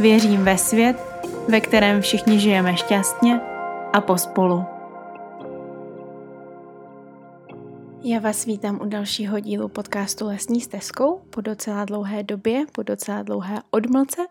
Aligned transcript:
Věřím 0.00 0.44
ve 0.44 0.58
svět, 0.58 0.96
ve 1.48 1.60
kterém 1.60 2.00
všichni 2.00 2.40
žijeme 2.40 2.76
šťastně 2.76 3.40
a 3.92 4.00
pospolu. 4.00 4.64
Já 8.02 8.18
vás 8.18 8.44
vítám 8.44 8.80
u 8.82 8.84
dalšího 8.84 9.40
dílu 9.40 9.68
podcastu 9.68 10.26
Lesní 10.26 10.60
stezkou 10.60 11.18
po 11.30 11.40
docela 11.40 11.84
dlouhé 11.84 12.22
době, 12.22 12.64
po 12.72 12.82
docela 12.82 13.22
dlouhé 13.22 13.58
odmlce 13.70 14.26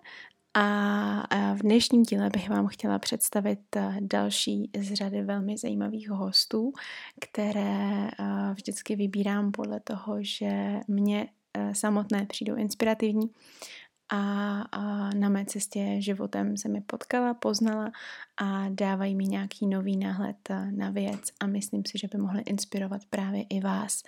a 0.53 1.53
v 1.55 1.59
dnešním 1.59 2.03
díle 2.03 2.29
bych 2.29 2.49
vám 2.49 2.67
chtěla 2.67 2.99
představit 2.99 3.59
eh, 3.75 3.97
další 4.01 4.71
z 4.79 4.93
řady 4.93 5.21
velmi 5.21 5.57
zajímavých 5.57 6.09
hostů, 6.09 6.73
které 7.19 8.07
eh, 8.07 8.53
vždycky 8.53 8.95
vybírám 8.95 9.51
podle 9.51 9.79
toho, 9.79 10.17
že 10.19 10.79
mě 10.87 11.27
eh, 11.53 11.75
samotné 11.75 12.25
přijdou 12.25 12.55
inspirativní 12.55 13.29
a, 14.09 14.61
a 14.61 15.09
na 15.13 15.29
mé 15.29 15.45
cestě 15.45 15.95
životem 15.99 16.57
se 16.57 16.69
mi 16.69 16.81
potkala, 16.81 17.33
poznala 17.33 17.91
a 18.37 18.65
dávají 18.69 19.15
mi 19.15 19.23
nějaký 19.23 19.67
nový 19.67 19.97
náhled 19.97 20.49
na 20.71 20.89
věc 20.89 21.21
a 21.39 21.47
myslím 21.47 21.85
si, 21.85 21.97
že 21.97 22.07
by 22.07 22.17
mohly 22.17 22.41
inspirovat 22.41 23.01
právě 23.09 23.43
i 23.49 23.59
vás. 23.59 24.03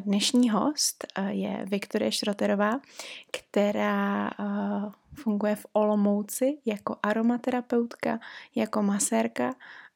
Dnešní 0.00 0.50
host 0.50 1.06
je 1.28 1.66
Viktorie 1.70 2.12
Šroterová, 2.12 2.80
která 3.30 4.30
funguje 5.14 5.56
v 5.56 5.66
Olomouci 5.72 6.58
jako 6.66 6.96
aromaterapeutka, 7.02 8.18
jako 8.54 8.82
masérka 8.82 9.54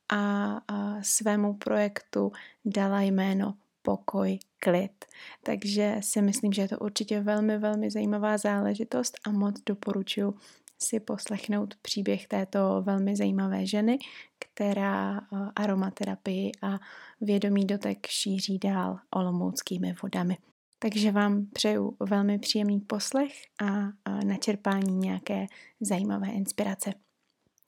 a 0.09 0.61
svému 1.03 1.55
projektu 1.55 2.33
dala 2.65 3.01
jméno 3.01 3.55
Pokoj 3.87 4.39
klid. 4.59 5.05
Takže 5.43 5.97
si 6.01 6.23
myslím, 6.23 6.53
že 6.53 6.63
je 6.63 6.69
to 6.69 6.79
určitě 6.79 7.21
velmi, 7.21 7.59
velmi 7.59 7.91
zajímavá 7.91 8.39
záležitost 8.39 9.19
a 9.27 9.31
moc 9.31 9.61
doporučuji 9.67 10.35
si 10.79 11.01
poslechnout 11.01 11.75
příběh 11.83 12.29
této 12.29 12.83
velmi 12.83 13.17
zajímavé 13.17 13.67
ženy, 13.67 13.99
která 14.39 15.21
aromaterapii 15.57 16.53
a 16.63 16.79
vědomý 17.21 17.65
dotek 17.65 18.07
šíří 18.07 18.59
dál 18.59 18.99
olomouckými 19.11 19.95
vodami. 20.03 20.39
Takže 20.79 21.13
vám 21.13 21.47
přeju 21.47 21.97
velmi 22.01 22.39
příjemný 22.39 22.81
poslech 22.81 23.33
a 23.63 23.89
načerpání 24.25 24.97
nějaké 24.97 25.47
zajímavé 25.81 26.29
inspirace. 26.29 26.93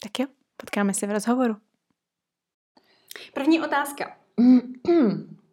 Tak 0.02 0.18
jo, 0.18 0.26
potkáme 0.56 0.94
se 0.94 1.06
v 1.06 1.10
rozhovoru. 1.10 1.56
První 3.34 3.60
otázka. 3.60 4.18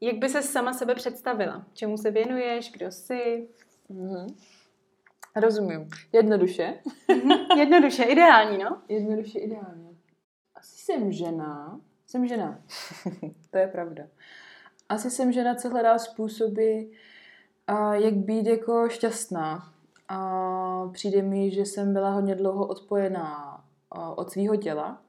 Jak 0.00 0.16
by 0.16 0.28
se 0.28 0.42
sama 0.42 0.72
sebe 0.72 0.94
představila? 0.94 1.66
Čemu 1.72 1.96
se 1.96 2.10
věnuješ? 2.10 2.72
Kdo 2.72 2.90
jsi? 2.90 3.48
Mm-hmm. 3.90 4.34
Rozumím. 5.36 5.88
Jednoduše. 6.12 6.74
Mm-hmm. 7.08 7.58
Jednoduše, 7.58 8.04
ideální, 8.04 8.58
no? 8.58 8.82
Jednoduše, 8.88 9.38
ideální. 9.38 9.98
Asi 10.54 10.78
jsem 10.78 11.12
žena. 11.12 11.80
Jsem 12.06 12.26
žena. 12.26 12.62
to 13.50 13.58
je 13.58 13.68
pravda. 13.68 14.04
Asi 14.88 15.10
jsem 15.10 15.32
žena, 15.32 15.54
co 15.54 15.68
hledá 15.68 15.98
způsoby, 15.98 16.80
jak 17.92 18.14
být 18.14 18.46
jako 18.46 18.88
šťastná. 18.88 19.72
A 20.08 20.88
přijde 20.92 21.22
mi, 21.22 21.50
že 21.50 21.60
jsem 21.60 21.92
byla 21.92 22.10
hodně 22.10 22.34
dlouho 22.34 22.66
odpojená 22.66 23.64
od 24.16 24.30
svého 24.30 24.56
těla 24.56 25.02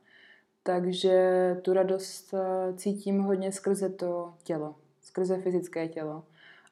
takže 0.63 1.55
tu 1.61 1.73
radost 1.73 2.33
eh, 2.33 2.73
cítím 2.73 3.19
hodně 3.19 3.51
skrze 3.51 3.89
to 3.89 4.33
tělo, 4.43 4.75
skrze 5.01 5.37
fyzické 5.37 5.87
tělo. 5.87 6.23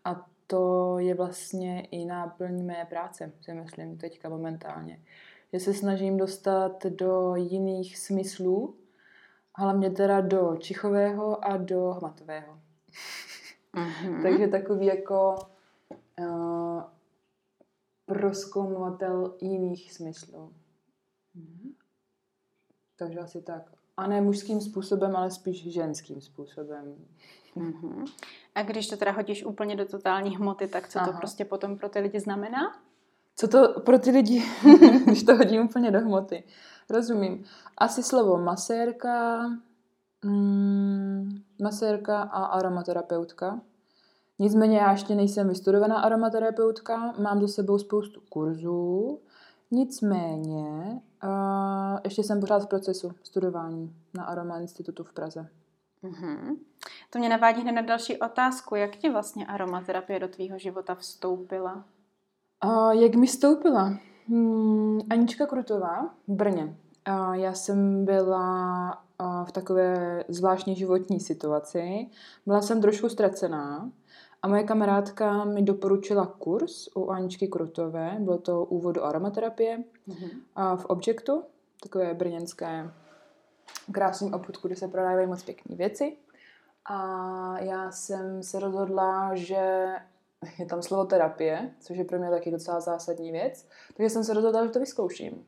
A 0.03 0.29
to 0.47 0.95
je 0.99 1.15
vlastně 1.15 1.81
i 1.81 2.05
náplň 2.05 2.65
mé 2.65 2.85
práce, 2.89 3.31
si 3.41 3.53
myslím 3.53 3.97
teďka 3.97 4.29
momentálně. 4.29 5.01
Že 5.53 5.59
se 5.59 5.73
snažím 5.73 6.17
dostat 6.17 6.85
do 6.85 7.35
jiných 7.35 7.97
smyslů, 7.97 8.75
hlavně 9.55 9.91
teda 9.91 10.21
do 10.21 10.55
čichového 10.59 11.45
a 11.45 11.57
do 11.57 11.91
hmatového. 11.91 12.59
Mm-hmm. 13.75 14.21
Takže 14.23 14.47
takový 14.47 14.85
jako 14.85 15.35
uh, 16.19 16.83
proskoumovatel 18.05 19.35
jiných 19.41 19.93
smyslů. 19.93 20.53
Mm-hmm. 21.37 21.73
Takže 22.97 23.19
asi 23.19 23.41
tak. 23.41 23.76
A 23.97 24.07
ne 24.07 24.21
mužským 24.21 24.61
způsobem, 24.61 25.15
ale 25.15 25.31
spíš 25.31 25.73
ženským 25.73 26.21
způsobem. 26.21 26.95
Mm-hmm. 27.57 28.05
A 28.55 28.63
když 28.63 28.87
to 28.87 28.97
teda 28.97 29.11
hodíš 29.11 29.45
úplně 29.45 29.75
do 29.75 29.85
totální 29.85 30.37
hmoty, 30.37 30.67
tak 30.67 30.89
co 30.89 30.99
Aha. 30.99 31.11
to 31.11 31.17
prostě 31.17 31.45
potom 31.45 31.77
pro 31.77 31.89
ty 31.89 31.99
lidi 31.99 32.19
znamená? 32.19 32.75
Co 33.35 33.47
to 33.47 33.79
pro 33.79 33.99
ty 33.99 34.11
lidi, 34.11 34.43
když 35.05 35.23
to 35.23 35.35
hodím 35.35 35.61
úplně 35.61 35.91
do 35.91 35.99
hmoty? 35.99 36.43
Rozumím. 36.89 37.43
Asi 37.77 38.03
slovo 38.03 38.37
masérka, 38.37 39.47
mm, 40.23 41.41
masérka 41.61 42.21
a 42.21 42.45
aromaterapeutka. 42.45 43.61
Nicméně 44.39 44.77
já 44.77 44.91
ještě 44.91 45.15
nejsem 45.15 45.49
vystudovaná 45.49 45.99
aromaterapeutka, 45.99 47.13
mám 47.19 47.41
za 47.41 47.47
sebou 47.47 47.77
spoustu 47.77 48.21
kurzů, 48.29 49.19
nicméně 49.71 51.01
a 51.21 51.99
ještě 52.03 52.23
jsem 52.23 52.39
pořád 52.39 52.63
v 52.63 52.67
procesu 52.67 53.11
studování 53.23 53.95
na 54.13 54.23
Aroma 54.23 54.59
Institutu 54.59 55.03
v 55.03 55.13
Praze. 55.13 55.49
Mm-hmm. 56.03 56.57
To 57.09 57.19
mě 57.19 57.29
navádí 57.29 57.61
hned 57.61 57.71
na 57.71 57.81
další 57.81 58.19
otázku. 58.19 58.75
Jak 58.75 58.95
ti 58.95 59.09
vlastně 59.09 59.45
aromaterapie 59.45 60.19
do 60.19 60.27
tvýho 60.27 60.57
života 60.57 60.95
vstoupila? 60.95 61.85
A 62.61 62.93
jak 62.93 63.15
mi 63.15 63.27
vstoupila? 63.27 63.93
Hmm, 64.27 64.99
Anička 65.09 65.45
Krutová 65.45 66.13
v 66.27 66.31
Brně. 66.31 66.77
A 67.05 67.35
já 67.35 67.53
jsem 67.53 68.05
byla 68.05 69.03
v 69.43 69.51
takové 69.51 70.23
zvláštní 70.27 70.75
životní 70.75 71.19
situaci. 71.19 72.07
Byla 72.45 72.61
jsem 72.61 72.81
trošku 72.81 73.09
ztracená 73.09 73.91
a 74.47 74.49
moje 74.49 74.63
kamarádka 74.63 75.45
mi 75.45 75.61
doporučila 75.61 76.25
kurz 76.25 76.87
u 76.95 77.09
Aničky 77.09 77.47
Krutové, 77.47 78.17
bylo 78.19 78.37
to 78.37 78.65
úvod 78.65 78.91
do 78.91 79.03
aromaterapie 79.03 79.77
mm-hmm. 80.07 80.29
a 80.55 80.75
v 80.75 80.85
Objectu, 80.85 81.43
takové 81.83 82.13
brněnské 82.13 82.91
krásný 83.91 84.33
obchůdku, 84.33 84.67
kde 84.67 84.75
se 84.75 84.87
prodávají 84.87 85.27
moc 85.27 85.43
pěkné 85.43 85.75
věci. 85.75 86.17
A 86.85 87.59
já 87.59 87.91
jsem 87.91 88.43
se 88.43 88.59
rozhodla, 88.59 89.35
že 89.35 89.87
je 90.59 90.65
tam 90.65 90.81
slovo 90.81 91.05
terapie, 91.05 91.71
což 91.79 91.97
je 91.97 92.05
pro 92.05 92.19
mě 92.19 92.29
taky 92.29 92.51
docela 92.51 92.79
zásadní 92.79 93.31
věc, 93.31 93.67
takže 93.97 94.09
jsem 94.09 94.23
se 94.23 94.33
rozhodla, 94.33 94.65
že 94.65 94.71
to 94.71 94.79
vyzkouším. 94.79 95.45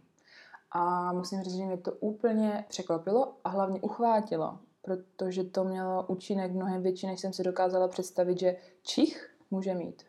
A 0.72 1.14
musím 1.14 1.42
říct, 1.42 1.56
že 1.56 1.66
mě 1.66 1.78
to 1.78 1.92
úplně 1.92 2.66
překvapilo 2.70 3.36
a 3.44 3.50
hlavně 3.50 3.82
uchvátilo 3.82 4.60
protože 4.82 5.44
to 5.44 5.64
mělo 5.64 6.06
účinek 6.08 6.52
mnohem 6.52 6.84
větší, 6.84 7.08
než 7.08 7.20
jsem 7.20 7.34
si 7.34 7.44
dokázala 7.44 7.88
představit, 7.88 8.40
že 8.40 8.56
čich 8.84 9.36
může 9.52 9.74
mít. 9.74 10.04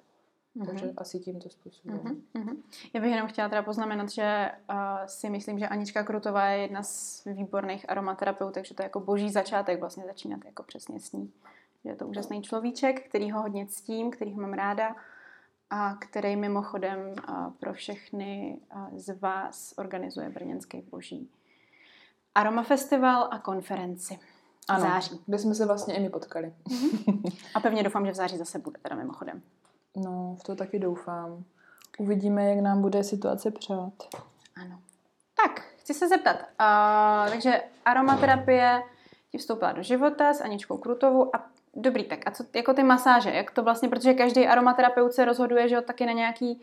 Mm-hmm. 0.57 0.67
Takže 0.67 0.93
asi 0.97 1.19
tímto 1.19 1.49
způsobem. 1.49 1.99
Mm-hmm. 1.99 2.57
Já 2.93 3.01
bych 3.01 3.11
jenom 3.11 3.29
chtěla 3.29 3.49
teda 3.49 3.63
poznamenat, 3.63 4.11
že 4.11 4.51
uh, 4.71 4.77
si 5.07 5.31
myslím, 5.31 5.59
že 5.59 5.69
Anička 5.69 6.03
Krutová 6.03 6.47
je 6.47 6.63
jedna 6.63 6.83
z 6.83 7.25
výborných 7.25 7.91
aromaterapeutů, 7.91 8.53
takže 8.53 8.75
to 8.75 8.83
je 8.83 8.85
jako 8.85 9.01
boží 9.01 9.31
začátek 9.31 9.81
vlastně 9.81 10.05
začínat 10.07 10.41
jako 10.45 10.63
přesně 10.63 11.01
s 11.01 11.13
ní. 11.13 11.33
Je 11.85 11.97
to 11.97 12.07
úžasný 12.07 12.43
človíček, 12.43 13.09
který 13.09 13.31
ho 13.31 13.43
hodně 13.43 13.67
ctím, 13.67 14.11
který 14.11 14.35
ho 14.35 14.41
mám 14.41 14.53
ráda 14.53 14.97
a 15.71 15.95
který 15.95 16.37
mimochodem 16.37 16.99
uh, 17.29 17.51
pro 17.61 17.73
všechny 17.73 18.59
uh, 18.75 18.99
z 18.99 19.19
vás 19.19 19.75
organizuje 19.77 20.31
Brněnský 20.31 20.81
boží 20.81 21.31
Aroma 22.35 22.63
Festival 22.63 23.29
a 23.31 23.39
konferenci. 23.39 24.19
Ano, 24.69 24.81
září. 24.81 25.21
kde 25.27 25.39
jsme 25.39 25.55
se 25.55 25.67
vlastně 25.67 25.95
i 25.95 26.01
my 26.01 26.11
potkali. 26.11 26.53
Mm-hmm. 26.69 27.33
A 27.55 27.61
pevně 27.61 27.83
doufám, 27.83 28.07
že 28.07 28.13
v 28.13 28.15
září 28.15 28.37
zase 28.37 28.59
bude, 28.59 28.79
teda 28.83 28.97
mimochodem. 28.97 29.43
No, 29.97 30.37
v 30.41 30.45
to 30.45 30.57
taky 30.57 30.79
doufám. 30.79 31.45
Uvidíme, 31.99 32.51
jak 32.51 32.59
nám 32.59 32.83
bude 32.83 33.05
situace 33.05 33.51
přát. 33.51 33.93
Ano. 34.57 34.81
Tak, 35.43 35.61
chci 35.77 35.95
se 35.95 36.09
zeptat. 36.09 36.37
Uh, 36.37 37.31
takže 37.31 37.63
aromaterapie 37.85 38.83
ti 39.33 39.39
vstoupila 39.39 39.73
do 39.73 39.83
života 39.83 40.35
s 40.35 40.41
Aničkou 40.41 40.79
Krutovou 40.79 41.37
a 41.37 41.47
dobrý, 41.75 42.05
tak 42.05 42.19
a 42.27 42.31
co 42.31 42.45
jako 42.55 42.75
ty 42.75 42.83
masáže, 42.83 43.31
jak 43.31 43.51
to 43.51 43.63
vlastně, 43.63 43.89
protože 43.89 44.15
každý 44.15 44.47
aromaterapeut 44.47 45.13
se 45.13 45.25
rozhoduje, 45.25 45.69
že 45.69 45.75
jo, 45.75 45.83
taky 45.83 46.07
na 46.07 46.13
nějaký 46.13 46.63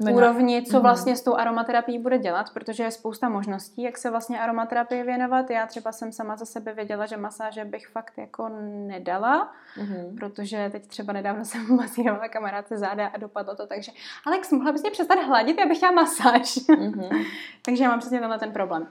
úrovni, 0.00 0.62
co 0.62 0.76
mhm. 0.76 0.82
vlastně 0.82 1.16
s 1.16 1.22
tou 1.22 1.34
aromaterapií 1.34 1.98
bude 1.98 2.18
dělat, 2.18 2.50
protože 2.54 2.82
je 2.82 2.90
spousta 2.90 3.28
možností, 3.28 3.82
jak 3.82 3.98
se 3.98 4.10
vlastně 4.10 4.40
aromaterapii 4.40 5.02
věnovat. 5.02 5.50
Já 5.50 5.66
třeba 5.66 5.92
jsem 5.92 6.12
sama 6.12 6.36
za 6.36 6.44
sebe 6.44 6.72
věděla, 6.72 7.06
že 7.06 7.16
masáže 7.16 7.64
bych 7.64 7.88
fakt 7.88 8.12
jako 8.16 8.48
nedala, 8.86 9.52
mm-hmm. 9.76 10.18
protože 10.18 10.68
teď 10.72 10.86
třeba 10.86 11.12
nedávno 11.12 11.44
jsem 11.44 11.76
masírovala 11.76 12.28
kamarádce 12.28 12.78
záda 12.78 13.06
a 13.06 13.18
dopadlo 13.18 13.56
to, 13.56 13.66
takže 13.66 13.92
Alex, 14.26 14.52
mohla 14.52 14.72
bys 14.72 14.82
mě 14.82 14.90
přestat 14.90 15.18
hladit, 15.18 15.58
já 15.58 15.66
bych 15.66 15.76
chtěla 15.76 15.92
masáž. 15.92 16.56
Mm-hmm. 16.56 17.26
takže 17.62 17.84
já 17.84 17.90
mám 17.90 17.98
přesně 17.98 18.20
tenhle 18.20 18.38
ten 18.38 18.52
problém. 18.52 18.88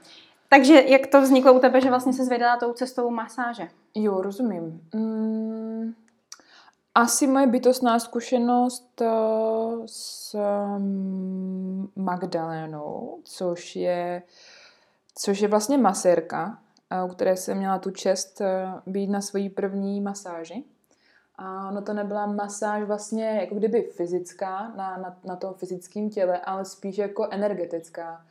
Takže 0.48 0.82
jak 0.86 1.06
to 1.06 1.20
vzniklo 1.20 1.52
u 1.52 1.58
tebe, 1.58 1.80
že 1.80 1.88
vlastně 1.88 2.12
se 2.12 2.24
zvědala 2.24 2.56
tou 2.56 2.72
cestou 2.72 3.10
masáže? 3.10 3.68
Jo, 3.94 4.22
rozumím. 4.22 4.80
Mm, 4.94 5.94
asi 6.94 7.26
moje 7.26 7.46
bytostná 7.46 7.98
zkušenost 7.98 9.02
eh, 9.02 9.08
s 9.86 10.36
mm, 10.78 11.88
Magdalénou, 11.96 13.20
což 13.24 13.76
je, 13.76 14.22
což 15.14 15.40
je 15.40 15.48
vlastně 15.48 15.78
masérka, 15.78 16.58
eh, 16.90 17.04
u 17.04 17.08
které 17.08 17.36
jsem 17.36 17.58
měla 17.58 17.78
tu 17.78 17.90
čest 17.90 18.40
eh, 18.40 18.66
být 18.86 19.10
na 19.10 19.20
svojí 19.20 19.50
první 19.50 20.00
masáži. 20.00 20.64
A 21.36 21.70
no 21.70 21.82
to 21.82 21.92
nebyla 21.92 22.26
masáž 22.26 22.82
vlastně 22.82 23.38
jako 23.40 23.54
kdyby 23.54 23.82
fyzická, 23.82 24.72
na, 24.76 24.96
na, 24.96 25.16
na 25.24 25.36
tom 25.36 25.54
fyzickém 25.54 26.10
těle, 26.10 26.40
ale 26.40 26.64
spíš 26.64 26.98
jako 26.98 27.28
energetická 27.30 28.24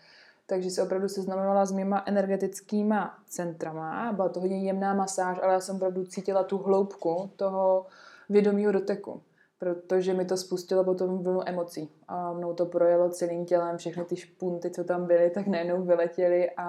takže 0.45 0.69
se 0.69 0.83
opravdu 0.83 1.09
seznamovala 1.09 1.65
s 1.65 1.71
mýma 1.71 2.03
energetickýma 2.05 3.17
centrama. 3.27 4.13
Byla 4.13 4.29
to 4.29 4.39
hodně 4.39 4.63
jemná 4.63 4.93
masáž, 4.93 5.39
ale 5.43 5.53
já 5.53 5.59
jsem 5.59 5.75
opravdu 5.75 6.05
cítila 6.05 6.43
tu 6.43 6.57
hloubku 6.57 7.31
toho 7.35 7.85
vědomího 8.33 8.71
doteku, 8.71 9.21
protože 9.59 10.13
mi 10.13 10.25
to 10.25 10.37
spustilo 10.37 10.83
potom 10.83 11.23
vlnu 11.23 11.49
emocí. 11.49 11.89
A 12.07 12.33
mnou 12.33 12.53
to 12.53 12.65
projelo 12.65 13.09
celým 13.09 13.45
tělem, 13.45 13.77
všechny 13.77 14.03
ty 14.05 14.15
špunty, 14.15 14.69
co 14.69 14.83
tam 14.83 15.05
byly, 15.05 15.29
tak 15.29 15.47
najednou 15.47 15.83
vyletěly 15.83 16.51
a 16.57 16.67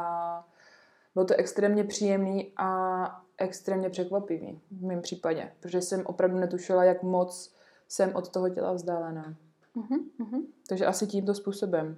bylo 1.15 1.25
to 1.25 1.35
extrémně 1.35 1.85
příjemný 1.85 2.53
a 2.57 3.21
extrémně 3.39 3.91
překvapivý 3.91 4.61
v 4.71 4.85
mém 4.85 5.01
případě, 5.01 5.51
protože 5.61 5.83
jsem 5.83 6.07
opravdu 6.07 6.39
netušila, 6.39 6.85
jak 6.85 7.03
moc 7.03 7.55
jsem 7.89 8.15
od 8.15 8.29
toho 8.29 8.49
těla 8.49 8.73
vzdálená. 8.73 9.35
Uh-huh, 9.77 10.47
Takže 10.69 10.87
asi 10.87 11.07
tímto 11.07 11.35
způsobem. 11.35 11.97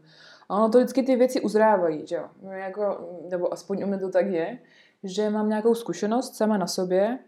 A 0.49 0.57
ono 0.57 0.69
to 0.71 0.79
vždycky 0.79 1.03
ty 1.03 1.17
věci 1.17 1.41
uzrávají, 1.41 2.07
že 2.07 2.17
jo? 2.17 2.29
No, 2.43 2.53
jako, 2.53 3.11
nebo 3.31 3.53
aspoň 3.53 3.83
u 3.83 3.87
mě 3.87 3.99
to 3.99 4.11
tak 4.11 4.27
je, 4.27 4.59
že 5.03 5.31
mám 5.31 5.49
nějakou 5.49 5.75
zkušenost 5.75 6.37
sama 6.37 6.57
na 6.57 6.67
sobě 6.67 7.19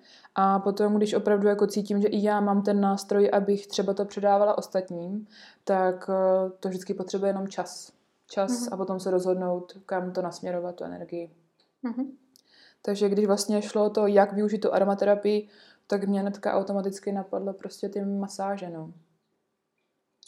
a 0.41 0.59
potom, 0.59 0.97
když 0.97 1.15
opravdu 1.15 1.49
jako 1.49 1.67
cítím, 1.67 2.03
že 2.03 2.09
i 2.09 2.23
já 2.23 2.41
mám 2.41 2.63
ten 2.63 2.81
nástroj, 2.81 3.31
abych 3.33 3.67
třeba 3.67 3.95
to 3.95 4.05
předávala 4.05 4.59
ostatním, 4.59 5.27
tak 5.65 6.11
eh, 6.11 6.51
to 6.61 6.69
vždycky 6.69 6.95
potřebuje 6.95 7.29
jenom 7.29 7.49
čas. 7.49 7.93
Čas 8.27 8.51
uh-huh. 8.51 8.69
a 8.73 8.77
potom 8.77 9.01
se 9.01 9.11
rozhodnout, 9.11 9.73
kam 9.87 10.13
to 10.13 10.23
nasměrovat, 10.23 10.75
tu 10.75 10.85
energii. 10.85 11.31
Uh-huh. 11.85 12.07
Takže 12.83 13.09
když 13.09 13.27
vlastně 13.27 13.63
šlo 13.63 13.91
to, 13.91 14.07
jak 14.07 14.33
využít 14.33 14.59
tu 14.59 14.75
aromaterapii, 14.75 15.49
tak 15.87 16.05
mě 16.05 16.21
hnedka 16.21 16.55
automaticky 16.55 17.13
napadlo 17.13 17.53
prostě 17.53 17.89
ty 17.89 18.05
masáže, 18.05 18.71
no. 18.71 18.93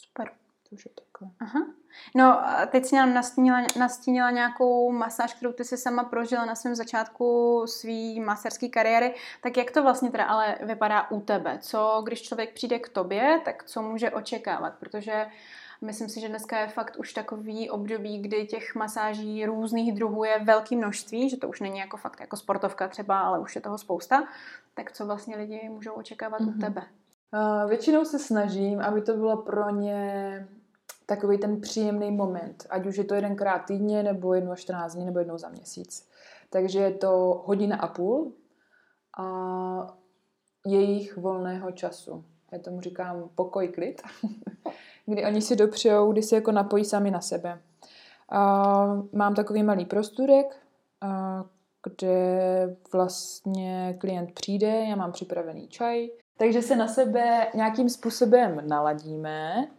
Super. 0.07 0.31
To 0.71 0.75
už 0.75 0.85
je 0.85 0.91
takhle. 0.95 1.31
Aha. 1.41 1.67
No, 2.15 2.41
teď 2.71 2.85
si 2.85 2.97
nám 2.97 3.15
nastínila, 3.15 3.63
nastínila 3.79 4.31
nějakou 4.31 4.93
masáž, 4.93 5.35
kterou 5.35 5.53
ty 5.53 5.65
si 5.65 5.77
sama 5.77 6.05
prožila 6.05 6.45
na 6.45 6.55
svém 6.55 6.75
začátku 6.75 7.63
své 7.67 8.25
maserské 8.25 8.69
kariéry. 8.69 9.15
Tak 9.43 9.57
jak 9.57 9.71
to 9.71 9.83
vlastně 9.83 10.11
teda 10.11 10.25
ale 10.25 10.59
vypadá 10.63 11.11
u 11.11 11.21
tebe? 11.21 11.59
Co, 11.61 12.03
když 12.05 12.23
člověk 12.23 12.55
přijde 12.55 12.79
k 12.79 12.89
tobě, 12.89 13.41
tak 13.45 13.65
co 13.65 13.83
může 13.83 14.11
očekávat? 14.11 14.75
Protože 14.81 15.27
myslím 15.81 16.09
si, 16.09 16.21
že 16.21 16.29
dneska 16.29 16.61
je 16.61 16.69
fakt 16.69 16.97
už 16.97 17.13
takový 17.13 17.71
období, 17.71 18.19
kdy 18.19 18.47
těch 18.47 18.75
masáží 18.75 19.47
různých 19.47 19.93
druhů 19.93 20.25
je 20.25 20.39
velké 20.45 20.77
množství, 20.77 21.31
že 21.31 21.37
to 21.37 21.49
už 21.49 21.61
není 21.61 21.79
jako 21.79 21.97
fakt 21.97 22.21
jako 22.21 22.37
sportovka 22.37 22.89
třeba, 22.89 23.21
ale 23.21 23.39
už 23.39 23.55
je 23.55 23.61
toho 23.61 23.79
spousta. 23.79 24.29
Tak 24.75 24.93
co 24.93 25.07
vlastně 25.07 25.37
lidi 25.37 25.69
můžou 25.69 25.93
očekávat 25.93 26.41
mm-hmm. 26.41 26.49
u 26.49 26.51
mhm. 26.51 26.61
tebe? 26.61 26.83
Uh, 27.33 27.69
většinou 27.69 28.05
se 28.05 28.19
snažím, 28.19 28.81
aby 28.81 29.03
to 29.03 29.15
bylo 29.15 29.37
pro 29.37 29.71
ně 29.71 30.49
takový 31.11 31.39
ten 31.39 31.61
příjemný 31.61 32.11
moment, 32.11 32.67
ať 32.71 32.87
už 32.87 32.97
je 32.97 33.05
to 33.05 33.15
jedenkrát 33.15 33.59
týdně, 33.59 34.03
nebo 34.03 34.35
jednou 34.35 34.55
14 34.55 34.95
dní, 34.95 35.05
nebo 35.05 35.19
jednou 35.19 35.39
za 35.39 35.49
měsíc. 35.49 36.09
Takže 36.51 36.79
je 36.79 36.91
to 36.91 37.43
hodina 37.47 37.77
a 37.77 37.87
půl 37.89 38.33
a 39.19 39.97
jejich 40.67 41.17
volného 41.17 41.73
času. 41.73 42.25
Já 42.53 42.59
tomu 42.59 42.81
říkám 42.81 43.31
pokoj, 43.35 43.69
klid, 43.69 44.03
kdy 45.07 45.25
oni 45.25 45.43
si 45.43 45.57
dopřejou, 45.57 46.13
kdy 46.13 46.23
si 46.23 46.35
jako 46.35 46.53
napojí 46.53 46.85
sami 46.85 47.11
na 47.11 47.21
sebe. 47.21 47.61
A 48.29 48.85
mám 49.13 49.35
takový 49.35 49.63
malý 49.63 49.85
prostůrek, 49.85 50.57
kde 51.83 52.77
vlastně 52.93 53.97
klient 54.01 54.33
přijde, 54.33 54.85
já 54.89 54.97
mám 54.97 55.13
připravený 55.13 55.69
čaj, 55.69 56.09
takže 56.39 56.63
se 56.63 56.77
na 56.77 56.89
sebe 56.89 57.47
nějakým 57.55 57.89
způsobem 57.89 58.69
naladíme 58.69 59.71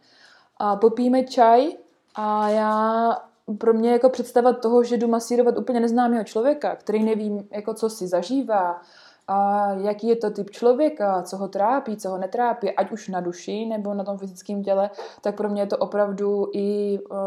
a 0.61 0.75
popijeme 0.75 1.23
čaj 1.23 1.67
a 2.15 2.49
já 2.49 3.17
pro 3.57 3.73
mě 3.73 3.91
jako 3.91 4.09
představa 4.09 4.53
toho, 4.53 4.83
že 4.83 4.97
jdu 4.97 5.07
masírovat 5.07 5.57
úplně 5.57 5.79
neznámého 5.79 6.23
člověka, 6.23 6.75
který 6.75 7.03
nevím, 7.03 7.47
jako 7.51 7.73
co 7.73 7.89
si 7.89 8.07
zažívá, 8.07 8.81
a 9.27 9.67
jaký 9.73 10.07
je 10.07 10.15
to 10.15 10.31
typ 10.31 10.49
člověka, 10.49 11.23
co 11.23 11.37
ho 11.37 11.47
trápí, 11.47 11.97
co 11.97 12.09
ho 12.09 12.17
netrápí, 12.17 12.71
ať 12.71 12.91
už 12.91 13.07
na 13.07 13.19
duši 13.19 13.65
nebo 13.65 13.93
na 13.93 14.03
tom 14.03 14.17
fyzickém 14.17 14.63
těle, 14.63 14.89
tak 15.21 15.35
pro 15.37 15.49
mě 15.49 15.61
je 15.61 15.67
to 15.67 15.77
opravdu 15.77 16.47
i 16.53 16.99
uh, 16.99 17.17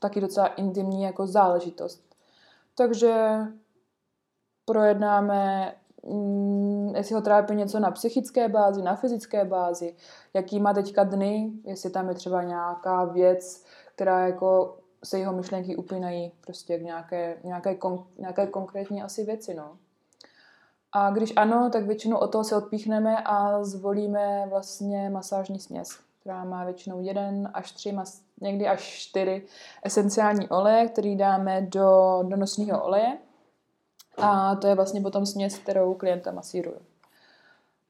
taky 0.00 0.20
docela 0.20 0.46
intimní 0.46 1.02
jako 1.02 1.26
záležitost. 1.26 2.02
Takže 2.74 3.38
projednáme 4.64 5.72
Mm, 6.06 6.92
jestli 6.96 7.14
ho 7.14 7.20
trápí 7.20 7.54
něco 7.54 7.80
na 7.80 7.90
psychické 7.90 8.48
bázi, 8.48 8.82
na 8.82 8.96
fyzické 8.96 9.44
bázi, 9.44 9.94
jaký 10.34 10.60
má 10.60 10.74
teďka 10.74 11.04
dny, 11.04 11.52
jestli 11.64 11.90
tam 11.90 12.08
je 12.08 12.14
třeba 12.14 12.42
nějaká 12.42 13.04
věc, 13.04 13.64
která 13.94 14.26
jako 14.26 14.76
se 15.04 15.18
jeho 15.18 15.32
myšlenky 15.32 15.76
upínají 15.76 16.32
prostě 16.40 16.78
k 16.78 16.82
nějaké, 16.82 17.36
nějaké, 17.44 17.74
kon, 17.74 18.04
nějaké 18.18 18.46
konkrétní 18.46 19.02
asi 19.02 19.24
věci, 19.24 19.54
no. 19.54 19.76
A 20.92 21.10
když 21.10 21.32
ano, 21.36 21.70
tak 21.72 21.86
většinou 21.86 22.16
o 22.16 22.28
toho 22.28 22.44
se 22.44 22.56
odpíchneme 22.56 23.16
a 23.24 23.64
zvolíme 23.64 24.46
vlastně 24.48 25.10
masážní 25.10 25.58
směs, 25.58 25.88
která 26.20 26.44
má 26.44 26.64
většinou 26.64 27.00
jeden 27.00 27.50
až 27.54 27.72
tři, 27.72 27.92
mas, 27.92 28.22
někdy 28.40 28.68
až 28.68 28.80
čtyři 28.80 29.46
esenciální 29.82 30.48
oleje, 30.48 30.88
který 30.88 31.16
dáme 31.16 31.60
do, 31.60 32.20
do 32.28 32.36
nosního 32.36 32.84
oleje 32.84 33.18
a 34.16 34.54
to 34.54 34.66
je 34.66 34.74
vlastně 34.74 35.00
potom 35.00 35.26
směs, 35.26 35.58
kterou 35.58 35.94
klienta 35.94 36.32
masíruju. 36.32 36.78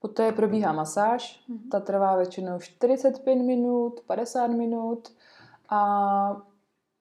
Poté 0.00 0.32
probíhá 0.32 0.72
masáž, 0.72 1.44
mhm. 1.48 1.68
ta 1.70 1.80
trvá 1.80 2.16
většinou 2.16 2.58
45 2.58 3.34
minut, 3.34 4.00
50 4.06 4.46
minut 4.46 5.08
a 5.68 6.42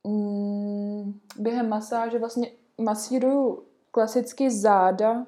mm, 0.03 1.19
během 1.39 1.69
masáže 1.69 2.19
vlastně 2.19 2.51
masíruju 2.77 3.63
klasicky 3.91 4.51
záda, 4.51 5.25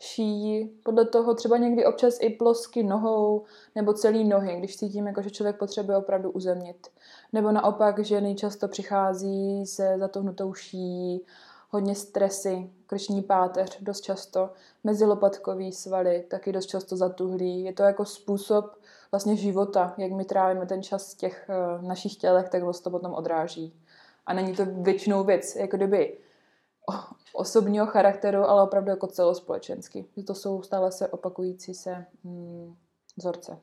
šíji, 0.00 0.66
podle 0.82 1.04
toho 1.04 1.34
třeba 1.34 1.56
někdy 1.56 1.86
občas 1.86 2.14
i 2.20 2.30
plosky 2.30 2.82
nohou 2.82 3.44
nebo 3.74 3.92
celý 3.92 4.24
nohy, 4.24 4.56
když 4.58 4.76
cítím, 4.76 5.06
jako, 5.06 5.22
že 5.22 5.30
člověk 5.30 5.56
potřebuje 5.58 5.98
opravdu 5.98 6.30
uzemnit. 6.30 6.86
Nebo 7.32 7.52
naopak, 7.52 7.98
že 7.98 8.20
nejčasto 8.20 8.68
přichází 8.68 9.66
se 9.66 9.94
zatohnutou 9.98 10.54
šíjí 10.54 11.20
hodně 11.68 11.94
stresy, 11.94 12.70
krční 12.86 13.22
páteř 13.22 13.78
dost 13.80 14.00
často, 14.00 14.50
mezilopatkový 14.84 15.72
svaly 15.72 16.24
taky 16.30 16.52
dost 16.52 16.66
často 16.66 16.96
zatuhlí. 16.96 17.64
Je 17.64 17.72
to 17.72 17.82
jako 17.82 18.04
způsob 18.04 18.78
vlastně 19.10 19.36
života, 19.36 19.94
jak 19.98 20.12
my 20.12 20.24
trávíme 20.24 20.66
ten 20.66 20.82
čas 20.82 21.14
v 21.14 21.16
těch 21.16 21.50
uh, 21.76 21.82
našich 21.82 22.16
tělech, 22.16 22.48
tak 22.48 22.62
vlastně 22.62 22.84
to 22.84 22.90
potom 22.90 23.14
odráží. 23.14 23.80
A 24.26 24.32
není 24.32 24.56
to 24.56 24.66
většinou 24.66 25.24
věc, 25.24 25.56
jako 25.56 25.76
kdyby 25.76 26.18
osobního 27.32 27.86
charakteru, 27.86 28.44
ale 28.44 28.62
opravdu 28.62 28.90
jako 28.90 29.06
celospolečensky. 29.06 30.06
Že 30.16 30.22
to 30.22 30.34
jsou 30.34 30.62
stále 30.62 30.92
se 30.92 31.08
opakující 31.08 31.74
se 31.74 32.04
hmm, 32.24 32.76
vzorce. 33.16 33.58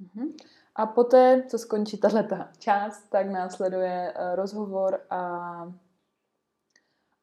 Mm-hmm. 0.00 0.32
A 0.76 0.86
poté, 0.86 1.44
co 1.48 1.58
skončí 1.58 1.98
tato 1.98 2.18
část, 2.58 3.02
tak 3.10 3.30
následuje 3.30 4.14
uh, 4.16 4.34
rozhovor 4.34 5.00
a 5.10 5.72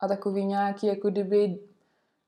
a 0.01 0.07
takový 0.07 0.45
nějaký, 0.45 0.87
jako 0.87 1.09
kdyby 1.09 1.59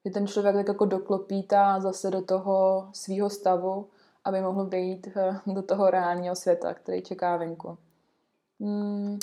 že 0.05 0.11
ten 0.11 0.27
člověk 0.27 0.55
tak 0.55 0.67
jako 0.67 0.85
doklopítá 0.85 1.79
zase 1.79 2.11
do 2.11 2.21
toho 2.21 2.89
svého 2.93 3.29
stavu, 3.29 3.87
aby 4.23 4.41
mohl 4.41 4.65
vyjít 4.65 5.07
eh, 5.15 5.39
do 5.53 5.61
toho 5.61 5.89
reálního 5.89 6.35
světa, 6.35 6.73
který 6.73 7.01
čeká 7.01 7.37
venku. 7.37 7.77
Hmm. 8.59 9.19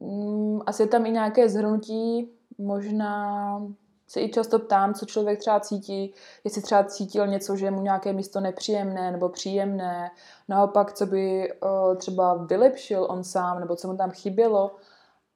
Hmm, 0.00 0.60
asi 0.66 0.82
je 0.82 0.86
tam 0.86 1.06
i 1.06 1.10
nějaké 1.10 1.48
zhrnutí, 1.48 2.30
možná 2.58 3.62
Se 4.10 4.20
i 4.20 4.28
často 4.28 4.58
ptám, 4.58 4.94
co 4.94 5.06
člověk 5.06 5.38
třeba 5.38 5.60
cítí, 5.60 6.14
jestli 6.44 6.62
třeba 6.62 6.84
cítil 6.84 7.26
něco, 7.26 7.56
že 7.56 7.66
je 7.66 7.70
mu 7.70 7.82
nějaké 7.82 8.12
místo 8.12 8.40
nepříjemné 8.40 9.12
nebo 9.12 9.28
příjemné, 9.28 10.10
naopak, 10.48 10.92
co 10.92 11.06
by 11.06 11.52
uh, 11.52 11.96
třeba 11.96 12.34
vylepšil 12.34 13.06
on 13.10 13.24
sám, 13.24 13.60
nebo 13.60 13.76
co 13.76 13.88
mu 13.88 13.96
tam 13.96 14.10
chybělo, 14.10 14.76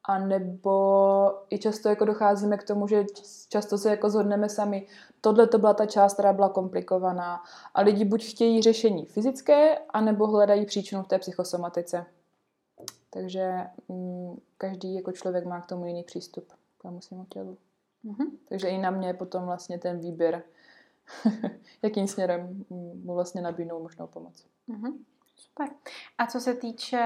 a 0.05 0.19
nebo 0.19 1.35
i 1.51 1.59
často 1.59 1.89
jako 1.89 2.05
docházíme 2.05 2.57
k 2.57 2.63
tomu, 2.63 2.89
že 2.89 3.07
často 3.49 3.79
se 3.79 3.91
jako 3.91 4.11
zhodneme 4.11 4.49
sami, 4.49 4.87
tohle 5.21 5.47
to 5.47 5.59
byla 5.59 5.75
ta 5.75 5.87
část, 5.87 6.13
která 6.13 6.33
byla 6.33 6.49
komplikovaná. 6.49 7.43
A 7.75 7.81
lidi 7.81 8.05
buď 8.05 8.25
chtějí 8.25 8.63
řešení 8.63 9.07
fyzické, 9.07 9.79
anebo 9.79 10.27
hledají 10.27 10.67
příčinu 10.67 11.03
v 11.03 11.09
té 11.09 11.19
psychosomatice. 11.19 12.07
Takže 13.11 13.53
mm, 13.89 14.39
každý 14.59 14.95
jako 14.95 15.13
člověk 15.13 15.45
má 15.45 15.61
k 15.61 15.67
tomu 15.67 15.87
jiný 15.87 16.03
přístup 16.03 16.53
k 16.79 16.83
tomu 16.83 17.01
svému 17.01 17.25
tělu. 17.25 17.59
Mm-hmm. 18.05 18.31
Takže 18.49 18.69
i 18.69 18.79
na 18.79 18.91
mě 18.91 19.15
potom 19.15 19.45
vlastně 19.45 19.79
ten 19.79 19.99
výběr, 19.99 20.43
jakým 21.83 22.09
směrem 22.09 22.65
mu 23.05 23.15
vlastně 23.15 23.43
nabídnou 23.43 23.83
možnou 23.83 24.07
pomoc. 24.07 24.47
Mm-hmm. 24.69 24.93
Super. 25.37 25.69
A 26.19 26.27
co 26.27 26.41
se 26.41 26.55
týče 26.55 27.01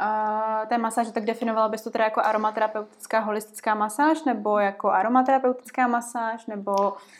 uh, 0.00 0.68
té 0.68 0.78
masáže, 0.78 1.12
tak 1.12 1.24
definovala 1.24 1.68
bys 1.68 1.82
to 1.82 1.90
teda 1.90 2.04
jako 2.04 2.20
aromaterapeutická 2.20 3.20
holistická 3.20 3.74
masáž, 3.74 4.24
nebo 4.24 4.58
jako 4.58 4.88
aromaterapeutická 4.88 5.86
masáž, 5.86 6.46
nebo... 6.46 6.72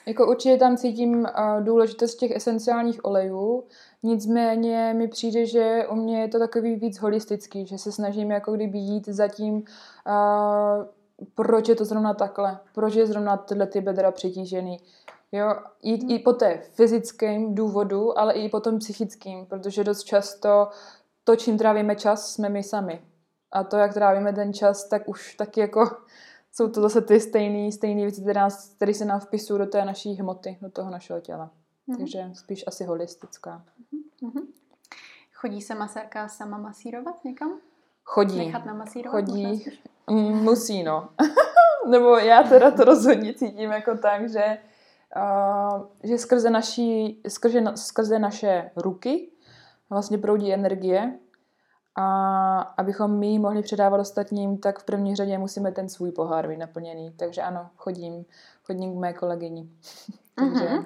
Jako 0.07 0.27
určitě 0.27 0.57
tam 0.57 0.77
cítím 0.77 1.21
uh, 1.21 1.65
důležitost 1.65 2.15
těch 2.15 2.31
esenciálních 2.31 3.05
olejů, 3.05 3.65
nicméně 4.03 4.95
mi 4.97 5.09
přijde, 5.09 5.47
že 5.47 5.87
u 5.91 5.95
mě 5.95 6.21
je 6.21 6.29
to 6.29 6.39
takový 6.39 6.77
víc 6.77 7.01
holistický, 7.01 7.67
že 7.67 7.79
se 7.79 7.93
snažím 7.93 8.31
jako 8.31 8.53
kdyby 8.53 8.79
jít 8.79 9.09
za 9.09 9.29
tím, 9.29 9.55
uh, 9.55 10.85
proč 11.35 11.69
je 11.69 11.77
to 11.77 11.85
zrovna 11.85 12.15
takhle, 12.15 12.59
proč 12.75 12.95
je 12.95 13.07
zrovna 13.07 13.37
tyhle 13.37 13.67
ty 13.67 13.81
bedra 13.81 14.11
přetížený, 14.11 14.81
Jo, 15.33 15.55
jít 15.83 16.11
i 16.11 16.19
po 16.19 16.33
té 16.33 16.59
fyzickém 16.59 17.55
důvodu, 17.55 18.19
ale 18.19 18.35
i 18.35 18.49
po 18.49 18.61
tom 18.61 18.79
psychickým, 18.79 19.47
protože 19.47 19.85
dost 19.85 20.03
často 20.03 20.69
to, 21.25 21.37
čím 21.37 21.59
trávíme 21.59 21.97
čas, 21.97 22.33
jsme 22.33 22.49
my 22.49 22.63
sami. 22.63 23.03
A 23.53 23.65
to, 23.65 23.77
jak 23.77 23.95
trávíme 23.95 24.33
ten 24.33 24.53
čas, 24.53 24.89
tak 24.89 25.09
už 25.09 25.35
taky 25.35 25.61
jako 25.61 25.91
jsou 26.53 26.69
to 26.69 26.81
zase 26.81 27.01
ty 27.01 27.21
stejné 27.21 27.73
stejné 27.73 28.03
věci, 28.03 28.21
které, 28.21 28.41
nás, 28.41 28.69
které 28.69 28.95
se 28.95 29.05
nám 29.05 29.21
vpisují 29.21 29.59
do 29.59 29.67
té 29.67 29.85
naší 29.85 30.15
hmoty, 30.15 30.59
do 30.63 30.71
toho 30.71 30.91
našeho 30.91 31.21
těla. 31.21 31.51
Mm-hmm. 31.89 31.99
Takže 31.99 32.31
spíš 32.35 32.65
asi 32.67 32.85
holistická. 32.85 33.63
Mm-hmm. 34.23 34.47
Chodí 35.35 35.63
se 35.63 35.75
masérka 35.75 36.29
sama 36.29 36.59
masírovat 36.59 37.25
někam? 37.25 37.59
Chodí. 38.05 38.39
Nechat 38.39 38.67
namasírovat? 38.67 39.25
Chodí. 39.25 39.65
Mm, 40.11 40.43
musí, 40.43 40.83
no. 40.83 41.09
Nebo 41.89 42.17
já 42.17 42.43
teda 42.43 42.71
to 42.71 42.85
rozhodně 42.85 43.35
cítím 43.35 43.71
jako 43.71 43.97
tak, 43.97 44.31
že 44.31 44.59
že 46.03 46.19
skrze, 46.19 46.51
naší, 46.51 47.21
skrze, 47.29 47.63
skrze 47.75 48.19
naše 48.19 48.71
ruky 48.77 49.31
vlastně 49.91 50.19
proudí 50.19 50.55
energie 50.55 51.19
a 51.97 52.61
abychom 52.61 53.19
my 53.19 53.39
mohli 53.39 53.63
předávat 53.63 54.01
ostatním, 54.01 54.59
tak 54.59 54.79
v 54.79 54.85
první 54.85 55.17
řadě 55.17 55.39
musíme 55.39 55.73
ten 55.73 55.89
svůj 55.89 56.13
pohár 56.13 56.49
mít 56.49 56.57
naplněný. 56.57 57.13
Takže 57.17 57.43
ano, 57.43 57.71
chodím, 57.77 58.25
chodím 58.65 58.97
k 58.97 58.99
mé 58.99 59.13
kolegyni. 59.13 59.69
Takže 60.35 60.65
uh-huh. 60.65 60.85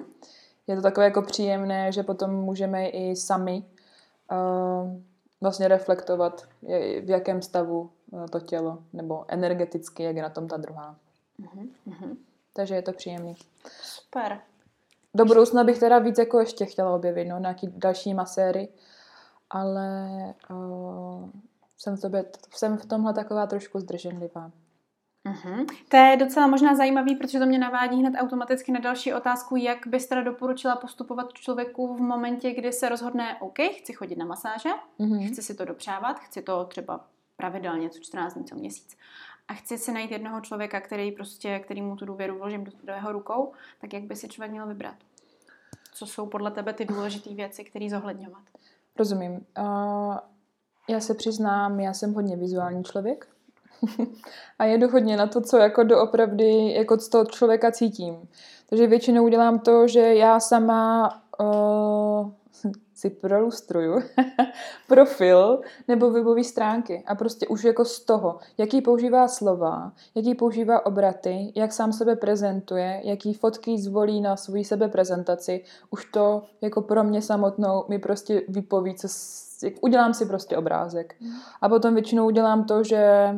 je 0.67 0.75
to 0.75 0.81
takové 0.81 1.05
jako 1.05 1.21
příjemné, 1.21 1.91
že 1.91 2.03
potom 2.03 2.31
můžeme 2.31 2.87
i 2.87 3.15
sami 3.15 3.63
uh, 4.31 5.01
vlastně 5.41 5.67
reflektovat, 5.67 6.47
v 7.01 7.09
jakém 7.09 7.41
stavu 7.41 7.89
to 8.29 8.39
tělo, 8.39 8.77
nebo 8.93 9.25
energeticky, 9.27 10.03
jak 10.03 10.15
je 10.15 10.21
na 10.21 10.29
tom 10.29 10.47
ta 10.47 10.57
druhá. 10.57 10.95
Uh-huh. 11.41 12.17
Takže 12.55 12.75
je 12.75 12.81
to 12.81 12.93
příjemný. 12.93 13.35
Super. 13.81 14.39
Do 15.13 15.25
budoucna 15.25 15.63
bych 15.63 15.79
teda 15.79 15.99
víc 15.99 16.17
jako 16.17 16.39
ještě 16.39 16.65
chtěla 16.65 16.95
objevit, 16.95 17.25
no, 17.25 17.39
nějaký 17.39 17.67
další 17.67 18.13
maséry, 18.13 18.67
ale 19.49 20.09
uh, 20.49 21.29
jsem, 21.77 21.95
v 21.95 21.99
sobě, 21.99 22.25
jsem 22.51 22.77
v 22.77 22.85
tomhle 22.85 23.13
taková 23.13 23.47
trošku 23.47 23.79
zdrženlivá. 23.79 24.51
Uh-huh. 25.25 25.65
To 25.89 25.97
je 25.97 26.17
docela 26.17 26.47
možná 26.47 26.75
zajímavý, 26.75 27.15
protože 27.15 27.39
to 27.39 27.45
mě 27.45 27.59
navádí 27.59 27.99
hned 27.99 28.13
automaticky 28.19 28.71
na 28.71 28.79
další 28.79 29.13
otázku, 29.13 29.55
jak 29.55 29.87
bys 29.87 30.07
teda 30.07 30.23
doporučila 30.23 30.75
postupovat 30.75 31.33
člověku 31.33 31.95
v 31.95 31.99
momentě, 31.99 32.53
kdy 32.53 32.71
se 32.71 32.89
rozhodne, 32.89 33.37
OK, 33.39 33.59
chci 33.79 33.93
chodit 33.93 34.15
na 34.15 34.25
masáže, 34.25 34.69
uh-huh. 34.99 35.27
chci 35.27 35.41
si 35.41 35.55
to 35.55 35.65
dopřávat, 35.65 36.19
chci 36.19 36.41
to 36.41 36.65
třeba 36.65 37.07
pravidelně, 37.37 37.89
co 37.89 37.99
14 37.99 38.33
dní, 38.33 38.45
co 38.45 38.55
měsíc 38.55 38.97
a 39.47 39.53
chci 39.53 39.77
si 39.77 39.91
najít 39.91 40.11
jednoho 40.11 40.41
člověka, 40.41 40.81
který 40.81 41.11
prostě, 41.11 41.59
který 41.59 41.81
mu 41.81 41.95
tu 41.95 42.05
důvěru 42.05 42.37
vložím 42.37 42.63
do, 42.63 42.71
do 42.83 42.93
jeho 42.93 43.11
rukou, 43.11 43.51
tak 43.81 43.93
jak 43.93 44.03
by 44.03 44.15
si 44.15 44.27
člověk 44.27 44.51
měl 44.51 44.67
vybrat? 44.67 44.95
Co 45.93 46.05
jsou 46.05 46.25
podle 46.25 46.51
tebe 46.51 46.73
ty 46.73 46.85
důležité 46.85 47.29
věci, 47.33 47.63
které 47.63 47.89
zohledňovat? 47.89 48.43
Rozumím. 48.99 49.45
Uh, 49.59 50.17
já 50.89 50.99
se 50.99 51.13
přiznám, 51.13 51.79
já 51.79 51.93
jsem 51.93 52.13
hodně 52.13 52.37
vizuální 52.37 52.83
člověk 52.83 53.27
a 54.59 54.65
jedu 54.65 54.89
hodně 54.89 55.17
na 55.17 55.27
to, 55.27 55.41
co 55.41 55.57
jako 55.57 55.83
doopravdy, 55.83 56.73
jako 56.73 56.97
z 56.97 57.09
toho 57.09 57.25
člověka 57.25 57.71
cítím. 57.71 58.29
Takže 58.69 58.87
většinou 58.87 59.25
udělám 59.25 59.59
to, 59.59 59.87
že 59.87 59.99
já 59.99 60.39
sama 60.39 61.09
uh, 61.39 62.31
si 62.93 63.09
prolustruju 63.09 63.99
profil 64.87 65.61
nebo 65.87 66.11
webové 66.11 66.43
stránky 66.43 67.03
a 67.07 67.15
prostě 67.15 67.47
už 67.47 67.63
jako 67.63 67.85
z 67.85 67.99
toho, 67.99 68.37
jaký 68.57 68.81
používá 68.81 69.27
slova, 69.27 69.91
jaký 70.15 70.35
používá 70.35 70.85
obraty, 70.85 71.53
jak 71.55 71.73
sám 71.73 71.93
sebe 71.93 72.15
prezentuje, 72.15 73.01
jaký 73.03 73.33
fotky 73.33 73.77
zvolí 73.77 74.21
na 74.21 74.35
svou 74.35 74.63
sebeprezentaci, 74.63 75.63
už 75.89 76.05
to 76.05 76.43
jako 76.61 76.81
pro 76.81 77.03
mě 77.03 77.21
samotnou 77.21 77.85
mi 77.87 77.99
prostě 77.99 78.41
vypoví, 78.47 78.95
co, 78.95 79.07
udělám 79.81 80.13
si 80.13 80.25
prostě 80.25 80.57
obrázek. 80.57 81.15
Mm. 81.19 81.31
A 81.61 81.69
potom 81.69 81.93
většinou 81.93 82.25
udělám 82.25 82.63
to, 82.63 82.83
že 82.83 83.31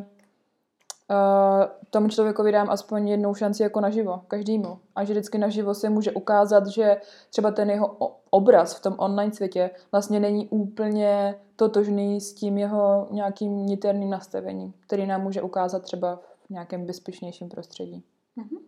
uh, 1.10 1.66
tomu 1.90 2.10
člověkovi 2.10 2.52
dám 2.52 2.70
aspoň 2.70 3.08
jednou 3.08 3.36
šanci 3.36 3.64
jako 3.64 3.82
naživo, 3.82 4.22
každému. 4.28 4.80
A 4.96 5.04
že 5.04 5.14
vždycky 5.14 5.38
naživo 5.38 5.74
se 5.74 5.90
může 5.90 6.12
ukázat, 6.12 6.68
že 6.68 7.02
třeba 7.30 7.52
ten 7.52 7.70
jeho 7.70 7.98
obraz 8.30 8.76
v 8.76 8.82
tom 8.82 8.96
online 8.98 9.34
světě 9.34 9.70
vlastně 9.92 10.20
není 10.20 10.48
úplně 10.48 11.36
totožný 11.56 12.22
s 12.22 12.34
tím 12.34 12.58
jeho 12.58 13.08
nějakým 13.12 13.66
niterným 13.66 14.10
nastavením, 14.10 14.74
který 14.80 15.06
nám 15.08 15.24
může 15.24 15.42
ukázat 15.42 15.84
třeba 15.84 16.20
v 16.46 16.50
nějakém 16.50 16.86
bezpečnějším 16.86 17.50
prostředí. 17.50 18.04
Mm-hmm. 18.38 18.60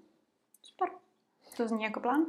Super. 0.62 0.90
To 1.58 1.68
zní 1.68 1.84
jako 1.84 2.00
plán. 2.00 2.26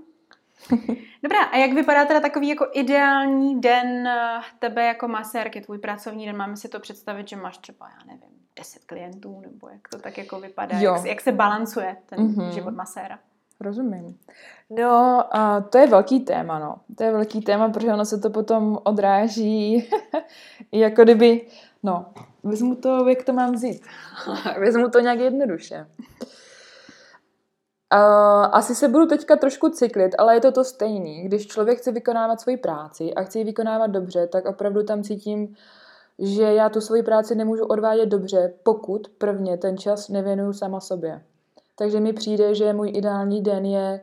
Dobrá, 1.23 1.43
a 1.53 1.57
jak 1.57 1.73
vypadá 1.73 2.05
teda 2.05 2.21
takový 2.21 2.49
jako 2.49 2.67
ideální 2.73 3.61
den 3.61 4.07
eh, 4.07 4.41
tebe 4.59 4.85
jako 4.85 5.09
masérky, 5.09 5.61
tvůj 5.61 5.79
pracovní 5.79 6.27
den? 6.27 6.37
Máme 6.37 6.57
si 6.57 6.69
to 6.69 6.81
představit, 6.81 7.29
že 7.29 7.37
máš 7.37 7.59
třeba, 7.59 7.89
já 7.89 8.05
nevím, 8.07 8.40
10 8.61 8.85
klientů, 8.85 9.41
nebo 9.41 9.69
jak 9.69 9.89
to 9.89 9.99
tak 9.99 10.19
jako 10.19 10.41
vypadá, 10.41 10.79
jak, 10.79 11.05
jak 11.05 11.21
se 11.21 11.33
balancuje 11.33 11.97
ten 12.07 12.19
mm-hmm. 12.19 12.49
život 12.49 12.75
maséra? 12.75 13.19
Rozumím. 13.61 14.19
No, 14.71 15.25
a 15.37 15.61
to 15.61 15.79
je 15.79 15.87
velký 15.87 16.21
téma, 16.21 16.59
no. 16.59 16.77
To 16.97 17.05
je 17.05 17.13
velký 17.13 17.41
téma, 17.41 17.69
protože 17.69 17.93
ono 17.93 18.05
se 18.05 18.19
to 18.19 18.31
potom 18.31 18.79
odráží 18.83 19.91
jako 20.73 21.03
kdyby, 21.03 21.47
no, 21.83 22.07
vezmu 22.43 22.75
to, 22.75 23.09
jak 23.09 23.25
to 23.25 23.33
mám 23.33 23.53
vzít. 23.53 23.83
vezmu 24.61 24.91
to 24.91 25.01
nějak 25.01 25.19
jednoduše. 25.19 25.87
Uh, 27.95 28.49
asi 28.53 28.75
se 28.75 28.89
budu 28.89 29.07
teďka 29.07 29.37
trošku 29.37 29.69
cyklit, 29.69 30.15
ale 30.19 30.35
je 30.35 30.41
to 30.41 30.53
to 30.53 30.65
stejný. 30.65 31.23
Když 31.23 31.47
člověk 31.47 31.79
chce 31.79 31.93
vykonávat 31.93 32.41
svoji 32.41 32.57
práci 32.57 33.15
a 33.15 33.23
chce 33.23 33.39
ji 33.39 33.45
vykonávat 33.45 33.91
dobře, 33.91 34.27
tak 34.27 34.47
opravdu 34.47 34.83
tam 34.83 35.03
cítím, 35.03 35.57
že 36.21 36.43
já 36.43 36.69
tu 36.69 36.81
svoji 36.81 37.03
práci 37.03 37.35
nemůžu 37.35 37.65
odvádět 37.65 38.09
dobře, 38.09 38.55
pokud 38.63 39.09
prvně 39.09 39.57
ten 39.57 39.79
čas 39.79 40.09
nevěnuju 40.09 40.53
sama 40.53 40.81
sobě. 40.81 41.23
Takže 41.77 42.01
mi 42.01 42.13
přijde, 42.13 42.55
že 42.55 42.73
můj 42.73 42.93
ideální 42.95 43.43
den 43.43 43.65
je, 43.67 44.01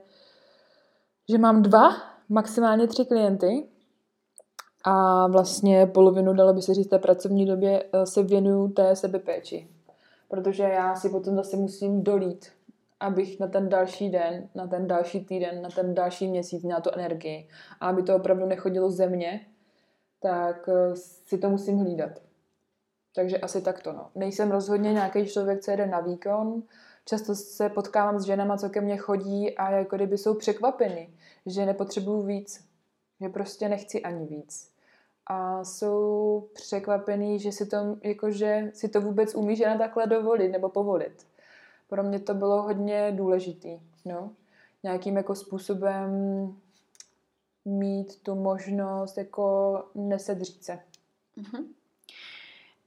že 1.29 1.37
mám 1.37 1.61
dva, 1.61 1.89
maximálně 2.29 2.87
tři 2.87 3.05
klienty 3.05 3.67
a 4.83 5.27
vlastně 5.27 5.87
polovinu, 5.87 6.33
dalo 6.33 6.53
by 6.53 6.61
se 6.61 6.73
říct, 6.73 6.87
té 6.87 6.99
pracovní 6.99 7.45
době 7.45 7.83
eh, 7.83 8.05
se 8.05 8.23
věnuju 8.23 8.67
té 8.67 8.95
sebepéči. 8.95 9.67
Protože 10.29 10.63
já 10.63 10.95
si 10.95 11.09
potom 11.09 11.35
zase 11.35 11.57
musím 11.57 12.03
dolít 12.03 12.45
abych 12.99 13.39
na 13.39 13.47
ten 13.47 13.69
další 13.69 14.09
den, 14.09 14.49
na 14.55 14.67
ten 14.67 14.87
další 14.87 15.25
týden, 15.25 15.61
na 15.61 15.69
ten 15.69 15.95
další 15.95 16.27
měsíc 16.27 16.63
měla 16.63 16.81
tu 16.81 16.89
energii. 16.93 17.47
A 17.79 17.87
aby 17.87 18.03
to 18.03 18.15
opravdu 18.15 18.45
nechodilo 18.45 18.91
ze 18.91 19.07
mě, 19.07 19.41
tak 20.19 20.69
eh, 20.69 20.95
si 20.95 21.37
to 21.37 21.49
musím 21.49 21.77
hlídat. 21.77 22.11
Takže 23.15 23.37
asi 23.37 23.61
takto. 23.61 23.93
No. 23.93 24.09
Nejsem 24.15 24.51
rozhodně 24.51 24.93
nějaký 24.93 25.27
člověk, 25.27 25.61
co 25.61 25.71
jede 25.71 25.85
na 25.85 25.99
výkon. 25.99 26.63
Často 27.05 27.35
se 27.35 27.69
potkávám 27.69 28.19
s 28.19 28.23
ženama, 28.23 28.57
co 28.57 28.69
ke 28.69 28.81
mně 28.81 28.97
chodí 28.97 29.57
a 29.57 29.71
jako 29.71 29.95
kdyby 29.95 30.17
jsou 30.17 30.33
překvapeny, 30.33 31.09
že 31.45 31.65
nepotřebuju 31.65 32.21
víc. 32.21 32.67
Že 33.21 33.29
prostě 33.29 33.69
nechci 33.69 34.01
ani 34.01 34.25
víc. 34.25 34.71
A 35.27 35.63
jsou 35.63 36.47
překvapený, 36.53 37.39
že 37.39 37.51
si 37.51 37.65
to, 37.65 37.97
jako, 38.03 38.31
že 38.31 38.71
si 38.73 38.89
to 38.89 39.01
vůbec 39.01 39.35
umí 39.35 39.55
žena 39.55 39.77
takhle 39.77 40.07
dovolit 40.07 40.49
nebo 40.49 40.69
povolit 40.69 41.25
pro 41.87 42.03
mě 42.03 42.19
to 42.19 42.33
bylo 42.33 42.61
hodně 42.61 43.11
důležitý. 43.11 43.79
No. 44.05 44.31
nějakým 44.83 45.17
jako 45.17 45.35
způsobem 45.35 46.09
mít 47.67 48.23
tu 48.23 48.35
možnost 48.35 49.17
jako 49.17 49.83
nesedřít 49.95 50.63
se. 50.63 50.79
Mm-hmm. 51.37 51.63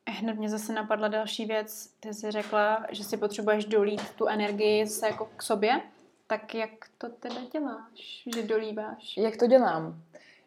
Hned 0.08 0.38
mě 0.38 0.48
zase 0.48 0.72
napadla 0.72 1.08
další 1.08 1.44
věc. 1.44 1.90
Ty 2.00 2.14
jsi 2.14 2.30
řekla, 2.30 2.86
že 2.90 3.04
si 3.04 3.16
potřebuješ 3.16 3.64
dolít 3.64 4.10
tu 4.10 4.26
energii 4.26 4.86
se 4.86 5.06
jako 5.06 5.28
k 5.36 5.42
sobě. 5.42 5.80
Tak 6.26 6.54
jak 6.54 6.70
to 6.98 7.08
teda 7.08 7.40
děláš, 7.52 8.28
že 8.34 8.42
dolíváš? 8.42 9.16
Jak 9.16 9.36
to 9.36 9.46
dělám? 9.46 10.02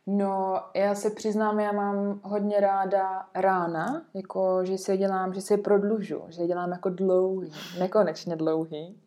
No, 0.08 0.62
já 0.76 0.96
se 0.96 1.10
přiznám, 1.10 1.60
já 1.60 1.72
mám 1.72 2.20
hodně 2.24 2.60
ráda 2.60 3.30
rána, 3.36 4.06
jako, 4.14 4.66
že 4.66 4.78
si 4.78 4.92
je 4.92 4.98
dělám, 4.98 5.34
že 5.34 5.42
si 5.42 5.54
je 5.54 5.58
prodlužu, 5.58 6.24
že 6.30 6.42
je 6.42 6.48
dělám 6.48 6.72
jako 6.72 6.90
dlouhý, 6.90 7.52
nekonečně 7.80 8.36
dlouhý. 8.36 9.02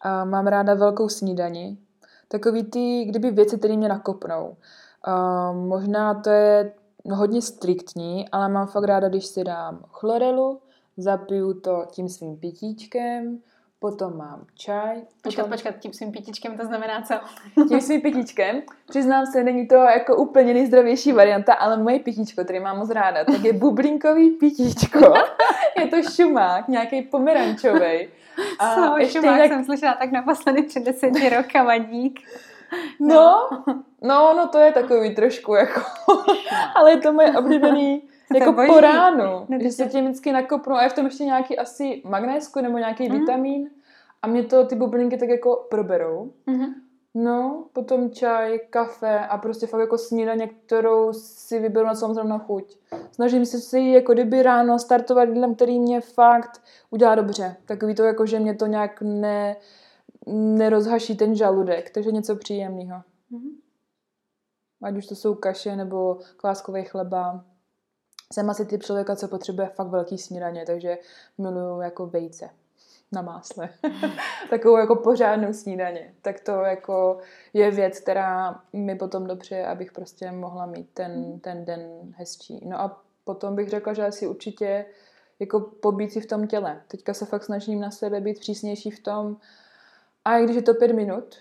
A 0.00 0.24
mám 0.24 0.46
ráda 0.46 0.74
velkou 0.74 1.08
snídani, 1.08 1.78
takový 2.32 2.62
ty, 2.62 3.04
kdyby 3.04 3.30
věci, 3.30 3.58
které 3.58 3.76
mě 3.76 3.88
nakopnou. 3.88 4.56
A 5.04 5.52
možná 5.52 6.14
to 6.14 6.30
je 6.30 6.72
hodně 7.10 7.42
striktní, 7.42 8.28
ale 8.28 8.48
mám 8.48 8.66
fakt 8.66 8.84
ráda, 8.84 9.08
když 9.08 9.26
si 9.26 9.44
dám 9.44 9.84
chlorelu, 9.90 10.60
zapiju 10.96 11.60
to 11.60 11.86
tím 11.90 12.08
svým 12.08 12.36
pitíčkem, 12.36 13.38
potom 13.82 14.16
mám 14.16 14.46
čaj. 14.54 15.02
Počkat, 15.22 15.42
potom... 15.42 15.50
počkat, 15.50 15.74
tím 15.78 15.92
svým 15.92 16.12
pitíčkem 16.12 16.56
to 16.56 16.66
znamená 16.66 17.02
co? 17.02 17.14
tím 17.68 17.80
svým 17.80 18.00
pitíčkem. 18.00 18.62
Přiznám 18.88 19.26
se, 19.26 19.42
není 19.42 19.68
to 19.68 19.74
jako 19.74 20.16
úplně 20.16 20.54
nejzdravější 20.54 21.12
varianta, 21.12 21.54
ale 21.54 21.76
moje 21.76 21.98
pitíčko, 21.98 22.44
který 22.44 22.60
mám 22.60 22.78
moc 22.78 22.90
ráda, 22.90 23.24
tak 23.24 23.44
je 23.44 23.52
bublinkový 23.52 24.30
pitíčko. 24.30 25.14
je 25.78 25.86
to 25.86 26.02
šumák, 26.02 26.68
nějaký 26.68 27.02
pomerančový. 27.02 28.08
A 28.58 28.74
Co, 28.74 28.98
ještě 28.98 29.18
šumák 29.18 29.38
jak... 29.38 29.52
jsem 29.52 29.64
slyšela 29.64 29.94
tak 29.94 30.12
naposledy 30.12 30.62
před 30.62 30.84
deseti 30.84 31.28
roka 31.28 31.78
dík. 31.78 32.20
No, 33.00 33.48
no, 34.02 34.34
no 34.36 34.48
to 34.48 34.58
je 34.58 34.72
takový 34.72 35.14
trošku 35.14 35.54
jako, 35.54 35.80
ale 36.74 36.90
je 36.90 36.96
to 36.96 37.12
moje 37.12 37.38
oblíbený 37.38 38.02
jako 38.34 38.52
po 38.52 38.80
ránu, 38.80 39.46
že 39.62 39.70
se 39.70 39.86
tím 39.86 40.04
vždycky 40.04 40.32
nakopnu 40.32 40.74
a 40.74 40.82
je 40.82 40.88
v 40.88 40.92
tom 40.92 41.04
ještě 41.04 41.24
nějaký 41.24 41.58
asi 41.58 42.02
magnésko 42.04 42.60
nebo 42.60 42.78
nějaký 42.78 43.08
mm. 43.08 43.18
vitamín 43.18 43.70
a 44.22 44.26
mě 44.26 44.42
to 44.42 44.66
ty 44.66 44.74
bublinky 44.74 45.16
tak 45.16 45.28
jako 45.28 45.66
proberou. 45.70 46.32
Mm-hmm. 46.46 46.74
No, 47.14 47.64
potom 47.72 48.10
čaj, 48.10 48.58
kafe 48.70 49.18
a 49.18 49.38
prostě 49.38 49.66
fakt 49.66 49.80
jako 49.80 49.98
snídaně, 49.98 50.46
kterou 50.48 51.12
si 51.12 51.58
vyberu 51.58 51.86
na 51.86 51.94
celou 51.94 52.14
zrovna 52.14 52.38
chuť. 52.38 52.76
Snažím 53.12 53.46
se 53.46 53.60
si 53.60 53.80
jako 53.80 54.12
kdyby 54.12 54.42
ráno 54.42 54.78
startovat 54.78 55.28
jídlem, 55.28 55.54
který 55.54 55.80
mě 55.80 56.00
fakt 56.00 56.62
udělá 56.90 57.14
dobře. 57.14 57.56
Takový 57.64 57.94
to 57.94 58.02
jako, 58.04 58.26
že 58.26 58.40
mě 58.40 58.54
to 58.54 58.66
nějak 58.66 59.02
ne, 59.02 59.56
nerozhaší 60.26 61.16
ten 61.16 61.34
žaludek, 61.34 61.90
takže 61.90 62.12
něco 62.12 62.36
příjemného. 62.36 63.02
Mm-hmm. 63.32 63.52
Ať 64.82 64.96
už 64.96 65.06
to 65.06 65.14
jsou 65.14 65.34
kaše 65.34 65.76
nebo 65.76 66.18
kváskový 66.36 66.84
chleba. 66.84 67.44
Jsem 68.32 68.50
asi 68.50 68.66
typ 68.66 68.82
člověka, 68.82 69.16
co 69.16 69.28
potřebuje 69.28 69.68
fakt 69.68 69.88
velký 69.88 70.18
snídaně, 70.18 70.66
takže 70.66 70.98
miluju 71.38 71.80
jako 71.80 72.06
vejce 72.06 72.50
na 73.12 73.22
másle. 73.22 73.68
Takovou 74.50 74.76
jako 74.76 74.96
pořádnou 74.96 75.52
snídaně. 75.52 76.14
Tak 76.22 76.40
to 76.40 76.52
jako 76.52 77.18
je 77.52 77.70
věc, 77.70 78.00
která 78.00 78.60
mi 78.72 78.96
potom 78.96 79.26
dobře, 79.26 79.64
abych 79.64 79.92
prostě 79.92 80.30
mohla 80.30 80.66
mít 80.66 80.90
ten, 80.94 81.20
mhm. 81.20 81.40
ten 81.40 81.64
den 81.64 81.80
hezčí. 82.16 82.60
No 82.68 82.80
a 82.80 83.02
potom 83.24 83.56
bych 83.56 83.68
řekla, 83.68 83.92
že 83.92 84.06
asi 84.06 84.26
určitě 84.26 84.84
jako 85.38 85.60
pobít 85.60 86.12
si 86.12 86.20
v 86.20 86.26
tom 86.26 86.46
těle. 86.46 86.82
Teďka 86.88 87.14
se 87.14 87.26
fakt 87.26 87.44
snažím 87.44 87.80
na 87.80 87.90
sebe 87.90 88.20
být 88.20 88.40
přísnější 88.40 88.90
v 88.90 89.00
tom, 89.00 89.36
a 90.24 90.38
i 90.38 90.44
když 90.44 90.56
je 90.56 90.62
to 90.62 90.74
pět 90.74 90.92
minut, 90.92 91.34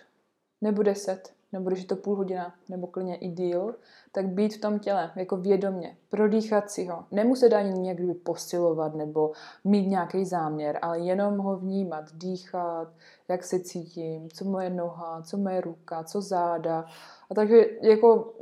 nebo 0.61 0.83
deset, 0.83 1.33
nebo 1.53 1.69
když 1.69 1.81
je 1.81 1.87
to 1.87 1.95
půl 1.95 2.15
hodina, 2.15 2.53
nebo 2.69 2.87
klidně 2.87 3.15
i 3.15 3.27
díl, 3.27 3.75
tak 4.11 4.27
být 4.27 4.55
v 4.55 4.61
tom 4.61 4.79
těle, 4.79 5.11
jako 5.15 5.37
vědomě, 5.37 5.97
prodýchat 6.09 6.71
si 6.71 6.85
ho. 6.85 7.05
Nemuset 7.11 7.53
ani 7.53 7.79
někdy 7.79 8.13
posilovat 8.13 8.95
nebo 8.95 9.31
mít 9.63 9.87
nějaký 9.87 10.25
záměr, 10.25 10.79
ale 10.81 10.99
jenom 10.99 11.37
ho 11.37 11.57
vnímat, 11.57 12.05
dýchat, 12.13 12.87
jak 13.27 13.43
se 13.43 13.59
cítím, 13.59 14.29
co 14.29 14.45
moje 14.45 14.69
noha, 14.69 15.21
co 15.21 15.37
moje 15.37 15.61
ruka, 15.61 16.03
co 16.03 16.21
záda. 16.21 16.85
A 17.31 17.35
takže 17.35 17.65
jako 17.81 18.33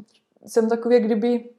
jsem 0.45 0.69
takový, 0.69 1.00
kdyby 1.00 1.50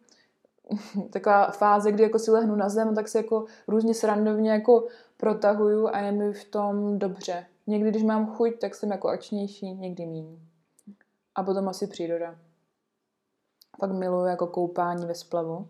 taková 1.11 1.51
fáze, 1.51 1.93
kdy 1.93 2.03
jako 2.03 2.19
si 2.19 2.31
lehnu 2.31 2.57
na 2.57 2.69
zem, 2.69 2.95
tak 2.95 3.09
se 3.09 3.19
jako 3.19 3.45
různě 3.69 3.95
srandovně 3.95 4.51
jako 4.51 4.87
protahuju 5.17 5.89
a 5.89 5.99
je 5.99 6.13
mi 6.13 6.33
v 6.33 6.45
tom 6.45 6.99
dobře. 6.99 7.47
Někdy, 7.67 7.91
když 7.91 8.03
mám 8.03 8.27
chuť, 8.27 8.59
tak 8.59 8.75
jsem 8.75 8.91
jako 8.91 9.09
akčnější, 9.09 9.75
někdy 9.75 10.07
méně. 10.07 10.50
A 11.41 11.43
potom 11.43 11.69
asi 11.69 11.87
příroda. 11.87 12.39
Pak 13.81 13.93
miluji 13.93 14.31
jako 14.31 14.47
koupání 14.47 15.07
ve 15.07 15.15
splavu. 15.15 15.69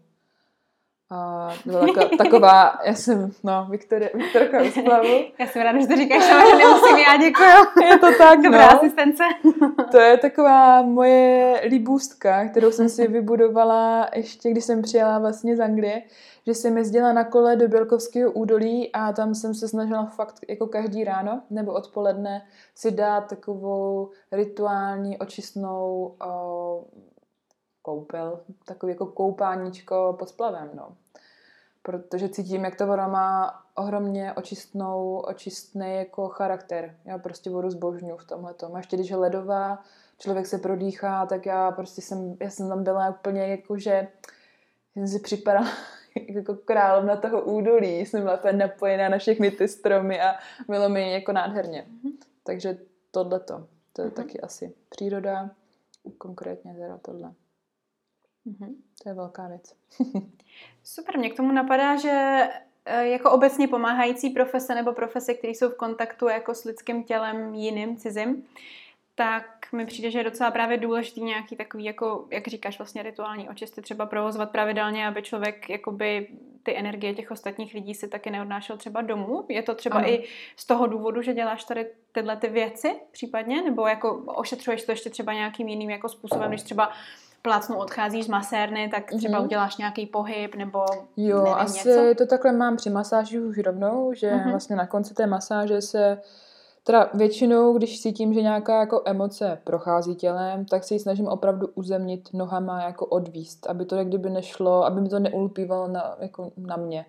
A 1.12 1.48
byla 1.66 1.86
taková, 1.86 2.08
taková, 2.18 2.78
já 2.84 2.94
jsem, 2.94 3.30
no, 3.42 3.66
Viktoria, 3.70 4.10
Viktorka 4.14 4.58
ve 4.58 4.70
splavu. 4.70 5.08
Já 5.38 5.46
jsem 5.46 5.62
ráda, 5.62 5.80
že 5.80 5.86
to 5.86 5.96
říkáš, 5.96 6.30
ale 6.30 6.58
nemusím 6.58 6.96
já, 6.96 7.16
děkuju. 7.16 7.86
Je 7.90 7.98
to 7.98 8.18
tak, 8.18 8.40
Dobrá 8.42 8.66
no. 8.66 8.78
asistence. 8.78 9.22
To 9.90 9.98
je 9.98 10.16
taková 10.16 10.82
moje 10.82 11.60
libůstka, 11.68 12.48
kterou 12.48 12.70
jsem 12.70 12.88
si 12.88 13.08
vybudovala 13.08 14.08
ještě, 14.14 14.50
když 14.50 14.64
jsem 14.64 14.82
přijela 14.82 15.18
vlastně 15.18 15.56
z 15.56 15.60
Anglie, 15.60 16.02
že 16.46 16.54
jsem 16.54 16.76
jezdila 16.76 17.12
na 17.12 17.24
kole 17.24 17.56
do 17.56 17.68
Bělkovského 17.68 18.32
údolí 18.32 18.92
a 18.92 19.12
tam 19.12 19.34
jsem 19.34 19.54
se 19.54 19.68
snažila 19.68 20.06
fakt 20.06 20.34
jako 20.48 20.66
každý 20.66 21.04
ráno 21.04 21.42
nebo 21.50 21.72
odpoledne 21.72 22.46
si 22.74 22.90
dát 22.90 23.20
takovou 23.20 24.10
rituální 24.32 25.18
očistnou 25.18 26.14
o, 26.26 26.84
koupel, 27.82 28.40
takový 28.64 28.92
jako 28.92 29.06
koupáníčko 29.06 30.16
pod 30.18 30.28
splavem, 30.28 30.70
no. 30.74 30.96
Protože 31.82 32.28
cítím, 32.28 32.64
jak 32.64 32.76
ta 32.76 32.86
voda 32.86 33.08
má 33.08 33.62
ohromně 33.74 34.32
očistnou, 34.32 35.18
očistný 35.18 35.96
jako 35.96 36.28
charakter. 36.28 36.96
Já 37.04 37.18
prostě 37.18 37.50
vodu 37.50 37.70
zbožňuji 37.70 38.16
v 38.16 38.24
tomhle 38.24 38.54
A 38.74 38.78
ještě 38.78 38.96
když 38.96 39.10
je 39.10 39.16
ledová, 39.16 39.82
člověk 40.18 40.46
se 40.46 40.58
prodýchá, 40.58 41.26
tak 41.26 41.46
já 41.46 41.70
prostě 41.70 42.02
jsem, 42.02 42.36
já 42.40 42.50
jsem 42.50 42.68
tam 42.68 42.84
byla 42.84 43.10
úplně 43.10 43.46
jako, 43.46 43.78
že 43.78 44.08
jsem 44.92 45.08
si 45.08 45.18
připadala 45.18 45.68
jako 46.28 46.54
královna 46.54 47.16
toho 47.16 47.42
údolí. 47.42 48.00
Jsem 48.00 48.22
byla 48.22 48.38
úplně 48.38 48.52
napojená 48.52 49.08
na 49.08 49.18
všechny 49.18 49.50
ty 49.50 49.68
stromy 49.68 50.20
a 50.20 50.34
bylo 50.68 50.88
mi 50.88 51.12
jako 51.12 51.32
nádherně. 51.32 51.86
Mm-hmm. 51.88 52.12
Takže 52.44 52.78
tohleto, 53.10 53.66
to 53.92 54.02
je 54.02 54.08
mm-hmm. 54.08 54.14
taky 54.14 54.40
asi 54.40 54.74
příroda, 54.88 55.50
konkrétně 56.18 56.74
teda 56.74 56.98
tohle. 56.98 57.32
Mm-hmm. 58.46 58.74
To 59.02 59.08
je 59.08 59.14
velká 59.14 59.48
věc. 59.48 59.74
Super, 60.84 61.18
mě 61.18 61.30
k 61.30 61.36
tomu 61.36 61.52
napadá, 61.52 61.96
že 61.96 62.48
e, 62.84 63.08
jako 63.08 63.30
obecně 63.30 63.68
pomáhající 63.68 64.30
profese 64.30 64.74
nebo 64.74 64.92
profese, 64.92 65.34
které 65.34 65.50
jsou 65.50 65.68
v 65.68 65.76
kontaktu 65.76 66.28
jako 66.28 66.54
s 66.54 66.64
lidským 66.64 67.04
tělem 67.04 67.54
jiným, 67.54 67.96
cizím, 67.96 68.44
tak 69.14 69.72
mi 69.72 69.86
přijde, 69.86 70.10
že 70.10 70.18
je 70.18 70.24
docela 70.24 70.50
právě 70.50 70.76
důležitý 70.76 71.22
nějaký 71.22 71.56
takový, 71.56 71.84
jako, 71.84 72.26
jak 72.30 72.48
říkáš, 72.48 72.78
vlastně 72.78 73.02
rituální 73.02 73.48
očisty 73.48 73.82
třeba 73.82 74.06
provozovat 74.06 74.50
pravidelně, 74.50 75.06
aby 75.06 75.22
člověk 75.22 75.70
jakoby 75.70 76.28
ty 76.62 76.76
energie 76.76 77.14
těch 77.14 77.30
ostatních 77.30 77.74
lidí 77.74 77.94
si 77.94 78.08
taky 78.08 78.30
neodnášel 78.30 78.76
třeba 78.76 79.00
domů. 79.02 79.44
Je 79.48 79.62
to 79.62 79.74
třeba 79.74 79.98
ano. 79.98 80.08
i 80.08 80.24
z 80.56 80.66
toho 80.66 80.86
důvodu, 80.86 81.22
že 81.22 81.34
děláš 81.34 81.64
tady 81.64 81.86
tyhle 82.12 82.36
ty 82.36 82.48
věci 82.48 83.00
případně, 83.10 83.62
nebo 83.62 83.86
jako 83.86 84.14
ošetřuješ 84.16 84.84
to 84.84 84.92
ještě 84.92 85.10
třeba 85.10 85.32
nějakým 85.32 85.68
jiným 85.68 85.90
jako 85.90 86.08
způsobem, 86.08 86.48
když 86.48 86.62
třeba 86.62 86.92
plácnu 87.42 87.78
odcházíš 87.78 88.24
z 88.24 88.28
masérny, 88.28 88.88
tak 88.88 89.04
třeba 89.16 89.38
mm-hmm. 89.38 89.44
uděláš 89.44 89.76
nějaký 89.76 90.06
pohyb 90.06 90.54
nebo 90.54 90.84
Jo, 91.16 91.36
nevím, 91.36 91.54
asi 91.54 91.88
něco? 91.88 92.14
to 92.14 92.26
takhle 92.26 92.52
mám 92.52 92.76
při 92.76 92.90
masáži 92.90 93.40
už 93.40 93.58
rovnou, 93.58 94.12
že 94.12 94.30
mm-hmm. 94.30 94.50
vlastně 94.50 94.76
na 94.76 94.86
konci 94.86 95.14
té 95.14 95.26
masáže 95.26 95.80
se 95.82 96.20
Teda 96.84 97.10
většinou, 97.14 97.72
když 97.72 98.00
cítím, 98.02 98.34
že 98.34 98.42
nějaká 98.42 98.80
jako 98.80 99.02
emoce 99.04 99.58
prochází 99.64 100.14
tělem, 100.14 100.64
tak 100.64 100.84
si 100.84 100.94
ji 100.94 101.00
snažím 101.00 101.28
opravdu 101.28 101.66
uzemnit 101.74 102.28
nohama 102.32 102.82
jako 102.82 103.06
odvíst, 103.06 103.66
aby 103.66 103.84
to 103.84 103.96
jak 103.96 104.08
kdyby 104.08 104.30
nešlo, 104.30 104.84
aby 104.84 105.00
mi 105.00 105.08
to 105.08 105.18
neulpívalo 105.18 105.88
na, 105.88 106.16
jako 106.20 106.52
na 106.56 106.76
mě. 106.76 107.06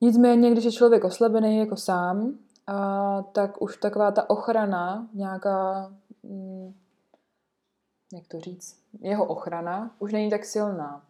Nicméně, 0.00 0.50
když 0.50 0.64
je 0.64 0.72
člověk 0.72 1.04
oslabený 1.04 1.58
jako 1.58 1.76
sám, 1.76 2.38
a, 2.66 3.22
tak 3.32 3.62
už 3.62 3.76
taková 3.76 4.10
ta 4.10 4.30
ochrana, 4.30 5.08
nějaká, 5.14 5.90
hm, 6.24 6.74
jak 8.12 8.28
to 8.28 8.40
říct, 8.40 8.76
jeho 9.00 9.24
ochrana 9.24 9.94
už 9.98 10.12
není 10.12 10.30
tak 10.30 10.44
silná. 10.44 11.02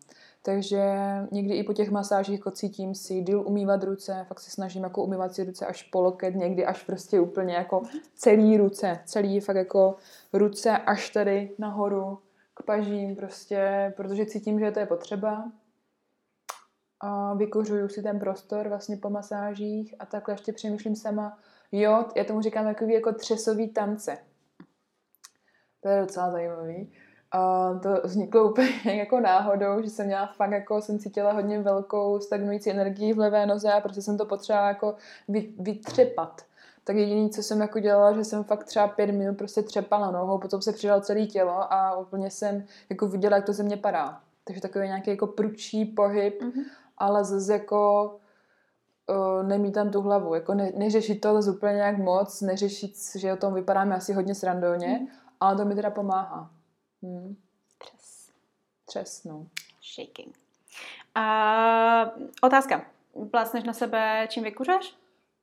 Takže 0.42 0.82
někdy 1.30 1.54
i 1.54 1.62
po 1.62 1.72
těch 1.72 1.90
masážích 1.90 2.38
jako 2.38 2.50
cítím 2.50 2.94
si 2.94 3.20
díl 3.20 3.42
umývat 3.46 3.84
ruce, 3.84 4.24
fakt 4.28 4.40
se 4.40 4.50
snažím 4.50 4.82
jako 4.82 5.04
umývat 5.04 5.34
si 5.34 5.44
ruce 5.44 5.66
až 5.66 5.82
po 5.82 6.00
loket, 6.00 6.34
někdy 6.34 6.66
až 6.66 6.84
prostě 6.84 7.20
úplně 7.20 7.54
jako 7.54 7.82
celý 8.14 8.56
ruce, 8.56 8.98
celý 9.04 9.40
fakt 9.40 9.56
jako 9.56 9.96
ruce 10.32 10.78
až 10.78 11.10
tady 11.10 11.54
nahoru 11.58 12.18
k 12.54 12.62
pažím 12.62 13.16
prostě, 13.16 13.92
protože 13.96 14.26
cítím, 14.26 14.60
že 14.60 14.70
to 14.70 14.80
je 14.80 14.86
potřeba. 14.86 15.52
A 17.00 17.34
vykořuju 17.34 17.88
si 17.88 18.02
ten 18.02 18.18
prostor 18.18 18.68
vlastně 18.68 18.96
po 18.96 19.10
masážích 19.10 19.94
a 19.98 20.06
takhle 20.06 20.34
ještě 20.34 20.52
přemýšlím 20.52 20.96
sama, 20.96 21.38
jo, 21.72 22.04
já 22.16 22.24
tomu 22.24 22.42
říkám 22.42 22.64
takový 22.64 22.94
jako 22.94 23.12
třesový 23.12 23.68
tance. 23.68 24.18
To 25.80 25.88
je 25.88 26.00
docela 26.00 26.30
zajímavý. 26.30 26.92
A 27.32 27.74
to 27.82 27.88
vzniklo 28.04 28.50
úplně 28.50 28.70
jako 28.94 29.20
náhodou, 29.20 29.82
že 29.82 29.90
jsem 29.90 30.06
měla 30.06 30.26
fakt 30.26 30.52
jako, 30.52 30.80
jsem 30.80 30.98
cítila 30.98 31.32
hodně 31.32 31.60
velkou 31.60 32.20
stagnující 32.20 32.70
energii 32.70 33.12
v 33.12 33.18
levé 33.18 33.46
noze 33.46 33.72
a 33.72 33.80
prostě 33.80 34.02
jsem 34.02 34.18
to 34.18 34.26
potřebovala 34.26 34.68
jako 34.68 34.94
vytřepat. 35.58 36.42
Tak 36.84 36.96
jediné, 36.96 37.28
co 37.28 37.42
jsem 37.42 37.60
jako 37.60 37.80
dělala, 37.80 38.12
že 38.12 38.24
jsem 38.24 38.44
fakt 38.44 38.64
třeba 38.64 38.88
pět 38.88 39.10
minut 39.10 39.38
prostě 39.38 39.62
třepala 39.62 40.10
nohou, 40.10 40.38
potom 40.38 40.62
se 40.62 40.72
přidal 40.72 41.00
celé 41.00 41.26
tělo 41.26 41.72
a 41.72 41.98
úplně 41.98 42.30
jsem 42.30 42.64
jako 42.90 43.08
viděla, 43.08 43.36
jak 43.36 43.46
to 43.46 43.52
ze 43.52 43.62
mě 43.62 43.76
padá. 43.76 44.20
Takže 44.44 44.60
takový 44.60 44.86
nějaký 44.86 45.10
jako 45.10 45.26
prudší 45.26 45.84
pohyb, 45.84 46.42
mm-hmm. 46.42 46.64
ale 46.98 47.24
zase 47.24 47.52
jako 47.52 48.10
uh, 49.08 49.48
nemít 49.48 49.74
tam 49.74 49.90
tu 49.90 50.00
hlavu. 50.00 50.34
Jako 50.34 50.54
ne, 50.54 50.72
neřešit 50.76 51.20
to 51.20 51.34
zase 51.34 51.50
úplně 51.50 51.72
nějak 51.72 51.98
moc, 51.98 52.40
neřešit, 52.40 52.94
že 53.16 53.32
o 53.32 53.36
tom 53.36 53.54
vypadáme 53.54 53.96
asi 53.96 54.12
hodně 54.12 54.34
srandovně, 54.34 54.86
mm-hmm. 54.86 55.08
ale 55.40 55.56
to 55.56 55.64
mi 55.64 55.74
teda 55.74 55.90
pomáhá. 55.90 56.50
Hmm. 57.02 57.36
Třes. 57.78 58.30
Třes, 58.84 59.24
no. 59.24 59.46
Shaking. 59.94 60.38
A 61.14 62.12
otázka. 62.42 62.86
Plásneš 63.30 63.64
na 63.64 63.72
sebe, 63.72 64.26
čím 64.30 64.44
vykuřeš? 64.44 64.94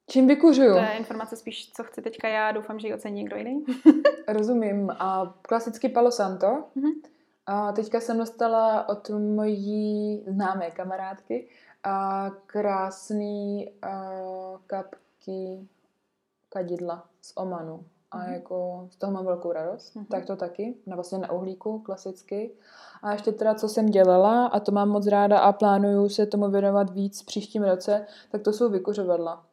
Čím 0.07 0.27
vykuřuju? 0.27 0.73
To 0.73 0.79
je 0.79 0.97
informace 0.97 1.35
spíš, 1.35 1.71
co 1.71 1.83
chci 1.83 2.01
teďka 2.01 2.27
já, 2.27 2.51
doufám, 2.51 2.79
že 2.79 2.87
ji 2.87 2.93
ocení 2.93 3.15
někdo 3.21 3.37
jiný. 3.37 3.65
Rozumím. 4.27 4.89
A 4.89 5.35
klasický 5.41 5.89
Palo 5.89 6.11
Santo. 6.11 6.47
Mm-hmm. 6.47 7.01
A 7.45 7.71
teďka 7.71 7.99
jsem 7.99 8.17
dostala 8.17 8.89
od 8.89 9.09
mojí 9.09 10.23
známé 10.27 10.71
kamarádky 10.71 11.47
a 11.83 12.29
krásný 12.45 13.71
a 13.81 14.11
kapky 14.67 15.67
kadidla 16.49 17.09
z 17.21 17.33
Omanu 17.35 17.85
a 18.15 18.27
mm. 18.27 18.33
jako 18.33 18.87
z 18.91 18.95
toho 18.95 19.13
mám 19.13 19.25
velkou 19.25 19.51
radost. 19.51 19.95
Mm. 19.95 20.05
Tak 20.05 20.25
to 20.25 20.35
taky, 20.35 20.75
na 20.85 20.95
vlastně 20.95 21.17
na 21.17 21.31
uhlíku, 21.31 21.79
klasicky. 21.79 22.51
A 23.03 23.11
ještě 23.11 23.31
teda, 23.31 23.53
co 23.53 23.69
jsem 23.69 23.85
dělala, 23.85 24.45
a 24.45 24.59
to 24.59 24.71
mám 24.71 24.89
moc 24.89 25.07
ráda 25.07 25.39
a 25.39 25.51
plánuju 25.53 26.09
se 26.09 26.25
tomu 26.25 26.49
věnovat 26.49 26.89
víc 26.89 27.21
v 27.21 27.25
příštím 27.25 27.63
roce, 27.63 28.05
tak 28.31 28.41
to 28.41 28.53
jsou 28.53 28.69
vykuřovadla. 28.69 29.43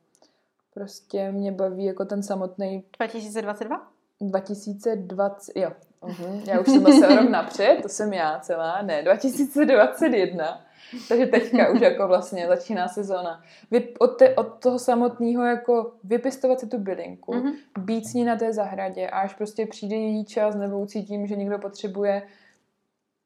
Prostě 0.75 1.33
mě 1.33 1.53
baví 1.53 1.85
jako 1.85 2.05
ten 2.05 2.22
samotný... 2.22 2.85
2022? 2.98 3.83
2020, 4.20 5.53
jo. 5.57 5.70
Uh-huh. 6.03 6.42
Já 6.46 6.61
už 6.61 6.66
jsem 6.66 6.83
zase 6.83 7.16
rok 7.16 7.31
napřed, 7.31 7.79
to 7.83 7.88
jsem 7.88 8.12
já 8.12 8.38
celá, 8.40 8.83
ne, 8.83 9.03
2021. 9.03 10.64
Takže 11.09 11.26
teďka 11.26 11.70
už 11.70 11.81
jako 11.81 12.09
vlastně 12.09 12.46
začíná 12.48 12.88
sezóna. 12.88 13.42
Vy, 13.70 13.94
od, 13.98 14.07
te, 14.07 14.35
od 14.35 14.59
toho 14.62 14.78
samotného 14.78 15.44
jako 15.44 15.92
vypěstovat 16.05 16.61
si 16.61 16.66
tu 16.66 16.78
bylinku, 16.78 17.33
mm-hmm. 17.33 17.52
být 17.78 18.07
s 18.07 18.14
ní 18.14 18.24
na 18.24 18.37
té 18.37 18.52
zahradě 18.52 19.09
a 19.09 19.20
až 19.20 19.35
prostě 19.35 19.66
přijde 19.66 19.96
její 19.96 20.24
čas 20.24 20.55
nebo 20.55 20.87
cítím, 20.87 21.26
že 21.26 21.37
někdo 21.37 21.59
potřebuje 21.59 22.22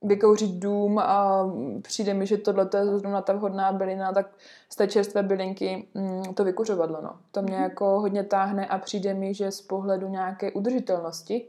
vykouřit 0.02 0.50
dům 0.50 0.98
a 0.98 1.50
přijde 1.83 2.14
mi, 2.14 2.26
že 2.26 2.37
tohle 2.37 2.68
je 2.79 2.98
zrovna 2.98 3.22
ta 3.22 3.33
vhodná 3.33 3.72
bylina, 3.72 4.12
tak 4.12 4.26
z 4.72 4.76
té 4.76 4.88
čerstvé 4.88 5.22
bylinky 5.22 5.88
mm, 5.94 6.35
to 6.35 6.44
vykuřovadlo. 6.44 7.00
No. 7.02 7.11
To 7.31 7.42
mě 7.42 7.57
mm-hmm. 7.57 7.62
jako 7.62 8.00
hodně 8.00 8.24
táhne 8.24 8.66
a 8.66 8.79
přijde 8.79 9.14
mi, 9.14 9.35
že 9.35 9.50
z 9.50 9.61
pohledu 9.61 10.09
nějaké 10.09 10.52
udržitelnosti 10.52 11.46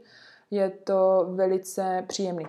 je 0.50 0.70
to 0.70 1.28
velice 1.30 2.04
příjemný. 2.06 2.46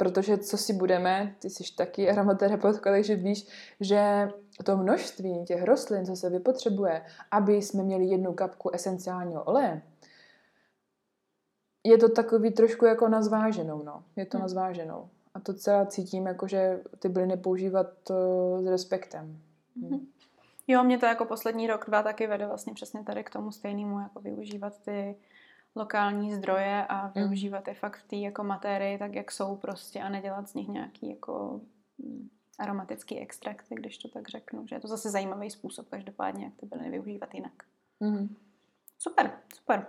Protože 0.00 0.38
co 0.38 0.56
si 0.56 0.72
budeme, 0.72 1.36
ty 1.38 1.50
jsi 1.50 1.74
taky 1.76 2.10
aromaterapeutka, 2.10 2.90
takže 2.90 3.16
víš, 3.16 3.46
že 3.80 4.30
to 4.64 4.76
množství 4.76 5.44
těch 5.44 5.62
rostlin, 5.62 6.06
co 6.06 6.16
se 6.16 6.30
vypotřebuje, 6.30 7.02
aby 7.30 7.54
jsme 7.54 7.82
měli 7.82 8.04
jednu 8.04 8.32
kapku 8.32 8.70
esenciálního 8.70 9.44
oleje, 9.44 9.82
je 11.84 11.98
to 11.98 12.08
takový 12.08 12.50
trošku 12.50 12.84
jako 12.84 13.08
na 13.08 13.22
zváženou, 13.22 13.82
no. 13.82 14.04
Je 14.16 14.26
to 14.26 14.38
hmm. 14.38 14.42
na 14.42 14.48
zváženou. 14.48 15.08
A 15.34 15.40
to 15.40 15.54
celá 15.54 15.86
cítím, 15.86 16.26
jako 16.26 16.48
že 16.48 16.80
ty 16.98 17.08
byliny 17.08 17.36
používat 17.36 17.86
s 18.60 18.66
respektem. 18.66 19.38
Hmm. 19.82 20.06
Jo, 20.66 20.84
mě 20.84 20.98
to 20.98 21.06
jako 21.06 21.24
poslední 21.24 21.66
rok, 21.66 21.84
dva 21.88 22.02
taky 22.02 22.26
vede 22.26 22.46
vlastně 22.46 22.74
přesně 22.74 23.04
tady 23.04 23.24
k 23.24 23.30
tomu 23.30 23.52
stejnému, 23.52 24.00
jako 24.00 24.20
využívat 24.20 24.82
ty 24.84 25.16
lokální 25.76 26.34
zdroje 26.34 26.86
a 26.86 26.94
hmm. 26.94 27.12
využívat 27.14 27.68
je 27.68 27.74
fakt 27.74 27.96
v 27.96 28.08
té 28.08 28.16
jako 28.16 28.44
matérii, 28.44 28.98
tak 28.98 29.14
jak 29.14 29.32
jsou 29.32 29.56
prostě 29.56 30.00
a 30.00 30.08
nedělat 30.08 30.48
z 30.48 30.54
nich 30.54 30.68
nějaký 30.68 31.10
jako 31.10 31.60
mm, 31.98 32.28
aromatický 32.58 33.18
extrakty, 33.18 33.74
když 33.74 33.98
to 33.98 34.08
tak 34.08 34.28
řeknu. 34.28 34.66
Že 34.66 34.76
je 34.76 34.80
to 34.80 34.88
zase 34.88 35.10
zajímavý 35.10 35.50
způsob, 35.50 35.88
každopádně, 35.88 36.44
jak 36.44 36.54
to 36.56 36.66
byly 36.66 36.90
využívat 36.90 37.34
jinak. 37.34 37.52
Mm. 38.00 38.36
Super, 38.98 39.32
super. 39.54 39.86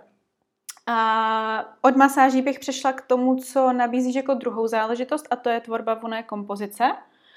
A 0.86 1.78
od 1.80 1.96
masáží 1.96 2.42
bych 2.42 2.58
přešla 2.58 2.92
k 2.92 3.06
tomu, 3.06 3.36
co 3.36 3.72
nabízíš 3.72 4.14
jako 4.14 4.34
druhou 4.34 4.66
záležitost 4.66 5.26
a 5.30 5.36
to 5.36 5.48
je 5.48 5.60
tvorba 5.60 5.94
voné 5.94 6.22
kompozice. 6.22 6.92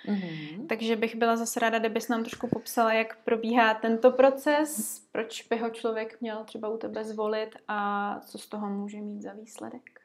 Mm-hmm. 0.06 0.68
Takže 0.68 0.96
bych 0.96 1.16
byla 1.16 1.36
zase 1.36 1.60
ráda, 1.60 1.80
kdybys 1.80 2.08
nám 2.08 2.24
trošku 2.24 2.48
popsala, 2.48 2.94
jak 2.94 3.24
probíhá 3.24 3.74
tento 3.74 4.12
proces, 4.12 5.00
proč 5.12 5.48
by 5.48 5.58
ho 5.58 5.70
člověk 5.70 6.22
měl 6.22 6.44
třeba 6.44 6.70
u 6.70 6.78
tebe 6.78 7.04
zvolit 7.04 7.50
a 7.68 8.20
co 8.20 8.38
z 8.38 8.48
toho 8.48 8.70
může 8.70 9.02
mít 9.02 9.22
za 9.22 9.34
výsledek. 9.34 10.02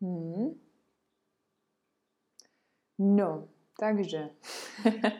Hmm. 0.00 0.60
No, 2.98 3.48
takže 3.78 4.30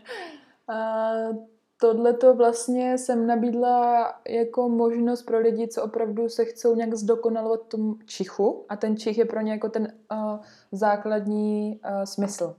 tohle 1.81 2.15
to 2.15 2.35
vlastně 2.35 2.99
jsem 2.99 3.27
nabídla 3.27 4.15
jako 4.29 4.69
možnost 4.69 5.23
pro 5.23 5.39
lidi, 5.39 5.69
co 5.69 5.83
opravdu 5.83 6.29
se 6.29 6.45
chcou 6.45 6.75
nějak 6.75 6.95
zdokonalovat 6.95 7.69
tom 7.69 7.99
čichu 8.07 8.65
a 8.69 8.77
ten 8.77 8.97
čich 8.97 9.19
je 9.19 9.25
pro 9.25 9.41
ně 9.41 9.53
jako 9.53 9.69
ten 9.69 9.93
uh, 10.13 10.41
základní 10.73 11.81
uh, 11.85 12.05
smysl 12.05 12.57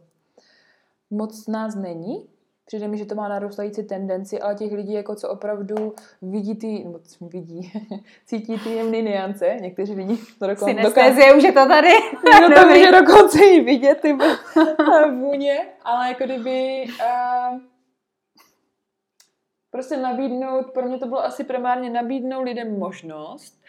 moc 1.11 1.47
nás 1.47 1.75
není. 1.75 2.27
Přijde 2.65 2.87
mi, 2.87 2.97
že 2.97 3.05
to 3.05 3.15
má 3.15 3.27
narůstající 3.27 3.83
tendenci, 3.83 4.39
ale 4.39 4.55
těch 4.55 4.71
lidí, 4.71 4.93
jako 4.93 5.15
co 5.15 5.29
opravdu 5.29 5.93
vidí 6.21 6.55
ty, 6.55 6.83
nebo 6.83 6.99
vidí, 7.21 7.71
cítí 8.25 8.59
ty 8.59 8.69
jemné 8.69 9.01
niance, 9.01 9.57
někteří 9.61 9.95
vidí 9.95 10.19
to 10.39 10.47
dokonce. 10.47 10.73
Synestézie 10.73 11.33
už 11.33 11.43
je 11.43 11.51
to 11.51 11.67
tady. 11.67 11.87
Někdo 12.41 12.55
to 12.55 12.67
může 12.67 12.91
dokonce 12.91 13.45
i 13.45 13.61
vidět, 13.61 14.01
ty 14.01 14.17
vůně, 15.11 15.67
ale 15.83 16.07
jako 16.07 16.23
kdyby 16.23 16.85
uh, 16.87 17.59
prostě 19.71 19.97
nabídnout, 19.97 20.71
pro 20.73 20.87
mě 20.87 20.97
to 20.97 21.07
bylo 21.07 21.25
asi 21.25 21.43
primárně 21.43 21.89
nabídnout 21.89 22.41
lidem 22.41 22.79
možnost 22.79 23.61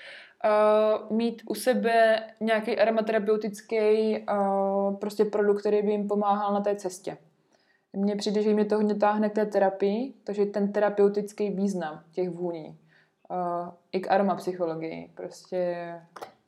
uh, 0.45 1.17
mít 1.17 1.43
u 1.47 1.55
sebe 1.55 2.23
nějaký 2.41 2.79
aromaterapeutický 2.79 4.19
uh, 4.19 4.97
prostě 4.97 5.25
produkt, 5.25 5.61
který 5.61 5.83
by 5.83 5.91
jim 5.91 6.09
pomáhal 6.09 6.55
na 6.55 6.61
té 6.61 6.77
cestě. 6.77 7.17
Mně 7.93 8.17
přijde, 8.17 8.43
že 8.43 8.55
mě 8.55 8.65
to 8.65 8.77
hodně 8.77 8.95
táhne 8.95 9.31
k 9.31 9.35
té 9.35 9.47
terapii, 9.47 10.15
takže 10.25 10.47
ten 10.47 10.73
terapeutický 10.73 11.51
význam 11.51 12.01
těch 12.13 12.31
vůní. 12.31 12.79
Uh, 13.31 13.69
I 13.93 14.01
k 14.01 14.11
aromapsychologii. 14.11 15.11
Prostě, 15.15 15.95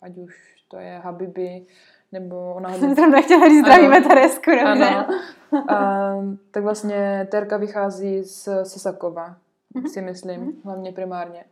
ať 0.02 0.18
už 0.18 0.64
to 0.68 0.76
je 0.76 0.98
Habibi, 0.98 1.66
nebo 2.12 2.54
ona... 2.54 2.74
Jsem 2.74 2.96
tam 2.96 3.22
chtěla 3.22 3.48
říct, 3.48 3.64
zdravíme 3.64 4.00
Teresku, 4.00 4.50
Ano. 4.64 5.06
Uh, 5.50 6.34
tak 6.50 6.62
vlastně 6.62 7.28
Terka 7.30 7.56
vychází 7.56 8.22
z 8.22 8.48
Sesakova, 8.62 9.36
mm-hmm. 9.74 9.92
si 9.92 10.02
myslím, 10.02 10.40
mm-hmm. 10.40 10.64
hlavně 10.64 10.92
primárně. 10.92 11.44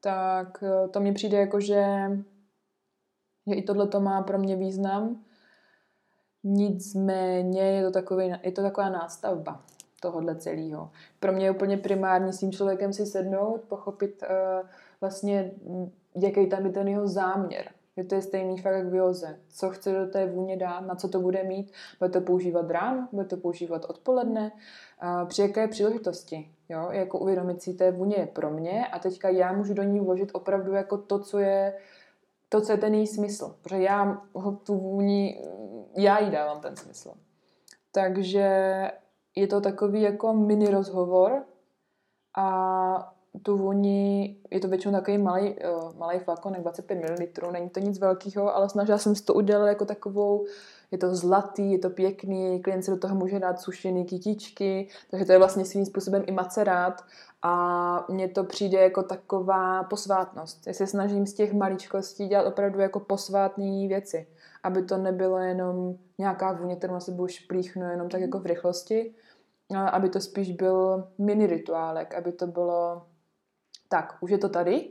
Tak 0.00 0.62
eh, 0.62 0.88
to 0.88 1.00
mi 1.00 1.12
přijde 1.12 1.38
jako, 1.38 1.60
že, 1.60 1.84
že 3.46 3.54
i 3.54 3.62
tohle 3.62 3.88
to 3.88 4.00
má 4.00 4.22
pro 4.22 4.38
mě 4.38 4.56
význam 4.56 5.22
Nicméně 6.44 7.62
je 7.62 7.84
to, 7.84 7.90
takový, 7.90 8.34
je 8.42 8.52
to 8.52 8.62
taková 8.62 8.88
nástavba 8.88 9.62
tohohle 10.00 10.36
celého. 10.36 10.90
Pro 11.20 11.32
mě 11.32 11.44
je 11.44 11.50
úplně 11.50 11.76
primární 11.76 12.32
s 12.32 12.38
tím 12.38 12.52
člověkem 12.52 12.92
si 12.92 13.06
sednout, 13.06 13.60
pochopit 13.68 14.22
uh, 14.22 14.68
vlastně, 15.00 15.50
jaký 16.16 16.46
tam 16.46 16.66
je 16.66 16.72
ten 16.72 16.88
jeho 16.88 17.08
záměr. 17.08 17.64
Je 17.96 18.04
to 18.04 18.14
je 18.14 18.22
stejný 18.22 18.58
fakt 18.58 18.74
jak 18.74 18.86
v. 18.86 19.12
Co 19.48 19.70
chce 19.70 19.92
do 19.92 20.06
té 20.06 20.26
vůně 20.26 20.56
dát, 20.56 20.80
na 20.80 20.94
co 20.94 21.08
to 21.08 21.20
bude 21.20 21.42
mít. 21.42 21.72
Bude 21.98 22.10
to 22.10 22.20
používat 22.20 22.70
ráno, 22.70 23.08
bude 23.12 23.26
to 23.26 23.36
používat 23.36 23.84
odpoledne, 23.88 24.52
uh, 25.02 25.28
při 25.28 25.42
jaké 25.42 25.68
příležitosti. 25.68 26.48
Jo? 26.68 26.88
Jako 26.90 27.18
uvědomit 27.18 27.62
si, 27.62 27.74
té 27.74 27.90
vůně 27.90 28.16
je 28.16 28.26
pro 28.26 28.50
mě 28.50 28.86
a 28.86 28.98
teďka 28.98 29.28
já 29.28 29.52
můžu 29.52 29.74
do 29.74 29.82
ní 29.82 30.00
vložit 30.00 30.30
opravdu 30.32 30.72
jako 30.72 30.98
to, 30.98 31.18
co 31.18 31.38
je 31.38 31.74
to, 32.52 32.60
co 32.60 32.72
je 32.72 32.78
ten 32.78 32.94
její 32.94 33.06
smysl. 33.06 33.56
Protože 33.62 33.82
já 33.82 34.22
ho 34.32 34.52
tu 34.52 34.78
vůni 34.78 35.40
já 35.96 36.18
jí 36.18 36.30
dávám 36.30 36.60
ten 36.60 36.76
smysl. 36.76 37.12
Takže 37.92 38.50
je 39.36 39.46
to 39.46 39.60
takový 39.60 40.02
jako 40.02 40.32
mini 40.32 40.70
rozhovor 40.70 41.44
a 42.36 43.14
tu 43.42 43.56
vůni, 43.56 44.36
je 44.50 44.60
to 44.60 44.68
většinou 44.68 44.92
takový 44.94 45.18
malý, 45.18 45.54
uh, 45.54 45.96
malý 45.96 46.18
flakon, 46.18 46.52
25 46.52 46.96
ml, 46.96 47.52
není 47.52 47.70
to 47.70 47.80
nic 47.80 47.98
velkého, 47.98 48.56
ale 48.56 48.68
snažila 48.68 48.98
jsem 48.98 49.14
si 49.14 49.24
to 49.24 49.34
udělat 49.34 49.66
jako 49.66 49.84
takovou 49.84 50.46
je 50.92 50.98
to 50.98 51.14
zlatý, 51.14 51.72
je 51.72 51.78
to 51.78 51.90
pěkný, 51.90 52.62
klient 52.62 52.82
se 52.82 52.90
do 52.90 52.96
toho 52.96 53.14
může 53.14 53.38
dát 53.38 53.60
sušený 53.60 54.04
kytičky, 54.04 54.88
takže 55.10 55.26
to 55.26 55.32
je 55.32 55.38
vlastně 55.38 55.64
svým 55.64 55.86
způsobem 55.86 56.22
i 56.26 56.32
macerát 56.32 57.04
a 57.42 58.04
mně 58.08 58.28
to 58.28 58.44
přijde 58.44 58.80
jako 58.80 59.02
taková 59.02 59.82
posvátnost. 59.82 60.66
Já 60.66 60.72
se 60.72 60.86
snažím 60.86 61.26
z 61.26 61.34
těch 61.34 61.52
maličkostí 61.52 62.28
dělat 62.28 62.46
opravdu 62.46 62.80
jako 62.80 63.00
posvátné 63.00 63.88
věci, 63.88 64.26
aby 64.62 64.82
to 64.82 64.98
nebylo 64.98 65.38
jenom 65.38 65.94
nějaká 66.18 66.52
vůně, 66.52 66.76
kterou 66.76 66.92
na 66.92 67.00
sebou 67.00 67.26
šplíchnu 67.26 67.90
jenom 67.90 68.08
tak 68.08 68.20
jako 68.20 68.38
v 68.38 68.46
rychlosti, 68.46 69.14
aby 69.92 70.08
to 70.08 70.20
spíš 70.20 70.52
byl 70.52 71.08
mini 71.18 71.46
rituálek, 71.46 72.14
aby 72.14 72.32
to 72.32 72.46
bylo 72.46 73.06
tak, 73.88 74.16
už 74.20 74.30
je 74.30 74.38
to 74.38 74.48
tady, 74.48 74.90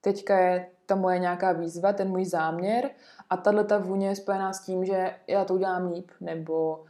teďka 0.00 0.38
je 0.38 0.70
ta 0.86 0.94
moje 0.94 1.18
nějaká 1.18 1.52
výzva, 1.52 1.92
ten 1.92 2.08
můj 2.08 2.24
záměr 2.24 2.90
a 3.30 3.36
tahle 3.36 3.64
ta 3.64 3.78
vůně 3.78 4.08
je 4.08 4.16
spojená 4.16 4.52
s 4.52 4.64
tím, 4.64 4.84
že 4.84 5.14
já 5.26 5.44
to 5.44 5.54
udělám 5.54 5.92
líp, 5.92 6.10
nebo 6.20 6.84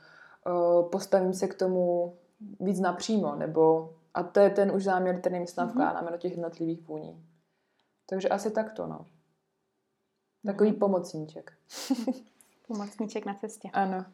uh, 0.46 0.90
postavím 0.90 1.34
se 1.34 1.48
k 1.48 1.54
tomu 1.54 2.16
víc 2.60 2.80
napřímo, 2.80 3.34
nebo 3.34 3.94
a 4.14 4.22
to 4.22 4.40
je 4.40 4.50
ten 4.50 4.70
už 4.70 4.84
záměr, 4.84 5.20
který 5.20 5.40
my 5.40 5.46
tam 5.46 5.66
mhm. 5.66 5.74
vkládáme 5.74 6.10
do 6.10 6.16
těch 6.16 6.32
jednotlivých 6.32 6.88
vůní. 6.88 7.24
Takže 8.06 8.28
asi 8.28 8.50
takto, 8.50 8.86
no. 8.86 9.06
Takový 10.46 10.70
mm-hmm. 10.70 10.78
pomocníček. 10.78 11.52
pomocníček 12.66 13.26
na 13.26 13.34
cestě. 13.34 13.68
Ano. 13.72 14.04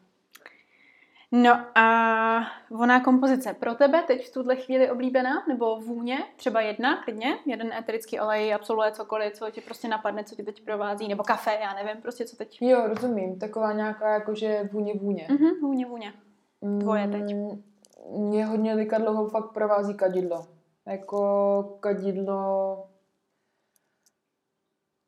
No 1.33 1.77
a 1.77 2.41
voná 2.69 2.99
kompozice 2.99 3.53
pro 3.53 3.75
tebe 3.75 4.03
teď 4.07 4.27
v 4.27 4.33
tuhle 4.33 4.55
chvíli 4.55 4.91
oblíbená? 4.91 5.43
Nebo 5.47 5.81
vůně? 5.81 6.17
Třeba 6.35 6.61
jedna, 6.61 7.03
klidně? 7.03 7.37
Jeden 7.45 7.73
eterický 7.73 8.19
olej, 8.19 8.53
absolvuje 8.53 8.91
cokoliv, 8.91 9.33
co 9.33 9.51
ti 9.51 9.61
prostě 9.61 9.87
napadne, 9.87 10.23
co 10.23 10.35
ti 10.35 10.43
teď 10.43 10.63
provází? 10.63 11.07
Nebo 11.07 11.23
kafe, 11.23 11.57
já 11.61 11.73
nevím, 11.73 12.01
prostě 12.01 12.25
co 12.25 12.35
teď. 12.35 12.61
Jo, 12.61 12.87
rozumím. 12.87 13.39
Taková 13.39 13.73
nějaká 13.73 14.13
jakože 14.13 14.69
vůně 14.73 14.93
vůně. 14.93 15.27
Mhm, 15.29 15.59
vůně 15.61 15.85
vůně. 15.85 16.13
Tvoje 16.79 17.07
teď. 17.07 17.33
Mm, 17.33 17.63
mě 18.17 18.45
hodně 18.45 18.73
lika 18.73 18.97
dlouho 18.97 19.29
fakt 19.29 19.51
provází 19.53 19.93
kadidlo. 19.93 20.47
Jako 20.85 21.77
kadidlo... 21.79 22.83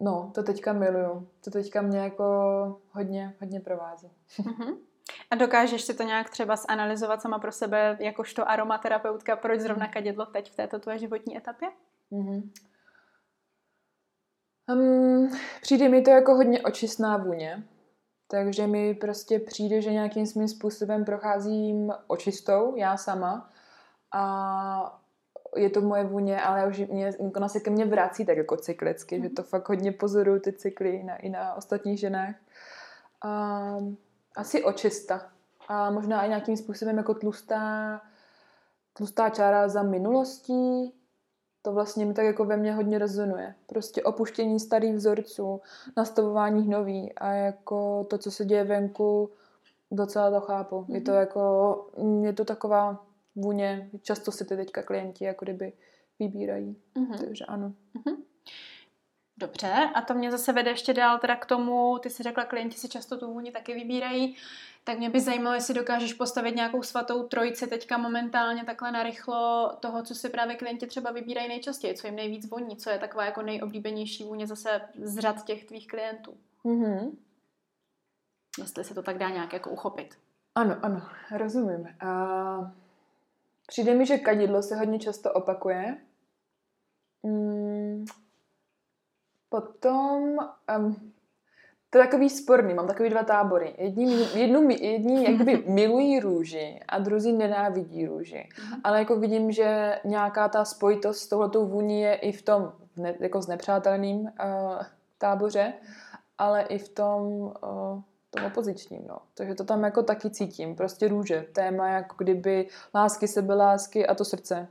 No, 0.02 0.32
to 0.36 0.44
teďka 0.44 0.74
miluju. 0.74 1.28
To 1.44 1.52
teďka 1.52 1.82
mě 1.82 2.00
jako 2.00 2.24
hodně, 2.92 3.36
hodně 3.40 3.60
provází. 3.60 4.12
Mm-hmm. 4.40 4.76
A 5.32 5.36
dokážeš 5.36 5.82
si 5.82 5.94
to 5.94 6.04
nějak 6.04 6.30
třeba 6.30 6.56
zanalizovat 6.56 7.22
sama 7.22 7.40
pro 7.40 7.52
sebe, 7.52 7.98
jakožto 8.00 8.50
aromaterapeutka, 8.50 9.36
proč 9.36 9.60
zrovna 9.60 9.88
kadidlo 9.88 10.26
teď 10.26 10.52
v 10.52 10.56
této 10.56 10.80
tvoje 10.80 11.00
životní 11.00 11.38
etapě? 11.38 11.70
Mm-hmm. 12.12 12.50
Um, 14.70 15.30
přijde 15.62 15.90
mi 15.90 16.02
to 16.02 16.10
jako 16.10 16.36
hodně 16.36 16.62
očistná 16.62 17.18
vůně, 17.18 17.64
takže 18.28 18.68
mi 18.68 18.94
prostě 18.94 19.40
přijde, 19.40 19.82
že 19.82 19.92
nějakým 19.92 20.26
svým 20.26 20.48
způsobem 20.48 21.06
procházím 21.06 21.94
očistou, 22.08 22.76
já 22.76 22.98
sama, 22.98 23.50
a 24.14 25.00
je 25.56 25.70
to 25.70 25.82
moje 25.82 26.04
vůně, 26.04 26.42
ale 26.42 26.68
už 26.68 26.80
mě, 26.80 27.12
ona 27.36 27.50
se 27.50 27.60
ke 27.60 27.70
mně 27.70 27.86
vrací 27.86 28.26
tak 28.26 28.38
jako 28.38 28.58
cyklicky, 28.58 29.18
mm. 29.18 29.24
že 29.24 29.30
to 29.30 29.44
fakt 29.44 29.70
hodně 29.70 29.92
pozoruju 29.92 30.40
ty 30.40 30.54
cykly 30.54 31.04
na, 31.04 31.16
i 31.16 31.30
na 31.30 31.54
ostatních 31.54 32.00
ženách. 32.00 32.36
Um, 33.26 33.98
asi 34.38 34.64
očista. 34.64 35.30
A 35.68 35.92
možná 35.92 36.24
i 36.26 36.30
nějakým 36.30 36.58
způsobem 36.58 36.98
jako 36.98 37.14
tlustá, 37.14 38.02
tlustá 38.94 39.30
čára 39.30 39.68
za 39.68 39.84
minulostí. 39.84 40.94
To 41.62 41.74
vlastně 41.74 42.06
mi 42.06 42.14
tak 42.14 42.26
jako 42.26 42.46
ve 42.46 42.58
mně 42.58 42.74
hodně 42.74 43.00
rezonuje. 43.00 43.56
Prostě 43.68 44.04
opuštění 44.04 44.60
starých 44.60 44.96
vzorců, 44.96 45.62
nastavování 45.98 46.68
nový 46.68 47.14
a 47.14 47.32
jako 47.32 48.04
to, 48.04 48.18
co 48.18 48.32
se 48.32 48.46
děje 48.46 48.64
venku, 48.64 49.30
docela 49.92 50.32
to 50.32 50.42
chápu. 50.42 50.82
Mm-hmm. 50.82 50.96
Je 50.96 51.02
to 51.02 51.12
mhm. 51.12 51.20
jako, 51.20 51.86
je 52.22 52.34
to 52.34 52.46
taková 52.46 53.06
vůně, 53.36 53.90
často 54.02 54.32
si 54.32 54.46
ty 54.46 54.56
teďka 54.58 54.84
klienti 54.84 55.26
jako 55.26 55.46
kdyby 55.46 55.74
vybírají. 56.20 56.76
Mm-hmm. 56.96 57.26
Takže 57.26 57.46
ano. 57.46 57.74
Mm-hmm. 57.96 58.18
Dobře, 59.38 59.90
a 59.94 60.02
to 60.02 60.14
mě 60.14 60.32
zase 60.32 60.54
vede 60.54 60.72
ještě 60.72 60.94
dál 60.94 61.20
teda 61.20 61.36
k 61.36 61.46
tomu, 61.46 61.98
ty 62.00 62.10
si 62.10 62.24
řekla, 62.24 62.46
klienti 62.46 62.78
si 62.78 62.90
často 62.90 63.18
tu 63.18 63.34
vůni 63.34 63.52
taky 63.52 63.74
vybírají, 63.74 64.36
tak 64.84 64.98
mě 64.98 65.10
by 65.10 65.22
zajímalo, 65.22 65.56
jestli 65.56 65.74
dokážeš 65.74 66.14
postavit 66.14 66.56
nějakou 66.56 66.84
svatou 66.84 67.28
trojici 67.28 67.68
teďka 67.68 67.98
momentálně 67.98 68.64
takhle 68.64 68.92
narychlo 68.92 69.72
toho, 69.80 70.04
co 70.04 70.16
si 70.16 70.30
právě 70.30 70.56
klienti 70.56 70.88
třeba 70.88 71.12
vybírají 71.12 71.48
nejčastěji, 71.48 71.94
co 71.94 72.08
jim 72.08 72.16
nejvíc 72.16 72.50
voní, 72.50 72.78
co 72.78 72.90
je 72.90 73.00
taková 73.00 73.26
jako 73.26 73.42
nejoblíbenější 73.42 74.24
vůně 74.24 74.48
zase 74.48 74.82
z 74.96 75.20
řad 75.20 75.46
těch 75.46 75.66
tvých 75.66 75.88
klientů. 75.88 76.38
Mm-hmm. 76.66 77.12
Jestli 78.60 78.84
se 78.84 78.94
to 78.94 79.04
tak 79.04 79.18
dá 79.18 79.30
nějak 79.30 79.54
jako 79.54 79.70
uchopit. 79.70 80.18
Ano, 80.56 80.78
ano, 80.82 81.02
rozumím. 81.32 81.88
A 82.00 82.72
přijde 83.68 83.94
mi, 83.94 84.06
že 84.06 84.18
kadidlo 84.18 84.62
se 84.62 84.76
hodně 84.76 85.00
často 85.00 85.34
opakuje. 85.34 85.98
Mm, 87.24 87.73
Potom, 89.54 90.38
um, 90.78 91.12
to 91.90 91.98
je 91.98 92.04
takový 92.04 92.30
sporný, 92.30 92.74
mám 92.74 92.88
takový 92.88 93.10
dva 93.10 93.24
tábory. 93.24 93.76
Jedni, 93.78 94.28
jednu, 94.34 94.70
jedni 94.70 95.32
jakoby 95.32 95.64
milují 95.68 96.20
růži 96.20 96.80
a 96.88 97.00
druzí 97.00 97.34
nenávidí 97.34 98.06
růži. 98.06 98.50
Mm-hmm. 98.50 98.80
Ale 98.84 99.00
jako 99.00 99.16
vidím, 99.16 99.52
že 99.52 100.00
nějaká 100.04 100.50
ta 100.50 100.66
spojitost 100.66 101.20
s 101.20 101.28
touhletou 101.28 101.68
vůní 101.68 102.02
je 102.02 102.16
i 102.16 102.32
v 102.32 102.42
tom 102.42 102.74
ne, 102.98 103.16
jako 103.20 103.42
znepřátelným 103.42 104.20
uh, 104.20 104.30
táboře, 105.18 105.74
ale 106.38 106.62
i 106.62 106.78
v 106.78 106.90
tom, 106.90 107.22
uh, 107.24 108.02
tom 108.30 108.46
opozičním. 108.46 109.02
No. 109.08 109.18
Takže 109.34 109.56
to 109.56 109.64
tam 109.64 109.84
jako 109.84 110.04
taky 110.04 110.30
cítím. 110.30 110.76
Prostě 110.76 111.08
růže. 111.08 111.46
Téma 111.54 111.88
jako 111.88 112.16
kdyby 112.18 112.68
lásky, 112.96 113.28
sebelásky 113.28 114.08
a 114.08 114.16
to 114.16 114.26
srdce. 114.26 114.68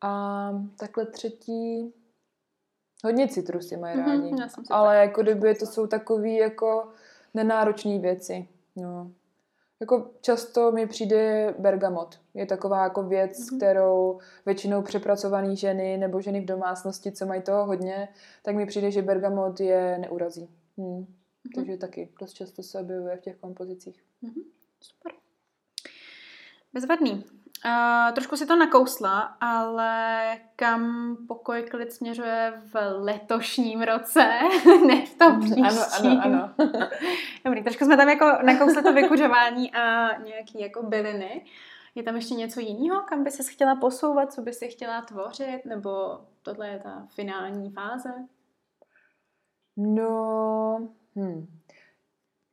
A 0.00 0.50
takhle 0.76 1.06
třetí, 1.06 1.94
Hodně 3.04 3.28
citrusy 3.28 3.76
mají 3.76 3.96
mm-hmm, 3.96 4.06
rádi. 4.06 4.34
Ale 4.70 4.96
tak. 4.96 5.08
jako 5.08 5.22
kdyby 5.22 5.54
to 5.54 5.66
jsou 5.66 5.86
takové 5.86 6.30
jako 6.30 6.88
nenáročné 7.34 7.98
věci. 7.98 8.48
No. 8.76 9.10
Jako 9.80 10.10
často 10.20 10.72
mi 10.72 10.86
přijde 10.86 11.54
bergamot. 11.58 12.20
Je 12.34 12.46
taková 12.46 12.82
jako 12.82 13.02
věc, 13.02 13.32
mm-hmm. 13.32 13.56
kterou 13.56 14.18
většinou 14.46 14.82
přepracované 14.82 15.56
ženy 15.56 15.96
nebo 15.96 16.20
ženy 16.20 16.40
v 16.40 16.44
domácnosti, 16.44 17.12
co 17.12 17.26
mají 17.26 17.42
toho 17.42 17.66
hodně, 17.66 18.08
tak 18.42 18.56
mi 18.56 18.66
přijde, 18.66 18.90
že 18.90 19.02
bergamot 19.02 19.60
je 19.60 19.98
neurazí. 19.98 20.48
Hmm. 20.78 20.86
Mm-hmm. 20.86 21.06
Takže 21.54 21.76
taky 21.76 22.08
dost 22.20 22.32
často 22.32 22.62
se 22.62 22.80
objevuje 22.80 23.16
v 23.16 23.20
těch 23.20 23.36
kompozicích. 23.36 24.02
Mm-hmm. 24.22 24.44
Super. 24.80 25.12
Bezvadný. 26.72 27.24
Uh, 27.66 28.14
trošku 28.14 28.36
si 28.36 28.46
to 28.46 28.56
nakousla, 28.56 29.20
ale 29.40 30.22
kam 30.56 31.16
pokoj 31.28 31.62
klid 31.62 31.92
směřuje 31.92 32.52
v 32.72 32.74
letošním 32.98 33.82
roce, 33.82 34.24
ne 34.86 35.06
v 35.06 35.18
tom 35.18 35.40
příštím. 35.40 35.64
Ano, 35.64 35.82
ano, 35.98 36.20
ano. 36.24 36.50
Dobrý, 37.44 37.62
trošku 37.62 37.84
jsme 37.84 37.96
tam 37.96 38.08
jako 38.08 38.26
nakousli 38.42 38.82
to 38.82 38.92
vykuřování 38.92 39.74
a 39.74 40.18
nějaký 40.18 40.60
jako 40.60 40.82
byliny. 40.82 41.44
Je 41.94 42.02
tam 42.02 42.16
ještě 42.16 42.34
něco 42.34 42.60
jiného, 42.60 43.02
kam 43.08 43.24
by 43.24 43.30
se 43.30 43.52
chtěla 43.52 43.76
posouvat, 43.76 44.32
co 44.32 44.42
by 44.42 44.52
si 44.52 44.68
chtěla 44.68 45.02
tvořit, 45.02 45.64
nebo 45.64 46.20
tohle 46.42 46.68
je 46.68 46.78
ta 46.78 47.06
finální 47.14 47.70
fáze? 47.70 48.14
No, 49.76 50.88
hm. 51.16 51.46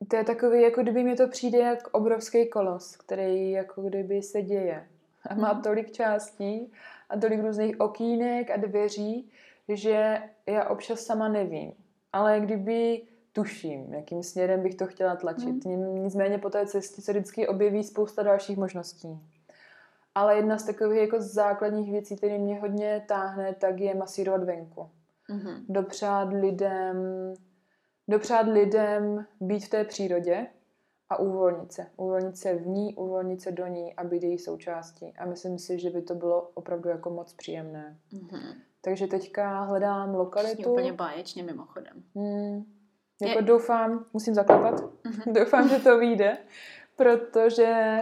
To 0.07 0.15
je 0.15 0.23
takový, 0.23 0.61
jako 0.61 0.81
kdyby 0.81 1.03
mi 1.03 1.15
to 1.15 1.27
přijde 1.27 1.57
jak 1.57 1.87
obrovský 1.91 2.49
kolos, 2.49 2.95
který 2.95 3.51
jako 3.51 3.81
kdyby 3.81 4.21
se 4.21 4.41
děje 4.41 4.87
a 5.25 5.35
má 5.35 5.61
tolik 5.61 5.91
částí 5.91 6.71
a 7.09 7.17
tolik 7.17 7.41
různých 7.41 7.79
okýnek 7.79 8.51
a 8.51 8.57
dveří, 8.57 9.31
že 9.69 10.21
já 10.45 10.69
občas 10.69 10.99
sama 10.99 11.27
nevím. 11.27 11.73
Ale 12.13 12.39
kdyby 12.39 13.01
tuším, 13.33 13.93
jakým 13.93 14.23
směrem 14.23 14.63
bych 14.63 14.75
to 14.75 14.87
chtěla 14.87 15.15
tlačit. 15.15 15.65
Mm. 15.65 16.03
Nicméně 16.03 16.37
po 16.37 16.49
té 16.49 16.65
cestě 16.65 17.01
se 17.01 17.11
vždycky 17.11 17.47
objeví 17.47 17.83
spousta 17.83 18.23
dalších 18.23 18.57
možností. 18.57 19.19
Ale 20.15 20.35
jedna 20.35 20.57
z 20.57 20.63
takových 20.63 21.01
jako 21.01 21.21
základních 21.21 21.91
věcí, 21.91 22.15
které 22.15 22.37
mě 22.37 22.59
hodně 22.59 23.05
táhne, 23.07 23.53
tak 23.53 23.79
je 23.79 23.95
masírovat 23.95 24.43
venku. 24.43 24.89
Mm-hmm. 25.29 25.63
Dopřát 25.69 26.33
lidem, 26.33 26.97
dopřát 28.07 28.47
lidem 28.47 29.25
být 29.41 29.65
v 29.65 29.69
té 29.69 29.83
přírodě, 29.83 30.47
a 31.09 31.19
uvolnit 31.19 31.73
se. 31.73 31.87
Uvolnit 31.97 32.37
se 32.37 32.53
v 32.53 32.67
ní, 32.67 32.95
uvolnit 32.95 33.41
se 33.41 33.51
do 33.51 33.67
ní 33.67 33.93
a 33.95 34.03
být 34.03 34.23
její 34.23 34.39
součástí. 34.39 35.13
A 35.17 35.25
myslím 35.25 35.59
si, 35.59 35.79
že 35.79 35.89
by 35.89 36.01
to 36.01 36.15
bylo 36.15 36.41
opravdu 36.53 36.89
jako 36.89 37.09
moc 37.09 37.33
příjemné. 37.33 37.97
Mm-hmm. 38.13 38.55
Takže 38.81 39.07
teďka 39.07 39.61
hledám 39.61 40.15
lokalitu. 40.15 40.55
Vlastně 40.55 40.71
úplně 40.71 40.93
báječně 40.93 41.43
mimochodem. 41.43 42.03
Hmm. 42.15 42.63
Jako 43.21 43.39
je... 43.39 43.41
doufám, 43.41 44.05
musím 44.13 44.33
zaklepat, 44.33 44.73
mm-hmm. 44.73 45.33
doufám, 45.39 45.69
že 45.69 45.79
to 45.79 45.97
vyjde, 45.97 46.37
protože 46.95 48.01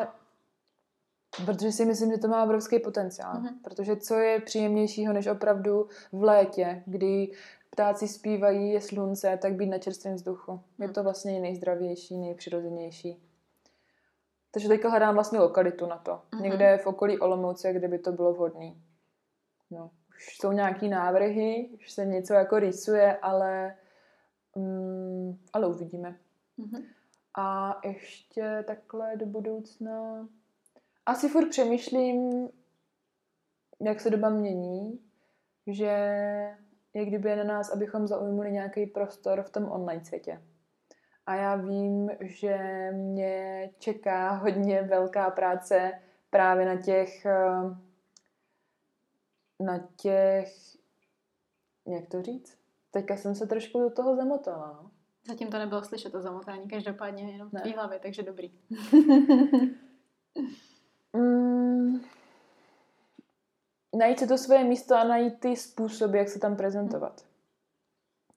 Protože 1.46 1.72
si 1.72 1.86
myslím, 1.86 2.12
že 2.12 2.18
to 2.18 2.28
má 2.28 2.44
obrovský 2.44 2.80
potenciál. 2.80 3.34
Mhm. 3.34 3.60
Protože 3.64 3.96
co 3.96 4.16
je 4.16 4.40
příjemnějšího, 4.40 5.14
než 5.14 5.28
opravdu 5.28 5.88
v 6.12 6.24
létě, 6.24 6.84
kdy 6.86 7.32
ptáci 7.70 8.08
zpívají, 8.08 8.70
je 8.72 8.82
slunce, 8.82 9.40
tak 9.42 9.54
být 9.54 9.66
na 9.68 9.78
čerstvém 9.78 10.16
vzduchu. 10.16 10.52
Je 10.80 10.86
Mhm. 10.86 10.94
to 10.94 11.04
vlastně 11.04 11.40
nejzdravější, 11.40 12.18
nejpřirozenější. 12.18 13.24
Takže 14.52 14.68
teďka 14.68 14.90
hledám 14.90 15.14
vlastně 15.16 15.40
lokalitu 15.40 15.86
na 15.86 15.98
to. 15.98 16.22
Mhm. 16.34 16.44
Někde 16.44 16.78
v 16.78 16.88
okolí 16.88 17.20
Olomouce, 17.20 17.74
kde 17.74 17.88
by 17.88 18.00
to 18.00 18.12
bylo 18.12 18.34
vhodné. 18.34 18.74
No, 19.72 19.92
už 20.10 20.38
jsou 20.38 20.52
nějaký 20.52 20.88
návrhy, 20.90 21.70
už 21.74 21.92
se 21.92 22.06
něco 22.06 22.34
jako 22.34 22.60
rýsuje, 22.60 23.18
ale, 23.18 23.76
mm, 24.56 25.40
ale 25.54 25.68
uvidíme. 25.68 26.18
Mhm. 26.58 26.84
A 27.40 27.78
ještě 27.84 28.64
takhle 28.68 29.18
do 29.18 29.26
budoucna. 29.26 30.28
Asi 31.06 31.30
furt 31.30 31.50
přemýšlím, 31.50 32.50
jak 33.80 34.00
se 34.00 34.10
doba 34.10 34.30
mění, 34.30 35.00
že 35.68 35.92
je 36.98 37.06
kdyby 37.06 37.30
je 37.30 37.36
na 37.36 37.44
nás, 37.44 37.70
abychom 37.70 38.08
zaujmuli 38.08 38.52
nějaký 38.52 38.86
prostor 38.86 39.42
v 39.42 39.50
tom 39.50 39.72
online 39.72 40.06
světě. 40.06 40.42
A 41.26 41.36
já 41.36 41.56
vím, 41.56 42.10
že 42.20 42.58
mě 42.94 43.70
čeká 43.80 44.32
hodně 44.32 44.82
velká 44.82 45.30
práce 45.30 45.92
právě 46.30 46.66
na 46.66 46.82
těch 46.82 47.26
eh, 47.26 47.76
na 49.60 49.88
těch 49.96 50.78
jak 51.88 52.08
to 52.08 52.22
říct? 52.22 52.58
Teďka 52.92 53.18
jsem 53.18 53.36
se 53.36 53.48
trošku 53.48 53.80
do 53.80 53.90
toho 53.90 54.16
zamotala. 54.16 54.80
No. 54.84 54.92
Zatím 55.28 55.48
to 55.48 55.58
nebylo 55.58 55.84
slyšet, 55.84 56.12
to 56.12 56.22
zamotání, 56.22 56.68
každopádně 56.68 57.32
jenom 57.32 57.50
v 57.50 57.62
tvý 57.62 57.74
hlavě, 57.74 58.00
takže 58.00 58.24
dobrý. 58.24 58.52
Mm, 61.14 62.02
najít 63.98 64.20
si 64.20 64.28
to 64.28 64.38
svoje 64.38 64.64
místo 64.64 64.96
a 64.96 65.04
najít 65.04 65.40
ty 65.40 65.56
způsoby, 65.56 66.18
jak 66.18 66.30
se 66.30 66.40
tam 66.40 66.56
prezentovat. 66.56 67.22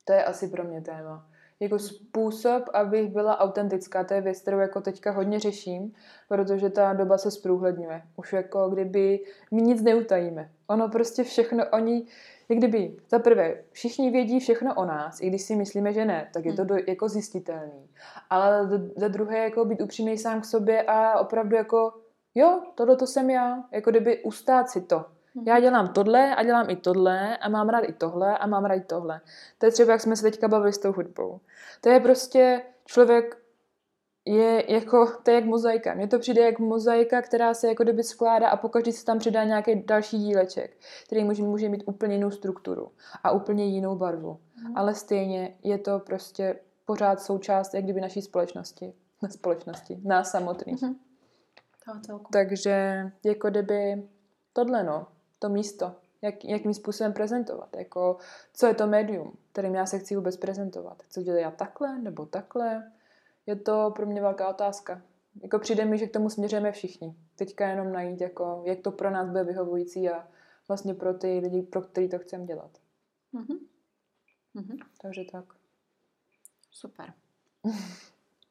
To 0.04 0.12
je 0.12 0.24
asi 0.24 0.48
pro 0.48 0.64
mě 0.64 0.80
téma. 0.80 1.26
Jako 1.60 1.78
způsob, 1.78 2.62
abych 2.74 3.12
byla 3.12 3.40
autentická, 3.40 4.04
to 4.04 4.14
je 4.14 4.20
věc, 4.20 4.40
kterou 4.40 4.58
jako 4.58 4.80
teďka 4.80 5.10
hodně 5.10 5.40
řeším, 5.40 5.92
protože 6.28 6.70
ta 6.70 6.92
doba 6.92 7.18
se 7.18 7.30
zprůhledňuje. 7.30 8.02
Už 8.16 8.32
jako 8.32 8.68
kdyby 8.68 9.20
my 9.50 9.62
nic 9.62 9.82
neutajíme. 9.82 10.50
Ono 10.66 10.88
prostě 10.88 11.24
všechno, 11.24 11.64
oni, 11.72 12.06
jak 12.48 12.58
kdyby, 12.58 12.96
za 13.10 13.18
prvé, 13.18 13.62
všichni 13.70 14.10
vědí 14.10 14.40
všechno 14.40 14.74
o 14.74 14.84
nás, 14.84 15.20
i 15.20 15.26
když 15.28 15.42
si 15.42 15.56
myslíme, 15.56 15.92
že 15.92 16.04
ne, 16.04 16.30
tak 16.34 16.44
je 16.44 16.52
to 16.52 16.64
do, 16.64 16.76
jako 16.86 17.08
zjistitelný. 17.08 17.88
Ale 18.30 18.66
za- 18.68 18.80
za 18.96 19.08
druhé, 19.08 19.38
jako 19.38 19.64
být 19.64 19.80
upřímný 19.80 20.18
sám 20.18 20.40
k 20.40 20.44
sobě 20.44 20.82
a 20.82 21.18
opravdu 21.18 21.56
jako, 21.56 21.92
jo, 22.34 22.62
tohle 22.74 22.96
to 22.96 23.06
jsem 23.06 23.30
já, 23.30 23.64
jako 23.72 23.90
kdyby 23.90 24.22
ustát 24.22 24.68
si 24.68 24.80
to. 24.80 25.04
Já 25.46 25.60
dělám 25.60 25.88
tohle 25.88 26.34
a 26.34 26.42
dělám 26.42 26.70
i 26.70 26.76
tohle 26.76 27.36
a 27.36 27.48
mám 27.48 27.68
rád 27.68 27.80
i 27.80 27.92
tohle 27.92 28.38
a 28.38 28.46
mám 28.46 28.64
rád 28.64 28.74
i 28.74 28.80
tohle. 28.80 29.20
To 29.58 29.66
je 29.66 29.72
třeba, 29.72 29.92
jak 29.92 30.00
jsme 30.00 30.16
se 30.16 30.22
teďka 30.22 30.48
bavili 30.48 30.72
s 30.72 30.78
tou 30.78 30.92
hudbou. 30.92 31.40
To 31.80 31.88
je 31.88 32.00
prostě 32.00 32.62
člověk 32.84 33.40
je 34.24 34.72
jako, 34.72 35.12
to 35.22 35.30
je 35.30 35.34
jak 35.34 35.44
mozaika. 35.44 35.94
Mně 35.94 36.08
to 36.08 36.18
přijde 36.18 36.42
jak 36.42 36.58
mozaika, 36.58 37.22
která 37.22 37.54
se 37.54 37.68
jako 37.68 37.82
kdyby 37.82 38.02
skládá 38.04 38.48
a 38.48 38.56
pokaždé 38.56 38.92
se 38.92 39.04
tam 39.04 39.18
přidá 39.18 39.44
nějaký 39.44 39.82
další 39.82 40.18
díleček, 40.18 40.76
který 41.06 41.24
může, 41.24 41.42
může 41.42 41.68
mít 41.68 41.82
úplně 41.86 42.14
jinou 42.14 42.30
strukturu 42.30 42.92
a 43.22 43.30
úplně 43.30 43.66
jinou 43.66 43.96
barvu. 43.96 44.38
Mhm. 44.56 44.76
Ale 44.76 44.94
stejně 44.94 45.54
je 45.62 45.78
to 45.78 45.98
prostě 45.98 46.60
pořád 46.84 47.20
součást 47.20 47.74
jak 47.74 47.84
kdyby 47.84 48.00
naší 48.00 48.22
společnosti. 48.22 48.92
Na 49.22 49.28
společnosti, 49.28 50.00
nás 50.04 50.30
samotných. 50.30 50.82
Mhm. 50.82 50.96
Celku. 52.06 52.26
Takže 52.32 53.04
jako 53.24 53.50
kdyby 53.50 54.02
tohle 54.52 54.84
no, 54.84 55.06
to 55.40 55.48
místo, 55.48 55.96
jak, 56.22 56.44
jakým 56.44 56.74
způsobem 56.74 57.12
prezentovat, 57.12 57.76
jako 57.76 58.16
co 58.52 58.66
je 58.66 58.74
to 58.74 58.86
médium, 58.86 59.36
kterým 59.52 59.74
já 59.74 59.86
se 59.86 59.98
chci 59.98 60.16
vůbec 60.16 60.36
prezentovat. 60.36 61.02
Chci 61.02 61.22
dělat 61.22 61.38
já 61.38 61.50
takhle 61.50 61.98
nebo 61.98 62.26
takhle, 62.26 62.92
je 63.46 63.56
to 63.56 63.92
pro 63.96 64.06
mě 64.06 64.20
velká 64.20 64.48
otázka. 64.48 65.02
Jako 65.42 65.58
přijde 65.58 65.84
mi, 65.84 65.98
že 65.98 66.06
k 66.06 66.12
tomu 66.12 66.30
směřujeme 66.30 66.72
všichni. 66.72 67.16
Teďka 67.36 67.68
jenom 67.68 67.92
najít, 67.92 68.20
jako, 68.20 68.62
jak 68.66 68.80
to 68.80 68.92
pro 68.92 69.10
nás 69.10 69.28
bude 69.28 69.44
vyhovující 69.44 70.08
a 70.08 70.28
vlastně 70.68 70.94
pro 70.94 71.14
ty 71.14 71.38
lidi, 71.38 71.62
pro 71.62 71.82
který 71.82 72.08
to 72.08 72.18
chceme 72.18 72.44
dělat. 72.44 72.70
Mhm. 73.32 73.58
Mhm. 74.54 74.76
Takže 75.02 75.24
tak. 75.32 75.44
Super. 76.70 77.12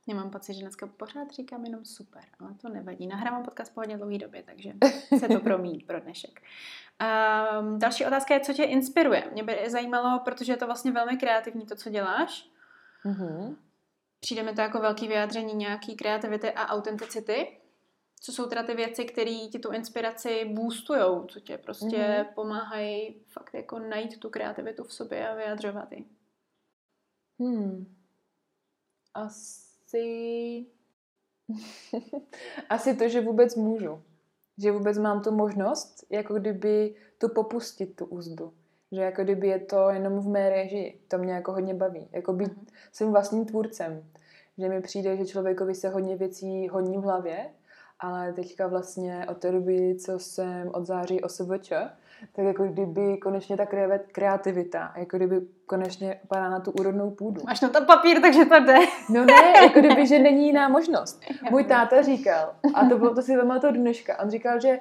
Já 0.09 0.15
mám 0.15 0.29
pocit, 0.29 0.53
že 0.53 0.61
dneska 0.61 0.87
pořád 0.87 1.31
říkám 1.31 1.65
jenom 1.65 1.85
super, 1.85 2.23
ale 2.39 2.53
to 2.61 2.69
nevadí. 2.69 3.07
Nahrávám 3.07 3.43
podcast 3.43 3.73
po 3.73 3.81
hodně 3.81 3.97
dlouhé 3.97 4.17
době, 4.17 4.43
takže 4.43 4.73
se 5.19 5.27
to 5.27 5.39
promíjí 5.39 5.83
pro 5.83 5.99
dnešek. 5.99 6.41
Um, 7.61 7.79
další 7.79 8.05
otázka 8.05 8.33
je, 8.33 8.39
co 8.39 8.53
tě 8.53 8.63
inspiruje. 8.63 9.29
Mě 9.31 9.43
by 9.43 9.69
zajímalo, 9.69 10.19
protože 10.19 10.53
je 10.53 10.57
to 10.57 10.65
vlastně 10.65 10.91
velmi 10.91 11.17
kreativní 11.17 11.65
to, 11.65 11.75
co 11.75 11.89
děláš. 11.89 12.49
Mhm. 13.03 13.57
Přijde 14.19 14.43
mi 14.43 14.53
to 14.55 14.61
jako 14.61 14.79
velký 14.79 15.07
vyjádření 15.07 15.53
nějaký 15.53 15.95
kreativity 15.95 16.51
a 16.51 16.65
autenticity. 16.67 17.57
Co 18.21 18.31
jsou 18.31 18.45
teda 18.45 18.63
ty 18.63 18.73
věci, 18.73 19.05
které 19.05 19.47
ti 19.51 19.59
tu 19.59 19.71
inspiraci 19.71 20.45
boostujou, 20.53 21.25
co 21.27 21.39
tě 21.39 21.57
prostě 21.57 21.97
Mhm. 21.97 22.25
pomáhají 22.35 23.21
fakt 23.27 23.53
jako 23.53 23.79
najít 23.79 24.19
tu 24.19 24.29
kreativitu 24.29 24.83
v 24.83 24.93
sobě 24.93 25.29
a 25.29 25.35
vyjadřovat 25.35 25.91
ji. 25.91 26.05
Hmm. 27.39 27.95
Asi... 29.13 29.68
Asi 32.69 32.95
to, 32.95 33.09
že 33.09 33.21
vůbec 33.21 33.55
můžu. 33.55 34.01
Že 34.57 34.71
vůbec 34.71 34.97
mám 34.97 35.21
tu 35.21 35.31
možnost, 35.31 36.05
jako 36.09 36.33
kdyby 36.33 36.95
tu 37.17 37.29
popustit 37.29 37.95
tu 37.95 38.05
úzdu. 38.05 38.53
Že 38.91 39.01
jako 39.01 39.23
kdyby 39.23 39.47
je 39.47 39.59
to 39.59 39.89
jenom 39.89 40.19
v 40.19 40.27
mé 40.27 40.49
režii. 40.49 41.01
To 41.07 41.17
mě 41.17 41.33
jako 41.33 41.51
hodně 41.51 41.73
baví. 41.73 42.07
Jako 42.11 42.33
být 42.33 42.51
Mhm. 42.51 42.65
svým 42.91 43.11
vlastním 43.11 43.45
tvůrcem. 43.45 44.03
Že 44.57 44.69
mi 44.69 44.81
přijde, 44.81 45.17
že 45.17 45.25
člověkovi 45.25 45.75
se 45.75 45.89
hodně 45.89 46.15
věcí 46.15 46.67
honí 46.67 46.97
v 46.97 47.01
hlavě, 47.01 47.49
ale 47.99 48.33
teďka 48.33 48.67
vlastně 48.67 49.25
od 49.29 49.37
té 49.37 49.51
doby, 49.51 49.95
co 49.95 50.19
jsem 50.19 50.71
od 50.73 50.85
září 50.85 51.21
OSVČ, 51.21 51.71
tak 52.35 52.45
jako 52.45 52.63
kdyby 52.63 53.17
konečně 53.17 53.57
ta 53.57 53.65
kreativita- 54.13 54.91
jako 54.95 55.17
kdyby 55.17 55.41
konečně 55.65 56.19
padá 56.27 56.49
na 56.49 56.59
tu 56.59 56.71
úrodnou 56.71 57.11
půdu. 57.11 57.41
Máš 57.45 57.61
na 57.61 57.69
to 57.69 57.85
papír, 57.85 58.21
takže 58.21 58.45
to 58.45 58.59
jde. 58.59 58.75
No 59.09 59.25
ne, 59.25 59.53
jako 59.63 59.79
kdyby, 59.79 60.07
že 60.07 60.19
není 60.19 60.45
jiná 60.45 60.69
možnost. 60.69 61.21
Můj 61.51 61.63
táta 61.63 62.01
říkal, 62.01 62.53
a 62.73 62.85
to 62.85 62.97
bylo 62.97 63.15
to 63.15 63.21
si 63.21 63.37
pamatuju 63.37 63.73
dneška, 63.73 64.19
on 64.23 64.29
říkal, 64.29 64.59
že 64.59 64.79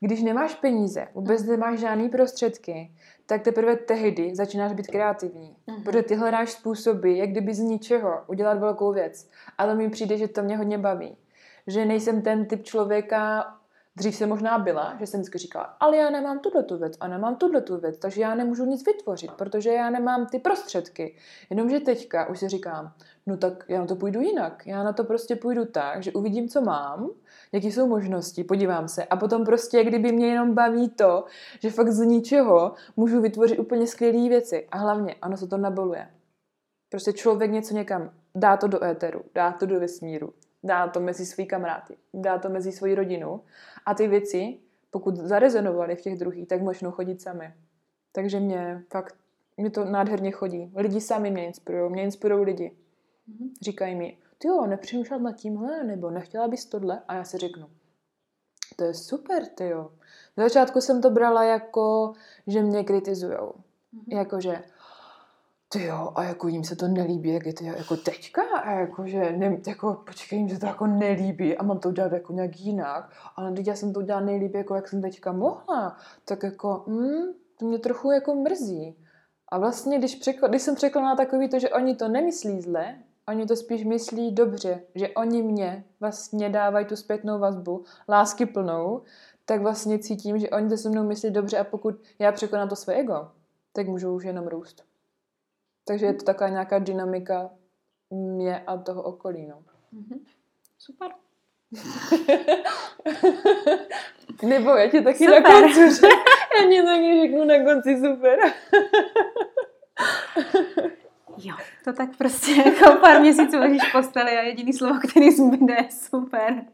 když 0.00 0.22
nemáš 0.22 0.54
peníze, 0.54 1.08
vůbec 1.14 1.44
nemáš 1.44 1.78
žádný 1.78 2.08
prostředky, 2.08 2.90
tak 3.26 3.42
teprve 3.42 3.76
tehdy 3.76 4.34
začínáš 4.34 4.72
být 4.72 4.86
kreativní. 4.86 5.56
Mhm. 5.66 5.82
Protože 5.82 6.02
ty 6.02 6.14
hledáš 6.14 6.50
způsoby, 6.50 7.18
jak 7.18 7.30
kdyby 7.30 7.54
z 7.54 7.58
ničeho 7.58 8.20
udělat 8.26 8.58
velkou 8.58 8.92
věc. 8.92 9.30
A 9.58 9.66
to 9.66 9.74
mi 9.74 9.90
přijde, 9.90 10.16
že 10.16 10.28
to 10.28 10.42
mě 10.42 10.56
hodně 10.56 10.78
baví. 10.78 11.16
Že 11.66 11.84
nejsem 11.84 12.22
ten 12.22 12.46
typ 12.46 12.64
člověka, 12.64 13.46
dřív 13.98 14.16
jsem 14.16 14.28
možná 14.28 14.58
byla, 14.58 14.96
že 15.00 15.06
jsem 15.06 15.20
vždycky 15.20 15.38
říkala, 15.38 15.76
ale 15.80 15.96
já 15.96 16.10
nemám 16.10 16.38
tuhle 16.38 16.62
tu 16.62 16.78
věc 16.78 16.96
a 17.00 17.08
nemám 17.08 17.36
tuhle 17.36 17.60
tu 17.60 17.76
věc, 17.76 17.98
takže 17.98 18.22
já 18.22 18.34
nemůžu 18.34 18.64
nic 18.64 18.86
vytvořit, 18.86 19.30
protože 19.32 19.72
já 19.72 19.90
nemám 19.90 20.26
ty 20.26 20.38
prostředky. 20.38 21.16
Jenomže 21.50 21.80
teďka 21.80 22.28
už 22.28 22.38
si 22.38 22.48
říkám, 22.48 22.92
no 23.26 23.36
tak 23.36 23.64
já 23.68 23.80
na 23.80 23.86
to 23.86 23.96
půjdu 23.96 24.20
jinak. 24.20 24.66
Já 24.66 24.82
na 24.82 24.92
to 24.92 25.04
prostě 25.04 25.36
půjdu 25.36 25.64
tak, 25.64 26.02
že 26.02 26.12
uvidím, 26.12 26.48
co 26.48 26.60
mám, 26.60 27.10
jaký 27.52 27.72
jsou 27.72 27.86
možnosti, 27.86 28.44
podívám 28.44 28.88
se 28.88 29.04
a 29.04 29.16
potom 29.16 29.44
prostě, 29.44 29.84
kdyby 29.84 30.12
mě 30.12 30.26
jenom 30.26 30.54
baví 30.54 30.88
to, 30.88 31.24
že 31.60 31.70
fakt 31.70 31.92
z 31.92 32.06
ničeho 32.06 32.74
můžu 32.96 33.20
vytvořit 33.20 33.58
úplně 33.58 33.86
skvělé 33.86 34.28
věci. 34.28 34.66
A 34.70 34.78
hlavně, 34.78 35.14
ano, 35.22 35.36
se 35.36 35.46
to 35.46 35.56
naboluje. 35.56 36.10
Prostě 36.90 37.12
člověk 37.12 37.50
něco 37.50 37.74
někam, 37.74 38.10
dá 38.34 38.56
to 38.56 38.68
do 38.68 38.84
éteru, 38.84 39.24
dá 39.34 39.52
to 39.52 39.66
do 39.66 39.80
vesmíru, 39.80 40.32
dá 40.62 40.88
to 40.88 41.00
mezi 41.00 41.26
svý 41.26 41.46
kamarády, 41.46 41.96
dá 42.14 42.38
to 42.38 42.48
mezi 42.48 42.72
svoji 42.72 42.94
rodinu 42.94 43.40
a 43.86 43.94
ty 43.94 44.08
věci, 44.08 44.58
pokud 44.90 45.16
zarezonovaly 45.16 45.96
v 45.96 46.00
těch 46.00 46.18
druhých, 46.18 46.48
tak 46.48 46.62
možnou 46.62 46.90
chodit 46.90 47.22
sami. 47.22 47.54
Takže 48.12 48.40
mě 48.40 48.82
fakt, 48.90 49.16
mě 49.56 49.70
to 49.70 49.84
nádherně 49.84 50.30
chodí. 50.30 50.72
Lidi 50.76 51.00
sami 51.00 51.30
mě 51.30 51.46
inspirují, 51.46 51.92
mě 51.92 52.02
inspirují 52.02 52.44
lidi. 52.44 52.76
Mhm. 53.26 53.50
Říkají 53.62 53.94
mi, 53.94 54.18
ty 54.38 54.48
jo, 54.48 54.66
nepřemýšlet 54.66 55.18
nad 55.18 55.36
tímhle, 55.36 55.84
nebo 55.84 56.10
nechtěla 56.10 56.48
bys 56.48 56.66
tohle? 56.66 57.02
A 57.08 57.14
já 57.14 57.24
si 57.24 57.38
řeknu, 57.38 57.66
to 58.76 58.84
je 58.84 58.94
super, 58.94 59.46
ty 59.46 59.68
jo. 59.68 59.92
Na 60.36 60.44
začátku 60.44 60.80
jsem 60.80 61.02
to 61.02 61.10
brala 61.10 61.44
jako, 61.44 62.12
že 62.46 62.62
mě 62.62 62.84
kritizujou. 62.84 63.52
Mhm. 63.92 64.18
Jakože, 64.18 64.62
ty 65.68 65.84
jo, 65.84 66.12
a 66.14 66.24
jako 66.24 66.48
jim 66.48 66.64
se 66.64 66.76
to 66.76 66.88
nelíbí, 66.88 67.32
jak 67.32 67.46
je 67.46 67.52
to 67.52 67.64
jako 67.64 67.96
teďka, 67.96 68.42
a 68.42 68.70
jakože, 68.70 69.32
ne, 69.32 69.60
jako, 69.66 70.02
počkej, 70.06 70.38
jim 70.38 70.48
se 70.48 70.58
to 70.58 70.66
jako 70.66 70.86
nelíbí 70.86 71.56
a 71.56 71.62
mám 71.62 71.78
to 71.78 71.88
udělat 71.88 72.12
jako 72.12 72.32
nějak 72.32 72.60
jinak, 72.60 73.12
ale 73.36 73.52
teď 73.52 73.66
já 73.66 73.74
jsem 73.74 73.92
to 73.92 74.00
udělala 74.00 74.26
nejlíp, 74.26 74.54
jako 74.54 74.74
jak 74.74 74.88
jsem 74.88 75.02
teďka 75.02 75.32
mohla, 75.32 75.96
tak 76.24 76.42
jako, 76.42 76.84
mm, 76.86 77.32
to 77.58 77.66
mě 77.66 77.78
trochu 77.78 78.10
jako 78.10 78.34
mrzí. 78.34 78.96
A 79.48 79.58
vlastně, 79.58 79.98
když, 79.98 80.20
překl- 80.20 80.48
když 80.48 80.62
jsem 80.62 80.74
překonala 80.74 81.16
takový 81.16 81.48
to, 81.48 81.58
že 81.58 81.70
oni 81.70 81.94
to 81.96 82.08
nemyslí 82.08 82.60
zle, 82.60 82.98
Oni 83.28 83.46
to 83.46 83.56
spíš 83.56 83.84
myslí 83.84 84.32
dobře, 84.32 84.82
že 84.94 85.08
oni 85.08 85.42
mě 85.42 85.84
vlastně 86.00 86.50
dávají 86.50 86.86
tu 86.86 86.96
zpětnou 86.96 87.38
vazbu, 87.38 87.84
lásky 88.08 88.46
plnou, 88.46 89.02
tak 89.44 89.62
vlastně 89.62 89.98
cítím, 89.98 90.38
že 90.38 90.50
oni 90.50 90.68
to 90.68 90.76
se 90.76 90.88
mnou 90.88 91.04
myslí 91.04 91.30
dobře 91.30 91.58
a 91.58 91.64
pokud 91.64 91.94
já 92.18 92.32
překonám 92.32 92.68
to 92.68 92.76
své 92.76 92.94
ego, 92.94 93.28
tak 93.72 93.88
můžu 93.88 94.14
už 94.14 94.24
jenom 94.24 94.46
růst. 94.46 94.87
Takže 95.88 96.06
je 96.06 96.14
to 96.14 96.24
taková 96.24 96.50
nějaká 96.50 96.78
dynamika 96.78 97.50
mě 98.10 98.60
a 98.60 98.76
toho 98.76 99.02
okolí. 99.02 99.46
No. 99.46 99.62
Mm-hmm. 99.94 100.20
Super. 100.78 101.10
Nebo 104.48 104.70
já 104.70 104.90
ti 104.90 105.00
taky 105.00 105.24
super. 105.24 105.42
na 105.42 105.50
konci 105.50 105.94
řeknu, 105.94 106.08
já 106.56 106.70
ti 106.70 106.82
taky 106.82 107.20
řeknu 107.22 107.44
na 107.44 107.64
konci 107.64 108.00
super. 108.00 108.38
jo, 111.38 111.54
to 111.84 111.92
tak 111.92 112.16
prostě 112.16 112.52
jako 112.52 113.00
pár 113.00 113.20
měsíců 113.20 113.58
ležíš 113.58 113.88
v 113.88 113.92
posteli 113.92 114.38
a 114.38 114.42
jediný 114.42 114.72
slovo, 114.72 115.00
který 115.08 115.30
zbyde, 115.30 115.74
je 115.74 115.88
super. 115.90 116.64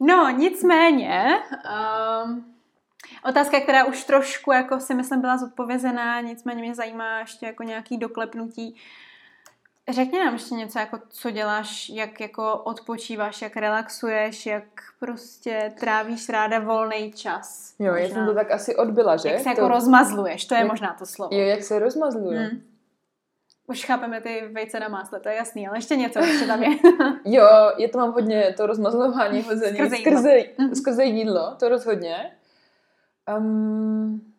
No, 0.00 0.30
nicméně, 0.30 1.42
um, 2.24 2.55
otázka, 3.28 3.60
která 3.60 3.84
už 3.84 4.04
trošku, 4.04 4.52
jako 4.52 4.80
si 4.80 4.94
myslím, 4.94 5.20
byla 5.20 5.36
zodpovězená, 5.36 6.20
nicméně 6.20 6.62
mě 6.62 6.74
zajímá 6.74 7.18
ještě 7.18 7.46
jako 7.46 7.62
nějaký 7.62 7.98
doklepnutí. 7.98 8.76
Řekni 9.88 10.18
nám 10.18 10.32
ještě 10.32 10.54
něco, 10.54 10.78
jako 10.78 10.98
co 11.08 11.30
děláš, 11.30 11.88
jak 11.88 12.20
jako 12.20 12.56
odpočíváš, 12.56 13.42
jak 13.42 13.56
relaxuješ, 13.56 14.46
jak 14.46 14.64
prostě 15.00 15.72
trávíš 15.80 16.28
ráda 16.28 16.58
volný 16.58 17.12
čas. 17.12 17.74
Jo, 17.78 17.92
možná. 17.92 17.98
já 17.98 18.08
jsem 18.08 18.26
to 18.26 18.34
tak 18.34 18.50
asi 18.50 18.76
odbyla, 18.76 19.16
že? 19.16 19.28
Jak 19.28 19.38
se 19.38 19.44
to... 19.44 19.50
jako 19.50 19.68
rozmazluješ, 19.68 20.44
to 20.44 20.54
je 20.54 20.60
jak... 20.60 20.68
možná 20.68 20.96
to 20.98 21.06
slovo. 21.06 21.36
Jo, 21.36 21.44
jak 21.44 21.62
se 21.62 21.78
rozmazluje. 21.78 22.38
Hmm. 22.38 22.62
Už 23.68 23.84
chápeme 23.84 24.20
ty 24.20 24.48
vejce 24.52 24.80
na 24.80 24.88
másle, 24.88 25.20
to 25.20 25.28
je 25.28 25.34
jasný, 25.34 25.68
ale 25.68 25.78
ještě 25.78 25.96
něco, 25.96 26.18
ještě 26.18 26.46
tam 26.46 26.62
je. 26.62 26.68
jo, 27.24 27.46
je 27.76 27.88
to 27.88 27.98
mám 27.98 28.12
hodně, 28.12 28.54
to 28.56 28.66
rozmazlování 28.66 29.42
hození 29.42 29.76
skrze, 29.76 29.96
skrze, 29.96 30.36
jídlo. 30.36 30.74
skrze 30.74 31.04
jídlo, 31.04 31.56
to 31.58 31.68
rozhodně. 31.68 32.30
Um, 33.38 34.32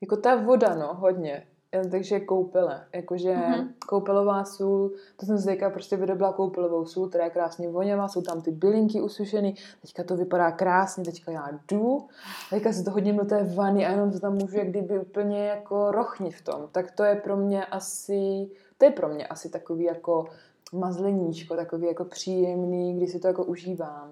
jako 0.00 0.16
ta 0.16 0.36
voda, 0.36 0.74
no, 0.74 0.94
hodně. 0.94 1.46
Takže 1.90 2.20
koupele, 2.20 2.86
jakože 2.94 3.34
mm-hmm. 3.34 3.68
koupelová 3.88 4.44
sůl, 4.44 4.92
to 5.16 5.26
jsem 5.26 5.38
zvyklá, 5.38 5.70
prostě 5.70 5.96
vyrobila 5.96 6.32
koupelovou 6.32 6.86
sůl, 6.86 7.08
která 7.08 7.24
je 7.24 7.30
krásně 7.30 7.68
voněvá, 7.68 8.08
jsou 8.08 8.22
tam 8.22 8.42
ty 8.42 8.50
bylinky 8.50 9.00
usušený, 9.00 9.54
teďka 9.80 10.04
to 10.04 10.16
vypadá 10.16 10.50
krásně, 10.50 11.04
teďka 11.04 11.32
já 11.32 11.60
jdu, 11.68 12.08
teďka 12.50 12.72
se 12.72 12.84
to 12.84 12.90
hodím 12.90 13.16
do 13.16 13.24
té 13.24 13.44
vany 13.44 13.86
a 13.86 13.90
jenom 13.90 14.12
to 14.12 14.20
tam 14.20 14.34
můžu 14.34 14.56
jak 14.56 14.68
kdyby 14.68 14.98
úplně 14.98 15.46
jako 15.46 15.90
rochnit 15.90 16.34
v 16.34 16.44
tom, 16.44 16.68
tak 16.72 16.90
to 16.90 17.04
je 17.04 17.14
pro 17.14 17.36
mě 17.36 17.66
asi, 17.66 18.50
to 18.78 18.84
je 18.84 18.90
pro 18.90 19.08
mě 19.08 19.26
asi 19.26 19.50
takový 19.50 19.84
jako 19.84 20.24
mazleníčko, 20.72 21.56
takový 21.56 21.86
jako 21.86 22.04
příjemný, 22.04 22.96
kdy 22.96 23.06
si 23.06 23.20
to 23.20 23.26
jako 23.26 23.44
užívám. 23.44 24.10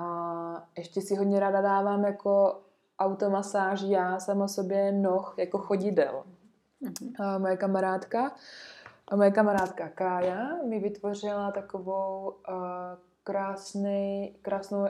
A 0.00 0.62
ještě 0.78 1.00
si 1.00 1.16
hodně 1.16 1.40
ráda 1.40 1.60
dávám 1.60 2.04
jako 2.04 2.60
automasáž 2.98 3.80
já 3.80 4.20
sama 4.20 4.48
sobě 4.48 4.92
noh 4.92 5.34
jako 5.38 5.58
chodidel. 5.58 6.24
Mm-hmm. 6.82 7.24
A 7.24 7.38
moje 7.38 7.56
kamarádka, 7.56 8.32
a 9.08 9.16
moje 9.16 9.30
kamarádka 9.30 9.88
Kája 9.88 10.48
mi 10.68 10.80
vytvořila 10.80 11.50
takovou 11.50 12.34
uh, 12.48 12.54
krásný, 13.24 14.36
krásnou 14.42 14.86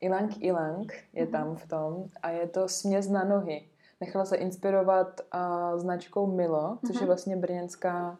ilang 0.00 0.42
ilang 0.42 0.92
je 1.12 1.26
mm-hmm. 1.26 1.30
tam 1.30 1.56
v 1.56 1.68
tom 1.68 2.04
a 2.22 2.30
je 2.30 2.46
to 2.46 2.68
směs 2.68 3.08
na 3.08 3.24
nohy. 3.24 3.68
Nechala 4.00 4.24
se 4.24 4.36
inspirovat 4.36 5.20
uh, 5.34 5.78
značkou 5.78 6.26
Milo, 6.26 6.78
což 6.86 7.00
je 7.00 7.06
vlastně 7.06 7.36
brněnská 7.36 8.18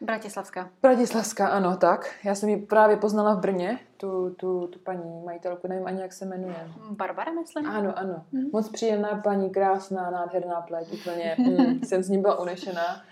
Bratislavská. 0.00 0.70
Bratislavská, 0.82 1.48
ano, 1.48 1.76
tak. 1.76 2.14
Já 2.24 2.34
jsem 2.34 2.48
ji 2.48 2.56
právě 2.56 2.96
poznala 2.96 3.34
v 3.34 3.40
Brně, 3.40 3.78
tu, 3.96 4.30
tu, 4.30 4.66
tu 4.66 4.78
paní 4.78 5.22
majitelku, 5.24 5.68
nevím 5.68 5.86
ani, 5.86 6.00
jak 6.00 6.12
se 6.12 6.26
jmenuje. 6.26 6.68
Barbara, 6.90 7.32
myslím. 7.32 7.66
Ano, 7.66 7.98
ano. 7.98 8.24
Hmm. 8.32 8.50
Moc 8.52 8.68
příjemná 8.68 9.20
paní, 9.24 9.50
krásná, 9.50 10.10
nádherná 10.10 10.60
pleť, 10.60 10.92
úplně. 10.92 11.36
Mm, 11.38 11.80
jsem 11.84 12.02
z 12.02 12.08
ní 12.08 12.18
byla 12.18 12.38
unešená. 12.38 13.02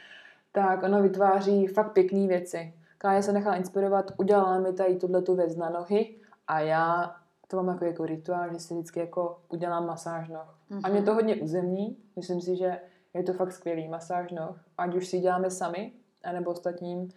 Tak 0.52 0.82
ona 0.82 0.98
vytváří 0.98 1.66
fakt 1.66 1.92
pěkné 1.92 2.26
věci. 2.26 2.74
Kája 2.98 3.22
se 3.22 3.32
nechala 3.32 3.56
inspirovat, 3.56 4.12
udělala 4.16 4.58
mi 4.58 4.72
tady 4.72 4.96
tuhle 4.96 5.22
tu 5.22 5.36
věc 5.36 5.56
na 5.56 5.70
nohy 5.70 6.16
a 6.48 6.60
já 6.60 7.16
to 7.48 7.56
mám 7.56 7.68
jako, 7.68 7.84
jako 7.84 8.06
rituál, 8.06 8.52
že 8.52 8.58
si 8.58 8.74
vždycky 8.74 9.00
jako 9.00 9.40
udělám 9.48 9.86
masáž 9.86 10.28
noh. 10.28 10.54
Mm-hmm. 10.70 10.80
A 10.84 10.88
mě 10.88 11.02
to 11.02 11.14
hodně 11.14 11.36
uzemní, 11.36 11.96
myslím 12.16 12.40
si, 12.40 12.56
že 12.56 12.80
je 13.14 13.22
to 13.22 13.32
fakt 13.32 13.52
skvělý 13.52 13.88
masáž 13.88 14.32
noh. 14.32 14.60
Ať 14.78 14.94
už 14.94 15.06
si 15.06 15.18
děláme 15.18 15.50
sami, 15.50 15.92
anebo 16.24 16.50
ostatním, 16.50 17.08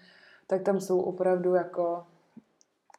tak 0.48 0.62
tam 0.62 0.80
jsou 0.80 1.02
opravdu 1.02 1.56
jako 1.56 2.06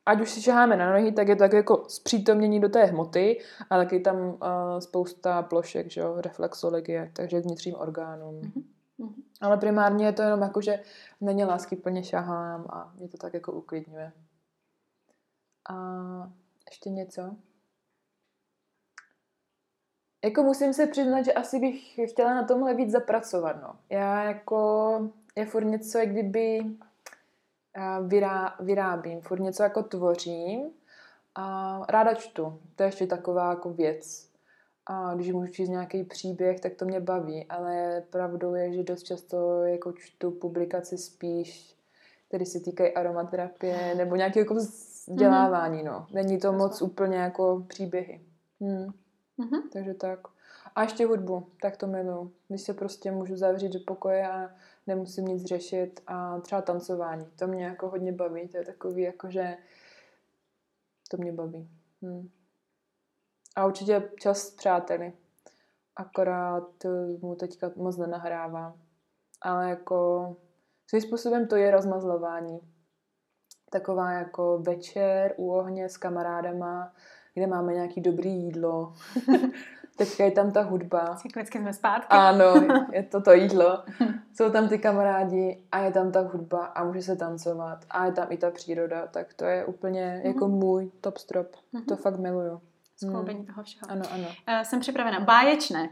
ať 0.07 0.21
už 0.21 0.31
si 0.31 0.43
šaháme 0.43 0.77
na 0.77 0.93
nohy, 0.93 1.13
tak 1.13 1.29
je 1.29 1.37
to 1.37 1.39
tak 1.39 1.53
jako 1.53 1.85
zpřítomnění 1.89 2.61
do 2.61 2.69
té 2.69 2.85
hmoty 2.85 3.41
a 3.71 3.77
taky 3.77 4.01
tam 4.01 4.17
uh, 4.17 4.37
spousta 4.79 5.43
plošek, 5.43 5.91
že 5.91 6.01
jo, 6.01 6.15
reflexologie, 6.21 7.11
takže 7.13 7.41
k 7.41 7.45
vnitřním 7.45 7.75
orgánům. 7.75 8.41
Mm-hmm. 8.41 9.13
Ale 9.41 9.57
primárně 9.57 10.07
je 10.07 10.13
to 10.13 10.23
jenom 10.23 10.43
jako, 10.43 10.61
že 10.61 10.83
není 11.21 11.45
lásky 11.45 11.77
plně 11.77 12.05
šahám 12.05 12.67
a 12.71 12.93
mě 12.99 13.09
to 13.09 13.17
tak 13.17 13.35
jako 13.35 13.53
uklidňuje. 13.53 14.13
A 15.71 15.77
ještě 16.71 16.91
něco? 16.91 17.37
Jako 20.25 20.43
musím 20.43 20.75
se 20.75 20.87
přiznat, 20.87 21.23
že 21.23 21.33
asi 21.33 21.59
bych 21.59 22.11
chtěla 22.11 22.35
na 22.35 22.45
tomhle 22.45 22.75
víc 22.75 22.91
zapracovat, 22.91 23.63
no. 23.63 23.77
Já 23.91 24.25
jako 24.25 25.11
je 25.37 25.47
furt 25.47 25.65
něco, 25.65 25.99
jak 25.99 26.11
kdyby 26.11 26.61
vyrá, 28.07 28.57
vyrábím, 28.61 29.21
furt 29.21 29.41
něco 29.41 29.63
jako 29.63 29.83
tvořím 29.83 30.71
a 31.35 31.79
ráda 31.89 32.15
čtu. 32.15 32.59
To 32.77 32.83
je 32.83 32.89
ještě 32.89 33.07
taková 33.07 33.51
jako 33.51 33.71
věc. 33.71 34.29
A 34.87 35.15
když 35.15 35.33
můžu 35.33 35.53
číst 35.53 35.69
nějaký 35.69 36.05
příběh, 36.05 36.61
tak 36.61 36.75
to 36.75 36.85
mě 36.85 37.01
baví, 37.01 37.47
ale 37.49 38.03
pravdou 38.11 38.55
je, 38.55 38.73
že 38.73 38.83
dost 38.83 39.03
často 39.03 39.65
jako 39.65 39.93
čtu 39.93 40.31
publikace 40.31 40.99
spíš, 40.99 41.77
které 42.29 42.47
se 42.47 42.61
týkají 42.61 42.93
aromaterapie 42.93 43.95
nebo 43.95 44.17
nějakého 44.17 44.43
jako 44.43 44.55
vzdělávání, 44.55 45.83
no. 45.83 46.07
Není 46.13 46.39
to 46.39 46.53
moc 46.53 46.83
úplně 46.83 47.17
jako 47.17 47.65
příběhy. 47.69 48.21
Hmm. 48.61 48.93
Mm-hmm. 49.39 49.63
Takže 49.73 49.95
tak. 49.95 50.19
A 50.75 50.83
ještě 50.83 51.07
hudbu, 51.07 51.47
tak 51.61 51.77
to 51.77 51.87
miluji. 51.87 52.31
Když 52.49 52.63
se 52.63 52.75
prostě 52.75 53.11
můžu 53.11 53.37
zavřít 53.37 53.73
do 53.73 53.81
pokoje 53.87 54.29
a 54.29 54.51
nemusím 54.87 55.25
nic 55.25 55.45
řešit 55.45 56.01
a 56.07 56.41
třeba 56.41 56.63
tancování. 56.63 57.27
To 57.39 57.47
mě 57.47 57.65
jako 57.65 57.89
hodně 57.89 58.13
baví, 58.13 58.49
to 58.49 58.57
je 58.57 58.65
takový 58.65 59.03
jako, 59.03 59.31
že 59.31 59.57
to 61.11 61.17
mě 61.17 61.33
baví. 61.33 61.69
Hmm. 62.03 62.29
A 63.57 63.67
určitě 63.67 64.11
čas 64.21 64.39
s 64.39 64.51
přáteli. 64.51 65.13
Akorát 65.97 66.85
mu 67.21 67.35
teďka 67.35 67.71
moc 67.77 67.97
nenahrává. 67.97 68.77
Ale 69.43 69.71
jako 69.71 70.37
svým 70.87 71.03
způsobem 71.03 71.47
to 71.49 71.57
je 71.57 71.71
rozmazlování. 71.71 72.61
Taková 73.71 74.13
jako 74.13 74.59
večer 74.59 75.35
u 75.37 75.53
ohně 75.53 75.89
s 75.89 75.97
kamarádama, 75.97 76.95
kde 77.35 77.47
máme 77.47 77.75
nějaký 77.75 78.01
dobrý 78.01 78.31
jídlo. 78.31 78.95
Teďka 79.97 80.25
je 80.25 80.31
tam 80.31 80.53
ta 80.53 80.63
hudba. 80.63 81.17
Cyklicky 81.17 81.59
jsme 81.59 81.73
zpátky. 81.73 82.07
Ano, 82.11 82.55
je 82.93 83.03
to 83.03 83.21
to 83.21 83.33
jídlo. 83.33 83.85
Jsou 84.35 84.51
tam 84.51 84.69
ty 84.69 84.79
kamarádi 84.79 85.63
a 85.73 85.79
je 85.79 85.93
tam 85.93 86.13
ta 86.13 86.21
hudba 86.21 86.65
a 86.65 86.85
může 86.85 87.03
se 87.03 87.17
tancovat 87.17 87.85
a 87.91 88.07
je 88.07 88.13
tam 88.13 88.27
i 88.31 88.37
ta 88.37 88.51
příroda, 88.51 89.07
tak 89.07 89.35
to 89.35 89.45
je 89.45 89.65
úplně 89.65 90.21
mm-hmm. 90.23 90.27
jako 90.27 90.49
můj 90.49 90.91
top 91.01 91.19
strop. 91.19 91.47
Mm-hmm. 91.75 91.85
To 91.89 91.97
fakt 91.97 92.19
miluju. 92.19 92.61
Skloubení 92.97 93.41
mm. 93.41 93.47
toho 93.47 93.63
všeho. 93.63 93.91
Ano, 93.91 94.03
ano. 94.11 94.25
Uh, 94.25 94.63
jsem 94.63 94.81
připravena. 94.81 95.21
Báječné. 95.21 95.89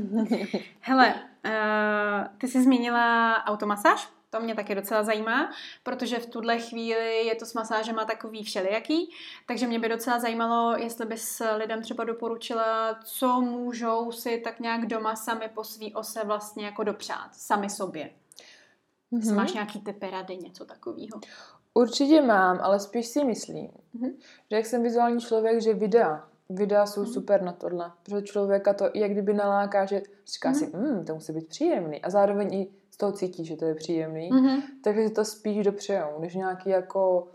Hele, 0.80 1.14
uh, 1.14 2.38
ty 2.38 2.48
jsi 2.48 2.62
zmínila 2.62 3.36
automasáž? 3.44 4.08
To 4.34 4.40
mě 4.40 4.54
taky 4.54 4.74
docela 4.74 5.02
zajímá, 5.02 5.50
protože 5.82 6.18
v 6.18 6.26
tuhle 6.26 6.58
chvíli 6.58 7.26
je 7.26 7.34
to 7.34 7.46
s 7.46 7.54
masážema 7.54 8.04
takový 8.04 8.44
všelijaký, 8.44 9.10
takže 9.46 9.66
mě 9.66 9.78
by 9.78 9.88
docela 9.88 10.18
zajímalo, 10.18 10.76
jestli 10.76 11.06
bys 11.06 11.42
lidem 11.56 11.82
třeba 11.82 12.04
doporučila, 12.04 12.98
co 13.04 13.40
můžou 13.40 14.12
si 14.12 14.38
tak 14.38 14.60
nějak 14.60 14.86
doma 14.86 15.16
sami 15.16 15.50
po 15.54 15.64
svý 15.64 15.94
ose 15.94 16.24
vlastně 16.24 16.64
jako 16.64 16.84
dopřát, 16.84 17.34
sami 17.34 17.70
sobě. 17.70 18.10
Mm-hmm. 19.12 19.34
Máš 19.34 19.52
nějaký 19.52 19.80
typy 19.80 20.10
rady, 20.10 20.36
něco 20.36 20.64
takového? 20.64 21.20
Určitě 21.74 22.22
mám, 22.22 22.58
ale 22.62 22.80
spíš 22.80 23.06
si 23.06 23.24
myslím, 23.24 23.68
mm-hmm. 23.68 24.12
že 24.50 24.56
jak 24.56 24.66
jsem 24.66 24.82
vizuální 24.82 25.20
člověk, 25.20 25.62
že 25.62 25.74
videa, 25.74 26.28
videa 26.48 26.86
jsou 26.86 27.02
mm-hmm. 27.02 27.12
super 27.12 27.42
na 27.42 27.52
tohle, 27.52 27.92
protože 28.02 28.22
člověka 28.22 28.74
to 28.74 28.84
jak 28.94 29.10
kdyby 29.10 29.34
naláká, 29.34 29.86
že 29.86 30.02
říká 30.26 30.52
mm-hmm. 30.52 30.70
si, 30.70 30.76
mm, 30.76 31.04
to 31.04 31.14
musí 31.14 31.32
být 31.32 31.48
příjemný 31.48 32.02
a 32.02 32.10
zároveň 32.10 32.54
i 32.54 32.68
z 32.94 32.96
toho 32.96 33.12
cítí, 33.12 33.44
že 33.44 33.56
to 33.56 33.64
je 33.64 33.74
příjemný, 33.74 34.30
mm-hmm. 34.32 34.62
takže 34.84 35.10
to 35.10 35.24
spíš 35.24 35.64
dopřejou, 35.64 36.20
než 36.20 36.34
nějaký 36.34 36.70
jako 36.70 37.28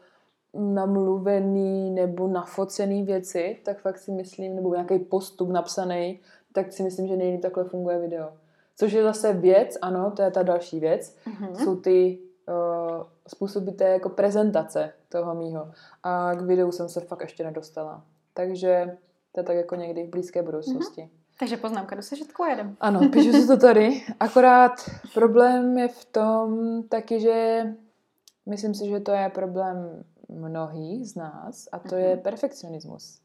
namluvený 0.53 1.91
nebo 1.91 2.27
nafocený 2.27 3.03
věci, 3.03 3.59
tak 3.65 3.79
fakt 3.79 3.97
si 3.97 4.11
myslím, 4.11 4.55
nebo 4.55 4.73
nějaký 4.73 4.99
postup 4.99 5.49
napsaný, 5.49 6.19
tak 6.53 6.73
si 6.73 6.83
myslím, 6.83 7.07
že 7.07 7.17
nejlíp 7.17 7.41
takhle 7.41 7.63
funguje 7.63 7.99
video. 7.99 8.29
Což 8.75 8.91
je 8.91 9.03
zase 9.03 9.33
věc, 9.33 9.77
ano, 9.81 10.11
to 10.15 10.21
je 10.21 10.31
ta 10.31 10.43
další 10.43 10.79
věc. 10.79 11.15
Mhm. 11.27 11.55
Jsou 11.55 11.75
ty 11.75 12.19
uh, 12.47 13.03
způsoby 13.27 13.71
té 13.71 13.89
jako 13.89 14.09
prezentace 14.09 14.93
toho 15.09 15.35
mýho. 15.35 15.71
A 16.03 16.35
k 16.35 16.41
videu 16.41 16.71
jsem 16.71 16.89
se 16.89 16.99
fakt 16.99 17.21
ještě 17.21 17.43
nedostala. 17.43 18.03
Takže 18.33 18.97
to 19.31 19.39
je 19.39 19.43
tak 19.43 19.55
jako 19.55 19.75
někdy 19.75 20.03
v 20.03 20.09
blízké 20.09 20.41
budoucnosti. 20.41 21.09
Takže 21.39 21.57
poznámka 21.57 21.95
do 21.95 22.01
sežitku 22.01 22.43
jedem. 22.43 22.77
Ano, 22.79 23.09
píšu 23.09 23.31
si 23.31 23.47
to 23.47 23.57
tady. 23.57 24.03
Akorát 24.19 24.71
problém 25.13 25.77
je 25.77 25.87
v 25.87 26.05
tom 26.05 26.83
taky, 26.89 27.19
že 27.19 27.63
myslím 28.45 28.75
si, 28.75 28.89
že 28.89 28.99
to 28.99 29.11
je 29.11 29.29
problém 29.29 30.03
mnohých 30.29 31.09
z 31.09 31.15
nás 31.15 31.67
a 31.71 31.79
to 31.79 31.95
je 31.95 32.17
perfekcionismus. 32.17 33.21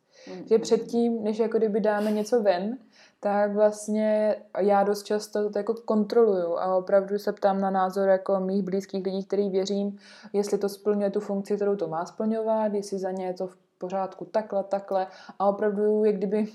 Že 0.49 0.59
předtím, 0.59 1.25
než 1.25 1.39
jako 1.39 1.59
kdyby 1.59 1.81
dáme 1.81 2.11
něco 2.11 2.43
ven, 2.43 2.79
tak 3.21 3.55
vlastně 3.55 4.37
já 4.59 4.83
dost 4.85 5.03
často 5.03 5.51
to 5.51 5.59
jako 5.59 5.75
kontroluju 5.75 6.57
a 6.57 6.77
opravdu 6.77 7.19
se 7.19 7.33
ptám 7.33 7.61
na 7.61 7.71
názor 7.71 8.09
jako 8.09 8.41
mých 8.41 8.63
blízkých 8.63 9.05
lidí, 9.05 9.25
který 9.25 9.51
věřím, 9.51 9.99
jestli 10.33 10.59
to 10.59 10.69
splňuje 10.69 11.11
tu 11.11 11.21
funkci, 11.21 11.57
kterou 11.57 11.77
to 11.77 11.89
má 11.89 12.07
splňovat, 12.07 12.75
jestli 12.75 12.99
za 12.99 13.11
ně 13.11 13.27
je 13.27 13.35
to 13.35 13.47
v 13.47 13.57
pořádku 13.79 14.25
takhle, 14.25 14.65
takhle 14.65 15.07
a 15.39 15.49
opravdu 15.49 16.05
je 16.05 16.13
kdyby 16.13 16.49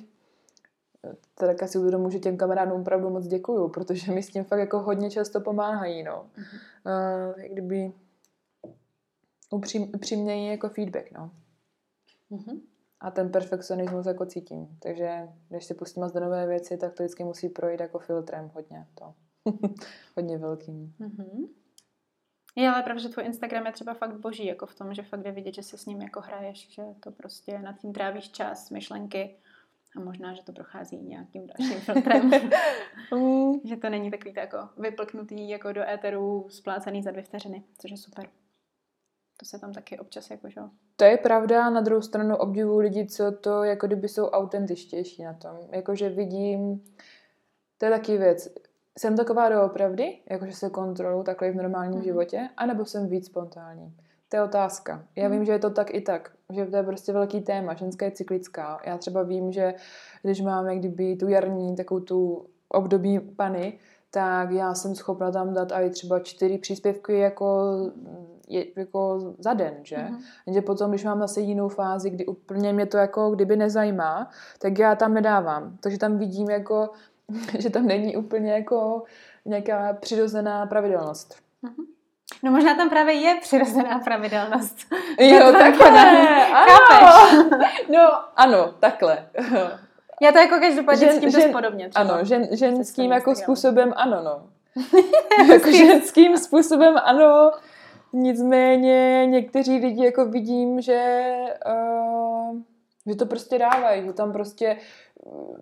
tak 1.36 1.64
asi 1.64 1.78
uvědomu, 1.78 2.10
že 2.10 2.20
těm 2.20 2.38
kamarádům 2.38 2.82
opravdu 2.82 3.10
moc 3.10 3.28
děkuju, 3.28 3.70
protože 3.70 4.12
mi 4.12 4.24
s 4.24 4.30
tím 4.30 4.44
fakt 4.44 4.60
jako 4.60 4.80
hodně 4.80 5.12
často 5.12 5.42
pomáhají, 5.42 6.04
no. 6.04 6.30
Uh, 6.86 7.42
jak 7.42 7.52
kdyby 7.52 7.94
upřím, 9.52 9.92
upřímněji 9.96 10.50
jako 10.50 10.70
feedback, 10.70 11.12
no. 11.12 11.32
Mhm. 12.30 12.62
A 13.00 13.12
ten 13.12 13.32
perfekcionismus 13.32 14.06
jako 14.06 14.26
cítím. 14.26 14.78
Takže 14.80 15.30
když 15.50 15.66
si 15.66 15.74
pustím 15.74 16.04
do 16.14 16.20
nové 16.20 16.48
věci, 16.48 16.78
tak 16.78 16.94
to 16.94 17.04
vždycky 17.04 17.24
musí 17.24 17.50
projít 17.50 17.80
jako 17.80 18.00
filtrem 18.00 18.52
hodně. 18.54 18.88
To. 18.96 19.14
hodně 20.16 20.38
velkým. 20.38 20.94
Mhm. 21.00 21.48
Je, 22.56 22.70
ale 22.70 22.84
pravda, 22.84 23.02
že 23.02 23.10
tvůj 23.10 23.26
Instagram 23.26 23.66
je 23.66 23.72
třeba 23.72 23.94
fakt 23.94 24.20
boží, 24.20 24.46
jako 24.46 24.66
v 24.66 24.76
tom, 24.76 24.94
že 24.94 25.02
fakt 25.02 25.22
jde 25.22 25.32
vidět, 25.32 25.54
že 25.54 25.64
se 25.64 25.78
s 25.78 25.86
ním 25.86 26.02
jako 26.02 26.22
hraješ, 26.22 26.74
že 26.74 26.84
to 27.00 27.12
prostě 27.12 27.60
nad 27.60 27.80
tím 27.80 27.94
trávíš 27.94 28.30
čas, 28.30 28.70
myšlenky 28.70 29.36
a 29.98 30.00
možná, 30.00 30.34
že 30.34 30.44
to 30.44 30.52
prochází 30.54 30.98
nějakým 30.98 31.48
dalším 31.48 31.80
filtrem. 31.80 32.32
Mm, 33.16 33.54
že 33.66 33.76
to 33.78 33.90
není 33.90 34.12
takový 34.12 34.34
to 34.34 34.40
jako 34.40 34.58
vyplknutý 34.78 35.50
jako 35.50 35.72
do 35.72 35.82
éteru, 35.90 36.46
splácený 36.50 37.04
za 37.04 37.12
dvě 37.12 37.24
vteřiny, 37.24 37.64
což 37.78 37.92
je 37.92 37.98
super. 37.98 38.26
To 39.38 39.46
se 39.46 39.60
tam 39.60 39.74
taky 39.74 40.00
občas 40.00 40.30
jako, 40.30 40.50
že 40.50 40.60
jo. 40.60 40.70
To 40.96 41.04
je 41.06 41.18
pravda, 41.18 41.70
na 41.70 41.82
druhou 41.82 42.02
stranu 42.02 42.36
obdivuju 42.38 42.78
lidi, 42.80 43.06
co 43.06 43.32
to 43.32 43.64
jako 43.64 43.88
kdyby 43.88 44.08
jsou 44.08 44.26
autentičtější 44.28 45.24
na 45.24 45.34
tom. 45.34 45.58
Jakože 45.72 46.10
vidím, 46.10 46.84
to 47.78 47.86
je 47.86 47.92
taky 47.92 48.18
věc. 48.18 48.50
Jsem 49.00 49.18
taková 49.18 49.50
doopravdy, 49.50 50.20
jakože 50.30 50.54
se 50.54 50.70
kontroluji 50.70 51.24
takhle 51.24 51.52
v 51.52 51.56
normálním 51.56 51.94
Mhm. 51.96 52.04
životě, 52.04 52.50
anebo 52.58 52.86
jsem 52.86 53.08
víc 53.08 53.26
spontánní. 53.26 53.96
To 54.30 54.36
je 54.38 54.44
otázka. 54.44 55.04
Já 55.16 55.24
Mhm. 55.24 55.32
vím, 55.38 55.46
že 55.46 55.52
je 55.52 55.60
to 55.60 55.70
tak 55.70 55.94
i 55.94 56.02
tak, 56.02 56.32
že 56.54 56.66
to 56.66 56.76
je 56.78 56.84
prostě 56.84 57.14
velký 57.14 57.42
téma, 57.42 57.74
ženská 57.74 58.06
je 58.06 58.12
cyklická. 58.12 58.80
Já 58.86 58.98
třeba 58.98 59.24
vím, 59.24 59.52
že 59.52 59.74
když 60.24 60.42
máme 60.42 60.76
kdyby 60.76 61.16
tu 61.16 61.28
jarní, 61.28 61.76
takovou 61.76 62.00
tu 62.00 62.46
období 62.70 63.20
pany, 63.20 63.80
tak 64.12 64.52
já 64.52 64.74
jsem 64.76 64.96
schopna 64.96 65.32
tam 65.32 65.54
dát 65.54 65.72
i 65.72 65.90
třeba 65.90 66.20
čtyři 66.20 66.58
příspěvky 66.58 67.18
jako, 67.20 67.76
je, 68.48 68.66
jako 68.76 69.20
za 69.40 69.54
den, 69.54 69.74
že? 69.84 69.98
Mhm. 69.98 70.20
Jenže 70.46 70.62
potom, 70.62 70.90
když 70.92 71.04
mám 71.04 71.20
zase 71.20 71.42
jinou 71.42 71.68
fázi, 71.70 72.10
kdy 72.10 72.26
úplně 72.26 72.74
mě 72.74 72.86
to 72.86 72.98
jako 72.98 73.32
kdyby 73.32 73.56
nezajímá, 73.56 74.30
tak 74.60 74.80
já 74.80 74.96
tam 74.96 75.14
nedávám. 75.14 75.78
Takže 75.80 75.98
tam 75.98 76.18
vidím 76.18 76.50
jako, 76.50 76.90
že 77.60 77.70
tam 77.70 77.86
není 77.88 78.18
úplně 78.18 78.52
jako 78.52 79.04
nějaká 79.46 79.94
přirozená 79.94 80.66
pravidelnost. 80.66 81.36
No 82.44 82.52
možná 82.52 82.76
tam 82.76 82.90
právě 82.90 83.14
je 83.14 83.36
přirozená 83.42 84.00
pravidelnost. 84.00 84.78
Jo, 85.20 85.52
takhle, 85.52 85.90
ano. 85.90 86.68
Chápeš? 86.70 87.36
No, 87.90 88.02
ano, 88.36 88.74
takhle. 88.80 89.30
Já 90.22 90.32
to 90.32 90.38
jako 90.38 90.56
každopádně 90.60 91.08
Žen- 91.08 91.14
cítím 91.14 91.30
žen- 91.30 91.42
dost 91.42 91.52
podobně. 91.52 91.90
Třeba. 91.90 92.14
Ano, 92.14 92.26
žen, 92.26 92.48
ženským 92.52 93.12
jako 93.12 93.36
způsobem 93.36 93.94
ano, 93.96 94.22
no. 94.24 94.50
jako 95.54 95.72
ženským 95.72 96.38
způsobem 96.38 96.96
ano, 97.04 97.52
nicméně 98.14 99.26
někteří 99.26 99.78
lidi 99.78 100.06
jako 100.06 100.26
vidím, 100.26 100.82
že, 100.82 101.32
uh, 101.66 102.58
že 103.08 103.16
to 103.16 103.26
prostě 103.26 103.60
dávají, 103.60 104.06
že 104.06 104.14
tam 104.14 104.32
prostě 104.34 104.78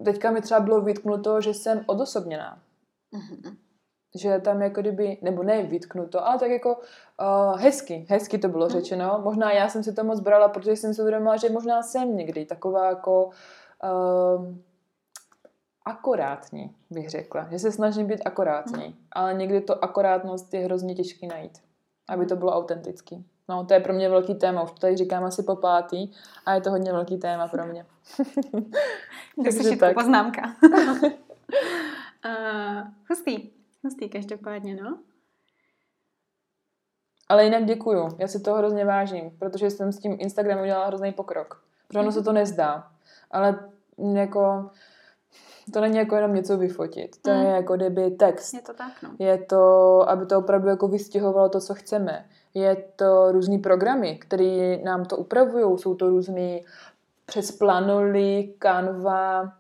teďka 0.06 0.32
mi 0.32 0.42
třeba 0.42 0.60
bylo 0.60 0.82
vytknuto, 0.82 1.42
že 1.42 1.54
jsem 1.54 1.84
odosobněná. 1.86 2.58
Mhm. 3.12 3.58
Že 4.16 4.40
tam 4.40 4.62
jako 4.62 4.82
kdyby, 4.82 5.18
nebo 5.22 5.44
ne 5.44 5.64
vytknuto, 5.64 6.28
ale 6.28 6.40
tak 6.40 6.50
jako 6.52 6.76
uh, 6.76 7.60
hezky, 7.60 8.06
hezky 8.10 8.38
to 8.38 8.48
bylo 8.48 8.66
Mhm. 8.66 8.72
řečeno. 8.74 9.22
Možná 9.24 9.52
já 9.52 9.70
jsem 9.70 9.84
si 9.84 9.94
to 9.94 10.04
moc 10.04 10.20
brala, 10.20 10.48
protože 10.50 10.76
jsem 10.76 10.94
si 10.94 11.02
uvědomila, 11.02 11.38
že 11.38 11.50
možná 11.50 11.84
jsem 11.84 12.16
někdy 12.18 12.46
taková 12.46 12.90
jako 12.90 13.26
uh, 13.26 14.56
akorátní, 15.86 16.76
bych 16.90 17.10
řekla. 17.10 17.48
Že 17.52 17.60
se 17.60 17.72
snažím 17.72 18.08
být 18.08 18.22
akorátní, 18.26 18.96
ale 19.12 19.34
někdy 19.34 19.62
to 19.62 19.84
akorátnost 19.84 20.54
je 20.54 20.60
hrozně 20.60 20.96
těžký 20.96 21.28
najít, 21.28 21.58
aby 22.10 22.26
to 22.26 22.36
bylo 22.36 22.52
autentický. 22.56 23.26
No, 23.50 23.66
to 23.66 23.74
je 23.74 23.80
pro 23.80 23.94
mě 23.94 24.10
velký 24.10 24.36
téma, 24.36 24.64
už 24.64 24.72
to 24.72 24.78
tady 24.80 24.98
říkám 24.98 25.24
asi 25.24 25.44
po 25.44 25.56
pátý 25.56 26.12
a 26.46 26.54
je 26.54 26.62
to 26.62 26.70
hodně 26.72 26.92
velký 26.92 27.18
téma 27.18 27.48
pro 27.48 27.66
mě. 27.66 27.86
Takže 29.44 29.76
tak. 29.78 29.94
poznámka. 29.94 30.42
uh, 30.64 31.10
hustý. 33.10 33.57
Hustý 33.84 34.10
každopádně, 34.10 34.76
no. 34.76 35.00
Ale 37.30 37.44
jinak 37.44 37.66
děkuju, 37.66 38.08
já 38.20 38.28
si 38.28 38.40
toho 38.40 38.58
hrozně 38.58 38.86
vážím, 38.86 39.32
protože 39.40 39.70
jsem 39.70 39.92
s 39.92 40.00
tím 40.00 40.18
Instagramem 40.20 40.64
udělala 40.64 40.88
hrozný 40.88 41.12
pokrok. 41.12 41.64
Protože 41.88 42.00
ono 42.00 42.12
se 42.12 42.24
to 42.24 42.32
nezdá, 42.34 42.92
ale 43.32 43.70
jako 44.14 44.70
to 45.74 45.82
není 45.82 45.98
jako 45.98 46.16
jenom 46.16 46.34
něco 46.34 46.58
vyfotit, 46.58 47.22
to 47.22 47.30
Mm. 47.32 47.42
je 47.42 47.50
jako 47.50 47.76
kdyby 47.76 48.12
text. 48.12 48.54
Je 48.54 48.62
to 48.62 48.74
tak, 48.74 48.94
no. 49.04 49.10
Je 49.20 49.38
to, 49.38 50.02
aby 50.10 50.26
to 50.26 50.38
opravdu 50.38 50.68
jako 50.68 50.88
vystěhovalo 50.88 51.50
to, 51.50 51.60
co 51.60 51.74
chceme. 51.74 52.30
Je 52.54 52.76
to 52.96 53.32
různý 53.32 53.60
programy, 53.60 54.18
které 54.18 54.78
nám 54.84 55.06
to 55.06 55.18
upravují. 55.18 55.78
Jsou 55.80 55.96
to 55.96 56.10
různý 56.10 56.66
přes 57.26 57.52
Planoly, 57.52 58.54
Canva, 58.60 59.54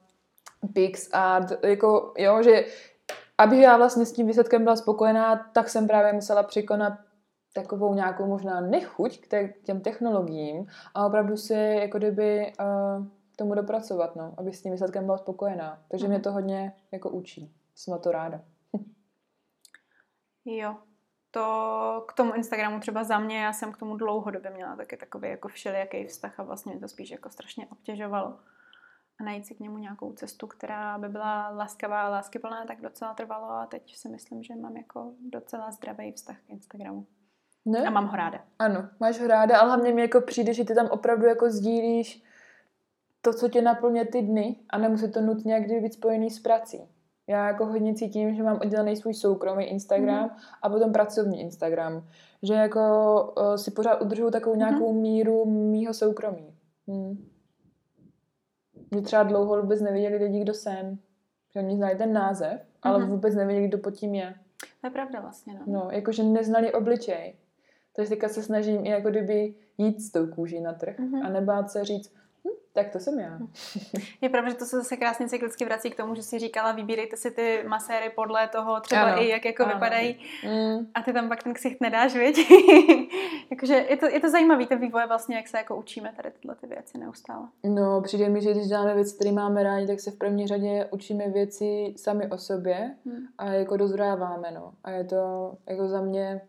PixArt, 0.73 1.63
jako 1.65 2.13
jo, 2.17 2.43
že 2.43 2.65
abych 3.37 3.59
já 3.59 3.77
vlastně 3.77 4.05
s 4.05 4.13
tím 4.13 4.27
výsledkem 4.27 4.63
byla 4.63 4.75
spokojená, 4.75 5.35
tak 5.53 5.69
jsem 5.69 5.87
právě 5.87 6.13
musela 6.13 6.43
překonat 6.43 6.93
takovou 7.53 7.93
nějakou 7.93 8.27
možná 8.27 8.61
nechuť 8.61 9.19
k 9.19 9.27
te- 9.27 9.53
těm 9.63 9.81
technologiím 9.81 10.67
a 10.95 11.05
opravdu 11.05 11.37
si 11.37 11.53
jako 11.53 11.97
kdyby 11.97 12.53
uh, 12.59 13.05
tomu 13.35 13.55
dopracovat, 13.55 14.15
no, 14.15 14.33
aby 14.37 14.53
s 14.53 14.61
tím 14.61 14.71
výsledkem 14.71 15.05
byla 15.05 15.17
spokojená. 15.17 15.83
Takže 15.91 16.07
mě 16.07 16.19
to 16.19 16.31
hodně 16.31 16.73
jako 16.91 17.09
učí. 17.09 17.55
Jsem 17.75 17.91
na 17.91 17.97
to 17.97 18.11
ráda. 18.11 18.41
Jo. 20.49 20.75
To 21.31 22.05
k 22.07 22.13
tomu 22.13 22.33
Instagramu 22.33 22.79
třeba 22.79 23.03
za 23.03 23.19
mě, 23.19 23.43
já 23.43 23.53
jsem 23.53 23.71
k 23.71 23.77
tomu 23.77 23.97
dlouhodobě 23.97 24.51
měla 24.51 24.75
taky 24.75 24.97
takový 24.97 25.29
jako 25.29 25.47
všelijaký 25.47 26.05
vztah 26.05 26.39
a 26.39 26.43
vlastně 26.43 26.71
mě 26.71 26.81
to 26.81 26.87
spíš 26.87 27.11
jako 27.11 27.29
strašně 27.29 27.67
obtěžovalo. 27.71 28.39
A 29.19 29.23
najít 29.23 29.45
si 29.45 29.55
k 29.55 29.59
němu 29.59 29.77
nějakou 29.77 30.13
cestu, 30.13 30.47
která 30.47 30.97
by 30.97 31.09
byla 31.09 31.49
laskavá 31.49 32.01
a 32.01 32.09
láskyplná, 32.09 32.65
tak 32.65 32.81
docela 32.81 33.13
trvalo 33.13 33.49
a 33.49 33.65
teď 33.65 33.95
si 33.95 34.09
myslím, 34.09 34.43
že 34.43 34.55
mám 34.55 34.77
jako 34.77 35.11
docela 35.31 35.71
zdravý 35.71 36.11
vztah 36.11 36.35
k 36.37 36.49
Instagramu. 36.49 37.05
Ne? 37.65 37.79
A 37.87 37.89
mám 37.89 38.07
ho 38.07 38.15
ráda. 38.17 38.39
Ano, 38.59 38.89
máš 38.99 39.19
ho 39.19 39.27
ráda, 39.27 39.59
ale 39.59 39.69
hlavně 39.69 39.93
mi 39.93 40.01
jako 40.01 40.21
přijde, 40.21 40.53
že 40.53 40.63
ty 40.65 40.75
tam 40.75 40.87
opravdu 40.87 41.25
jako 41.25 41.49
sdílíš 41.49 42.23
to, 43.21 43.33
co 43.33 43.49
tě 43.49 43.61
naplňuje 43.61 44.05
ty 44.05 44.21
dny 44.21 44.55
a 44.69 44.77
nemusí 44.77 45.11
to 45.11 45.21
nutně 45.21 45.53
jak 45.53 45.63
být 45.83 45.93
spojený 45.93 46.29
s 46.29 46.39
prací. 46.39 46.81
Já 47.27 47.47
jako 47.47 47.65
hodně 47.65 47.93
cítím, 47.95 48.35
že 48.35 48.43
mám 48.43 48.57
oddělený 48.61 48.95
svůj 48.95 49.13
soukromý 49.13 49.65
Instagram 49.65 50.25
Mhm. 50.25 50.29
a 50.61 50.69
potom 50.69 50.93
pracovní 50.93 51.41
Instagram. 51.41 52.03
Že 52.43 52.53
jako 52.53 52.79
uh, 53.37 53.55
si 53.55 53.71
pořád 53.71 54.01
udržuju 54.01 54.31
takovou 54.31 54.55
Mhm. 54.55 54.59
nějakou 54.59 54.93
míru 54.93 55.45
mýho 55.45 55.93
soukromí. 55.93 56.53
Hmm. 56.87 57.27
Mě 58.91 59.01
třeba 59.01 59.23
dlouho 59.23 59.61
vůbec 59.61 59.81
nevěděli 59.81 60.17
lidi, 60.17 60.39
kdo 60.39 60.53
jsem. 60.53 60.97
Že 61.53 61.59
oni 61.59 61.75
znali 61.75 61.95
ten 61.95 62.13
název, 62.13 62.61
ale 62.81 62.99
Mhm. 62.99 63.09
vůbec 63.09 63.35
nevěděli, 63.35 63.67
kdo 63.67 63.77
pod 63.77 63.91
tím 63.91 64.15
je. 64.15 64.33
To 64.81 64.87
je 64.87 64.91
pravda 64.91 65.19
vlastně, 65.21 65.53
no. 65.53 65.59
No, 65.65 65.87
jakože 65.91 66.23
neznali 66.23 66.73
obličej. 66.73 67.35
Takže 67.95 68.09
teďka 68.09 68.29
se 68.29 68.43
snažím 68.43 68.85
i 68.85 68.89
jako 68.89 69.09
kdyby 69.09 69.53
jít 69.77 70.01
s 70.01 70.11
tou 70.11 70.27
kůží 70.27 70.59
na 70.61 70.73
trh 70.73 70.99
Mhm. 70.99 71.25
a 71.25 71.29
nebát 71.29 71.71
se 71.71 71.85
říct, 71.85 72.13
Tak 72.77 72.89
to 72.89 72.99
jsem 72.99 73.19
já. 73.19 73.39
Je 74.21 74.29
pravda, 74.29 74.49
že 74.49 74.55
to 74.55 74.65
se 74.65 74.77
zase 74.77 74.97
krásně 74.97 75.27
cyklicky 75.29 75.65
vrací 75.65 75.89
k 75.89 75.95
tomu, 75.95 76.15
že 76.15 76.23
si 76.23 76.39
říkala, 76.39 76.71
vybírejte 76.71 77.17
si 77.17 77.31
ty 77.31 77.63
maséry 77.67 78.09
podle 78.15 78.47
toho, 78.47 78.79
třeba 78.81 79.01
Ano, 79.01 79.21
i 79.21 79.29
jak 79.29 79.45
jako 79.45 79.63
ano. 79.63 79.73
vypadají. 79.73 80.19
Mm. 80.45 80.87
A 80.93 81.01
ty 81.01 81.13
tam 81.13 81.29
pak 81.29 81.43
ten 81.43 81.53
ksicht 81.53 81.81
nedáš, 81.81 82.13
viď? 82.15 82.51
Jakože 83.51 83.73
je 83.89 83.97
to, 83.97 84.05
je 84.05 84.19
to 84.19 84.29
zajímavý, 84.29 84.67
ten 84.67 84.79
vývoj 84.79 85.03
vlastně, 85.07 85.35
jak 85.35 85.47
se 85.47 85.57
jako 85.57 85.75
učíme 85.75 86.13
tady 86.17 86.31
tyhle 86.31 86.55
ty 86.55 86.67
věci 86.67 86.97
neustále. 86.97 87.47
No, 87.63 88.01
přijde 88.01 88.29
mi, 88.29 88.41
že 88.41 88.51
když 88.51 88.67
děláme 88.67 88.95
věci, 88.95 89.15
které 89.15 89.31
máme 89.31 89.63
rádi, 89.63 89.87
tak 89.87 89.99
se 89.99 90.11
v 90.11 90.17
první 90.17 90.47
řadě 90.47 90.87
učíme 90.91 91.29
věci 91.29 91.93
sami 91.97 92.27
o 92.29 92.37
sobě 92.37 92.95
Hmm. 93.05 93.25
a 93.37 93.45
jako 93.45 93.77
dozráváme, 93.77 94.51
no. 94.51 94.73
A 94.83 94.91
je 94.91 95.03
to 95.03 95.53
jako 95.69 95.87
za 95.87 96.01
mě, 96.01 96.41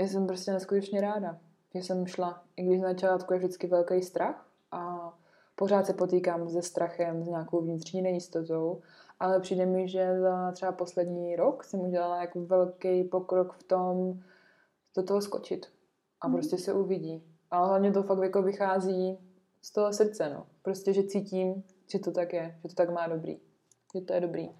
já 0.00 0.06
jsem 0.08 0.26
prostě 0.26 0.50
neskutečně 0.52 1.00
ráda, 1.00 1.38
že 1.74 1.82
jsem 1.82 2.06
šla, 2.06 2.42
i 2.56 2.62
když 2.62 2.80
na 2.80 2.88
začátku 2.88 3.32
je 3.32 3.38
vždycky 3.38 3.66
velký 3.66 4.02
strach 4.02 4.46
a 4.72 5.12
pořád 5.56 5.86
se 5.86 5.92
potýkám 5.92 6.48
se 6.48 6.62
strachem, 6.62 7.24
s 7.24 7.28
nějakou 7.28 7.60
vnitřní 7.60 8.02
nejistotou, 8.02 8.80
ale 9.20 9.40
přijde 9.40 9.66
mi, 9.66 9.88
že 9.88 10.20
za 10.20 10.52
třeba 10.52 10.72
poslední 10.72 11.36
rok 11.36 11.64
jsem 11.64 11.80
udělala 11.80 12.20
jako 12.20 12.40
velký 12.40 13.04
pokrok 13.04 13.52
v 13.52 13.62
tom 13.62 14.20
do 14.96 15.02
toho 15.02 15.20
skočit 15.20 15.66
a 16.20 16.28
Mhm. 16.28 16.36
prostě 16.36 16.58
se 16.58 16.72
uvidí. 16.72 17.22
Ale 17.50 17.68
hlavně 17.68 17.92
to 17.92 18.02
fakt 18.02 18.22
jako 18.22 18.42
vychází 18.42 19.18
z 19.62 19.72
toho 19.72 19.92
srdce, 19.92 20.30
no. 20.34 20.46
Prostě, 20.62 20.92
že 20.92 21.02
cítím, 21.02 21.64
že 21.86 21.98
to 21.98 22.12
tak 22.12 22.32
je, 22.32 22.58
že 22.62 22.68
to 22.68 22.74
tak 22.74 22.90
má 22.90 23.06
dobrý, 23.06 23.40
že 23.94 24.00
to 24.00 24.12
je 24.12 24.20
dobrý. 24.20 24.50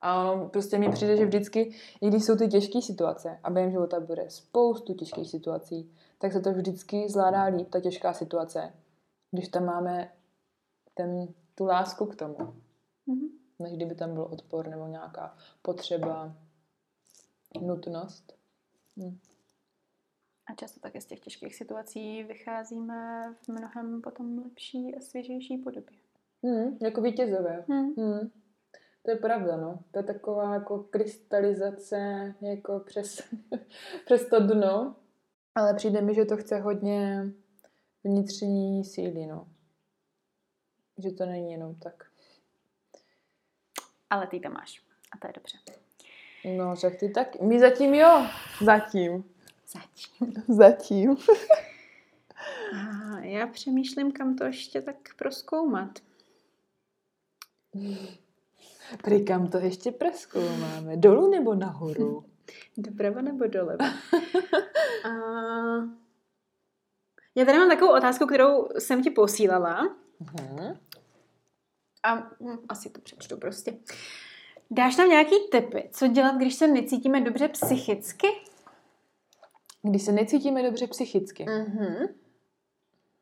A 0.00 0.32
ono 0.32 0.48
prostě 0.48 0.78
mi 0.78 0.88
přijde, 0.90 1.16
že 1.16 1.26
vždycky, 1.26 1.74
i 2.00 2.08
když 2.08 2.24
jsou 2.24 2.36
ty 2.36 2.48
těžké 2.48 2.82
situace 2.82 3.38
a 3.42 3.50
během 3.50 3.70
života 3.70 4.00
bude 4.00 4.30
spoustu 4.30 4.94
těžkých 4.94 5.30
situací, 5.30 5.94
tak 6.18 6.32
se 6.32 6.40
to 6.40 6.52
vždycky 6.52 7.08
zvládá 7.08 7.44
líp, 7.44 7.70
ta 7.70 7.80
těžká 7.80 8.12
situace, 8.12 8.72
když 9.30 9.48
tam 9.48 9.64
máme 9.64 10.12
ten, 10.94 11.28
tu 11.54 11.64
lásku 11.64 12.06
k 12.06 12.16
tomu, 12.16 12.36
Mhm. 13.06 13.28
než 13.58 13.72
kdyby 13.72 13.94
tam 13.94 14.14
byl 14.14 14.22
odpor 14.22 14.68
nebo 14.68 14.86
nějaká 14.86 15.36
potřeba, 15.62 16.34
nutnost. 17.60 18.32
Hm. 18.96 19.18
A 20.46 20.54
často 20.54 20.80
také 20.80 21.00
z 21.00 21.06
těch 21.06 21.20
těžkých 21.20 21.56
situací 21.56 22.22
vycházíme 22.24 23.30
v 23.42 23.48
mnohem 23.48 24.02
potom 24.02 24.38
lepší 24.38 24.94
a 24.96 25.00
svěžejší 25.00 25.58
podobě. 25.58 25.98
Hmm, 26.44 26.78
jako 26.82 27.00
vítězové. 27.00 27.64
Hmm. 27.68 27.94
Hmm. 27.98 28.30
To 29.02 29.10
je 29.10 29.16
pravda, 29.16 29.56
no. 29.56 29.78
To 29.90 29.98
je 29.98 30.02
taková 30.02 30.54
jako 30.54 30.78
krystalizace 30.78 32.34
jako 32.40 32.80
přes, 32.80 33.20
přes 34.04 34.26
to 34.28 34.40
dno. 34.40 34.96
Ale 35.54 35.74
přijde 35.74 36.00
mi, 36.00 36.14
že 36.14 36.24
to 36.24 36.36
chce 36.36 36.60
hodně 36.60 37.24
vnitřní 38.04 38.84
síly, 38.84 39.26
no. 39.26 39.48
Že 40.98 41.10
to 41.10 41.26
není 41.26 41.52
jenom 41.52 41.74
tak. 41.74 42.10
Ale 44.10 44.26
ty 44.26 44.40
tam 44.40 44.52
máš. 44.52 44.82
A 45.12 45.18
to 45.18 45.26
je 45.26 45.32
dobře. 45.32 45.58
No, 46.56 46.76
tak 46.76 46.96
ty 46.96 47.08
tak. 47.08 47.40
My 47.40 47.60
zatím 47.60 47.94
jo. 47.94 48.26
Zatím. 48.64 49.24
Zatím. 49.66 50.34
Zatím. 50.56 51.16
A 52.74 53.18
já 53.18 53.46
přemýšlím, 53.46 54.12
kam 54.12 54.36
to 54.36 54.44
ještě 54.44 54.82
tak 54.82 54.96
proskoumat. 55.16 55.98
Prý 59.02 59.24
kam 59.24 59.48
to 59.48 59.58
ještě 59.58 59.92
preskoumáme? 59.92 60.96
Dolů 60.96 61.30
nebo 61.30 61.54
nahoru? 61.54 62.24
Doprava 62.76 63.22
nebo 63.22 63.46
doleva? 63.46 63.84
A... 65.04 65.10
Já 67.34 67.44
tady 67.44 67.58
mám 67.58 67.68
takovou 67.68 67.96
otázku, 67.96 68.26
kterou 68.26 68.68
jsem 68.78 69.02
ti 69.02 69.10
posílala. 69.10 69.96
Mhm. 70.20 70.78
A 72.02 72.14
hm, 72.14 72.58
asi 72.68 72.90
to 72.90 73.00
přečtu 73.00 73.36
prostě. 73.36 73.78
Dáš 74.70 74.96
nám 74.96 75.08
nějaký 75.08 75.34
tipy, 75.50 75.88
co 75.92 76.06
dělat, 76.06 76.36
když 76.36 76.54
se 76.54 76.68
necítíme 76.68 77.20
dobře 77.20 77.48
psychicky? 77.48 78.26
Když 79.82 80.02
se 80.02 80.12
necítíme 80.12 80.62
dobře 80.62 80.86
psychicky. 80.86 81.44
Mhm. 81.44 82.06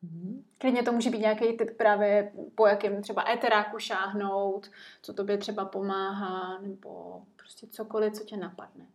Mhm. 0.03 0.38
Klidně 0.59 0.83
to 0.83 0.93
může 0.93 1.11
být 1.11 1.21
nějaký 1.21 1.57
tip 1.57 1.77
právě 1.77 2.33
po 2.55 2.67
jakém 2.67 3.03
třeba 3.03 3.31
eteráku 3.31 3.79
šáhnout, 3.79 4.71
co 5.03 5.13
tobě 5.13 5.39
třeba 5.39 5.65
pomáhá, 5.65 6.59
nebo 6.59 7.23
prostě 7.37 7.67
cokoliv, 7.67 8.13
co 8.13 8.25
tě 8.25 8.37
napadne. 8.37 8.87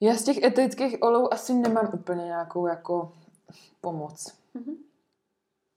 Já 0.00 0.14
z 0.14 0.24
těch 0.24 0.42
eterických 0.42 0.96
olejů 1.00 1.28
asi 1.32 1.54
nemám 1.54 1.90
úplně 1.94 2.24
nějakou 2.24 2.66
jako 2.66 3.12
pomoc. 3.80 4.38
Mhm. 4.54 4.76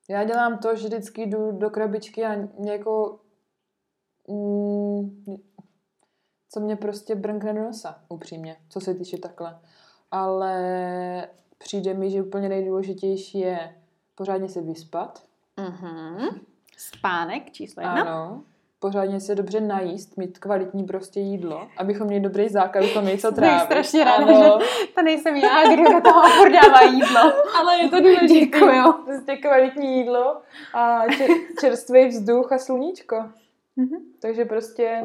Já 0.10 0.24
dělám 0.24 0.58
to, 0.58 0.76
že 0.76 0.88
vždycky 0.88 1.26
jdu 1.26 1.52
do 1.52 1.70
krabičky 1.70 2.26
a 2.26 2.36
jako 2.66 3.20
mm, 4.28 5.26
co 6.50 6.60
mě 6.60 6.76
prostě 6.76 7.16
brnkne 7.16 7.54
do 7.54 7.64
nosa, 7.64 8.04
upřímně, 8.10 8.58
co 8.70 8.80
se 8.80 8.94
týče 8.94 9.18
takhle. 9.18 9.60
Ale 10.12 11.28
přijde 11.58 11.94
mi, 11.94 12.12
že 12.12 12.22
úplně 12.22 12.50
nejdůležitější 12.50 13.39
je 13.39 13.81
pořádně 14.22 14.49
se 14.49 14.61
vyspat. 14.61 15.24
Mhm. 15.57 16.39
Spánek 16.78 17.51
číslo 17.51 17.82
jedna. 17.84 18.01
Ano. 18.01 18.43
Pořádně 18.80 19.19
se 19.19 19.36
dobře 19.36 19.61
najíst, 19.61 20.17
mít 20.17 20.38
kvalitní 20.39 20.84
prostě 20.84 21.19
jídlo, 21.19 21.67
abychom 21.78 22.07
měli 22.07 22.24
dobrý 22.24 22.49
základ, 22.49 22.82
abychom 22.82 23.01
měli 23.03 23.17
co 23.17 23.28
Jsem 23.28 23.36
trávit. 23.36 23.65
strašně 23.65 24.03
ráda, 24.03 24.26
Ano. 24.26 24.59
To 24.95 25.01
nejsem 25.01 25.36
já, 25.36 25.74
kdo 25.74 25.84
do 25.93 26.01
toho 26.01 26.30
furt 26.30 26.51
dává 26.51 26.82
jídlo. 26.82 27.22
Ale 27.59 27.78
je 27.78 27.89
to 27.89 27.99
důležité. 27.99 28.34
Děkuju. 28.34 28.93
Prostě 29.05 29.36
kvalitní 29.38 29.97
jídlo 29.97 30.41
a 30.74 31.01
čer, 31.17 31.30
čerstvý 31.59 32.07
vzduch 32.07 32.51
a 32.51 32.57
sluníčko. 32.57 33.15
Mhm. 33.76 33.97
Takže 34.22 34.45
prostě 34.45 35.03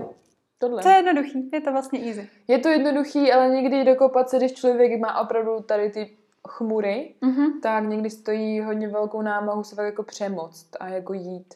tohle. 0.58 0.82
To 0.82 0.88
je 0.88 0.96
jednoduchý, 0.96 1.50
je 1.52 1.60
to 1.60 1.72
vlastně 1.72 2.00
easy. 2.06 2.30
Je 2.48 2.58
to 2.58 2.68
jednoduchý, 2.68 3.32
ale 3.32 3.48
někdy 3.48 3.84
dokopat 3.84 4.28
se, 4.30 4.36
když 4.36 4.52
člověk 4.52 5.00
má 5.00 5.20
opravdu 5.20 5.62
tady 5.62 5.90
ty 5.90 6.16
chmury, 6.47 7.14
Mhm. 7.20 7.61
tak 7.61 7.84
někdy 7.84 8.11
stojí 8.11 8.61
hodně 8.61 8.88
velkou 8.88 9.22
námahu 9.22 9.64
se 9.64 9.76
tak 9.76 9.84
jako 9.86 10.03
přemoct 10.03 10.76
a 10.80 10.88
jako 10.88 11.12
jít. 11.12 11.55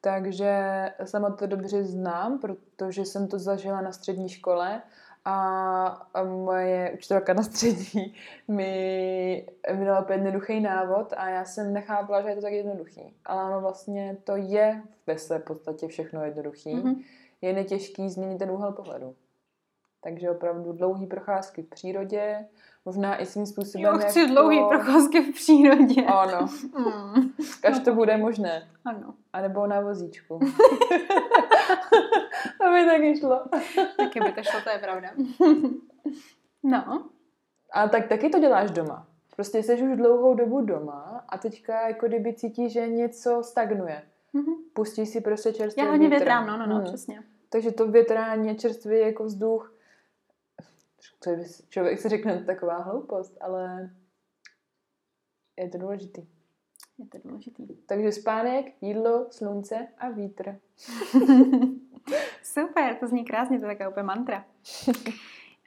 Takže 0.00 0.52
sama 1.04 1.30
to 1.30 1.46
dobře 1.46 1.84
znám, 1.84 2.38
protože 2.38 3.04
jsem 3.04 3.28
to 3.28 3.38
zažila 3.38 3.80
na 3.80 3.92
střední 3.92 4.28
škole 4.28 4.82
a 5.24 6.08
moje 6.24 6.90
učitelka 6.94 7.34
na 7.34 7.42
střední 7.42 8.14
mi, 8.48 9.46
mi 9.78 9.84
dala 9.84 10.00
úplně 10.00 10.16
jednoduchý 10.18 10.60
návod 10.60 11.12
a 11.16 11.28
já 11.28 11.44
jsem 11.44 11.72
nechápala, 11.72 12.22
že 12.22 12.28
je 12.28 12.34
to 12.34 12.42
tak 12.42 12.52
jednoduchý. 12.52 13.14
Ale 13.24 13.44
ono 13.44 13.60
vlastně 13.60 14.16
to 14.24 14.36
je 14.36 14.82
ve 15.06 15.18
své 15.18 15.38
podstatě 15.38 15.88
všechno 15.88 16.24
jednoduchý. 16.24 16.74
Mhm. 16.74 16.94
Je 17.42 17.52
netěžký 17.52 18.08
změnit 18.10 18.38
ten 18.38 18.50
úhel 18.50 18.72
pohledu. 18.72 19.14
Takže 20.00 20.30
opravdu 20.30 20.72
dlouhý 20.72 21.06
procházky 21.06 21.62
v 21.62 21.68
přírodě, 21.68 22.46
možná 22.84 23.16
i 23.20 23.26
svým 23.26 23.46
způsobem 23.46 23.84
Jo, 23.84 23.98
chci 23.98 24.20
jako... 24.20 24.32
dlouhý 24.32 24.60
procházky 24.68 25.20
v 25.20 25.34
přírodě. 25.34 26.02
Ano, 26.06 26.48
Mm. 26.78 27.30
až 27.64 27.78
to 27.78 27.94
bude 27.94 28.16
možné. 28.16 28.68
Ano, 28.84 29.14
A 29.32 29.40
nebo 29.40 29.66
na 29.66 29.80
vozíčku. 29.80 30.38
to 32.58 32.70
by 32.72 32.86
taky 32.86 33.16
šlo. 33.18 33.40
taky 33.96 34.20
by 34.20 34.32
to 34.32 34.42
šlo, 34.42 34.60
to 34.64 34.70
je 34.70 34.78
pravda. 34.78 35.08
No, 36.62 37.04
A 37.72 37.88
tak 37.88 38.08
taky 38.08 38.28
to 38.28 38.38
děláš 38.38 38.70
doma. 38.70 39.06
Prostě 39.36 39.58
jsi 39.62 39.82
už 39.82 39.96
dlouhou 39.96 40.34
dobu 40.34 40.60
doma 40.60 41.24
a 41.28 41.38
teďka 41.38 41.88
jako 41.88 42.06
kdyby 42.08 42.34
cítíš, 42.34 42.72
že 42.72 42.88
něco 42.88 43.42
stagnuje. 43.42 44.02
Mhm. 44.32 44.54
Pustíš 44.72 45.08
si 45.08 45.20
prostě 45.20 45.52
čerstvý 45.52 45.82
já 45.84 45.90
hodně 45.90 46.08
větrám, 46.08 46.46
no, 46.46 46.56
no, 46.56 46.66
no, 46.66 46.74
Hmm. 46.74 46.84
přesně. 46.84 47.22
Takže 47.50 47.72
to 47.72 47.86
větrání 47.86 48.56
čerstvý 48.56 48.98
jako 49.00 49.24
vzduch. 49.24 49.71
To 51.24 51.30
je, 51.30 51.44
člověk 51.68 52.00
si 52.00 52.08
řekne 52.08 52.44
taková 52.44 52.76
hloupost, 52.76 53.36
ale 53.40 53.90
je 55.58 55.68
to 55.68 55.78
důležitý. 55.78 56.26
Je 56.98 57.06
to 57.06 57.28
důležitý. 57.28 57.66
Takže 57.86 58.12
spánek, 58.12 58.66
jídlo, 58.80 59.26
slunce 59.30 59.88
a 59.98 60.10
vítr. 60.10 60.60
Super, 62.42 62.94
to 63.00 63.06
zní 63.06 63.24
krásně, 63.24 63.60
to 63.60 63.66
je 63.66 63.76
taková 63.76 63.88
úplně 63.88 64.06
mantra. 64.06 64.44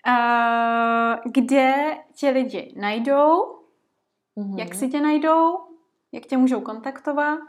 Uh, 0.07 1.31
kde 1.31 1.97
tě 2.13 2.29
lidi 2.29 2.73
najdou? 2.77 3.59
Mhm. 4.35 4.59
Jak 4.59 4.75
si 4.75 4.87
tě 4.87 5.01
najdou? 5.01 5.57
Jak 6.11 6.25
tě 6.25 6.37
můžou 6.37 6.61
kontaktovat? 6.61 7.39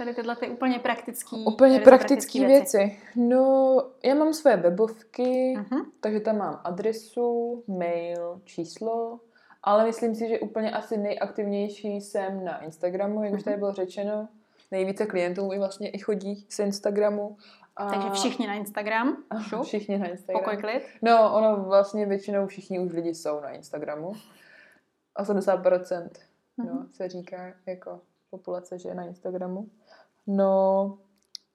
Tady 0.00 0.14
tyhle 0.14 0.36
ty 0.36 0.48
úplně 0.50 0.78
praktický 0.78 1.44
Úplně 1.46 1.80
praktické 1.80 2.46
věci. 2.46 2.98
No, 3.16 3.76
já 4.04 4.14
mám 4.14 4.32
své 4.32 4.56
webovky, 4.56 5.54
Mhm. 5.56 5.80
takže 6.00 6.20
tam 6.20 6.38
mám 6.38 6.60
adresu, 6.64 7.64
mail, 7.68 8.40
číslo, 8.44 9.20
ale 9.62 9.84
myslím 9.84 10.14
si, 10.14 10.28
že 10.28 10.38
úplně 10.40 10.70
asi 10.70 10.96
nejaktivnější 10.98 12.00
jsem 12.00 12.44
na 12.44 12.64
Instagramu, 12.64 13.24
jak 13.24 13.32
už 13.34 13.42
tady 13.42 13.56
bylo 13.56 13.72
řečeno. 13.72 14.28
Nejvíce 14.70 15.06
klientů 15.06 15.48
mi 15.48 15.58
vlastně 15.58 15.90
i 15.90 15.98
chodí 15.98 16.46
z 16.48 16.58
Instagramu. 16.58 17.36
A 17.76 17.90
Takže 17.90 18.10
všichni 18.10 18.46
na 18.46 18.54
Instagram. 18.54 19.16
Šup. 19.48 19.62
Všichni 19.62 19.98
na 19.98 20.06
Instagramu. 20.06 20.44
Pokoj 20.44 20.56
klid. 20.62 20.82
No, 21.02 21.34
ono 21.34 21.64
vlastně 21.64 22.06
většinou 22.06 22.46
všichni 22.46 22.78
už 22.78 22.92
lidi 22.92 23.14
jsou 23.14 23.40
na 23.40 23.50
Instagramu. 23.50 24.12
80% 25.18 26.10
no, 26.58 26.64
Mhm. 26.64 26.88
se 26.92 27.08
říká 27.08 27.52
jako 27.66 28.00
populace 28.30 28.78
žije 28.78 28.94
na 28.94 29.04
Instagramu. 29.04 29.66
No 30.26 30.98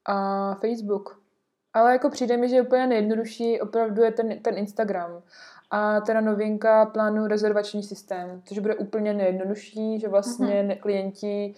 a 0.05 0.55
Facebook. 0.55 1.21
Ale 1.73 1.91
jako 1.91 2.09
přijde 2.09 2.37
mi, 2.37 2.49
že 2.49 2.61
úplně 2.61 2.87
nejjednodušší 2.87 3.61
opravdu 3.61 4.03
je 4.03 4.11
ten, 4.11 4.39
ten 4.39 4.57
Instagram. 4.57 5.21
A 5.71 6.01
teda 6.01 6.21
novinka 6.21 6.85
plánu 6.85 7.27
rezervační 7.27 7.83
systém, 7.83 8.41
což 8.45 8.59
bude 8.59 8.75
úplně 8.75 9.13
nejjednodušší, 9.13 9.99
že 9.99 10.07
vlastně 10.07 10.63
mm-hmm. 10.63 10.79
klienti, 10.79 11.55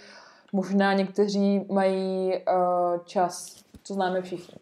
možná 0.53 0.93
někteří 0.93 1.65
mají 1.71 2.33
uh, 2.33 3.03
čas, 3.05 3.63
co 3.83 3.93
známe 3.93 4.21
všichni. 4.21 4.59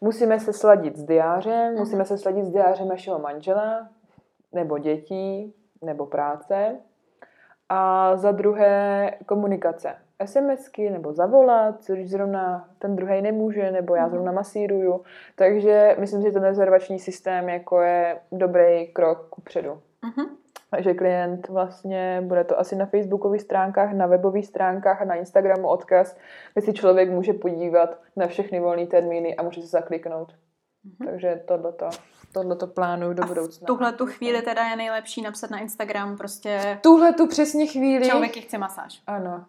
Musíme 0.00 0.40
se 0.40 0.52
sladit 0.52 0.96
s 0.96 1.02
diářem, 1.02 1.52
mm-hmm. 1.52 1.78
musíme 1.78 2.04
se 2.04 2.18
sladit 2.18 2.44
s 2.44 2.50
diářem 2.50 2.88
našeho 2.88 3.18
manžela, 3.18 3.88
nebo 4.52 4.78
dětí, 4.78 5.54
nebo 5.82 6.06
práce. 6.06 6.76
A 7.68 8.16
za 8.16 8.32
druhé 8.32 9.12
komunikace. 9.26 9.94
SMSky 10.24 10.90
nebo 10.90 11.12
zavolat, 11.12 11.74
když 11.88 12.10
zrovna 12.10 12.68
ten 12.78 12.96
druhý 12.96 13.22
nemůže, 13.22 13.70
nebo 13.70 13.94
já 13.94 14.08
zrovna 14.08 14.32
mhm. 14.32 14.36
masíruju. 14.36 15.02
Takže 15.36 15.96
myslím 15.98 16.20
si, 16.20 16.28
že 16.28 16.32
ten 16.32 16.42
rezervační 16.42 16.98
systém 16.98 17.48
jako 17.48 17.80
je 17.80 18.18
dobrý 18.32 18.86
krok 18.86 19.28
kupředu. 19.28 19.70
Uh-huh. 19.70 20.28
Takže 20.70 20.94
klient 20.94 21.48
vlastně, 21.48 22.22
bude 22.24 22.44
to 22.44 22.58
asi 22.58 22.76
na 22.76 22.86
facebookových 22.86 23.42
stránkách, 23.42 23.92
na 23.92 24.06
webových 24.06 24.46
stránkách 24.46 25.02
a 25.02 25.04
na 25.04 25.14
Instagramu 25.14 25.68
odkaz, 25.68 26.16
kde 26.52 26.62
si 26.62 26.72
člověk 26.72 27.10
může 27.10 27.32
podívat 27.32 28.00
na 28.16 28.26
všechny 28.26 28.60
volné 28.60 28.86
termíny 28.86 29.36
a 29.36 29.42
může 29.42 29.60
se 29.60 29.66
zakliknout. 29.66 30.32
Uh-huh. 30.32 31.06
Takže 31.06 31.42
tohleto 32.36 32.66
tohleto 32.66 32.74
plánuju 32.74 33.12
do 33.12 33.26
budoucna. 33.26 33.64
v 33.64 33.66
tuhle 33.66 33.92
tu 33.92 34.06
chvíli 34.06 34.42
teda 34.42 34.64
je 34.64 34.76
nejlepší 34.76 35.22
napsat 35.22 35.50
na 35.50 35.58
Instagram 35.58 36.16
prostě... 36.16 36.78
Tuhle 36.82 37.12
tu 37.12 37.26
přesně 37.26 37.66
chvíli... 37.66 38.08
Člověk 38.08 38.36
chce 38.36 38.58
masáž. 38.58 39.02
Ano. 39.06 39.44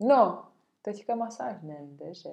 No, 0.00 0.42
teďka 0.82 1.14
masáž 1.14 1.56
nejde, 1.62 2.14
že? 2.14 2.30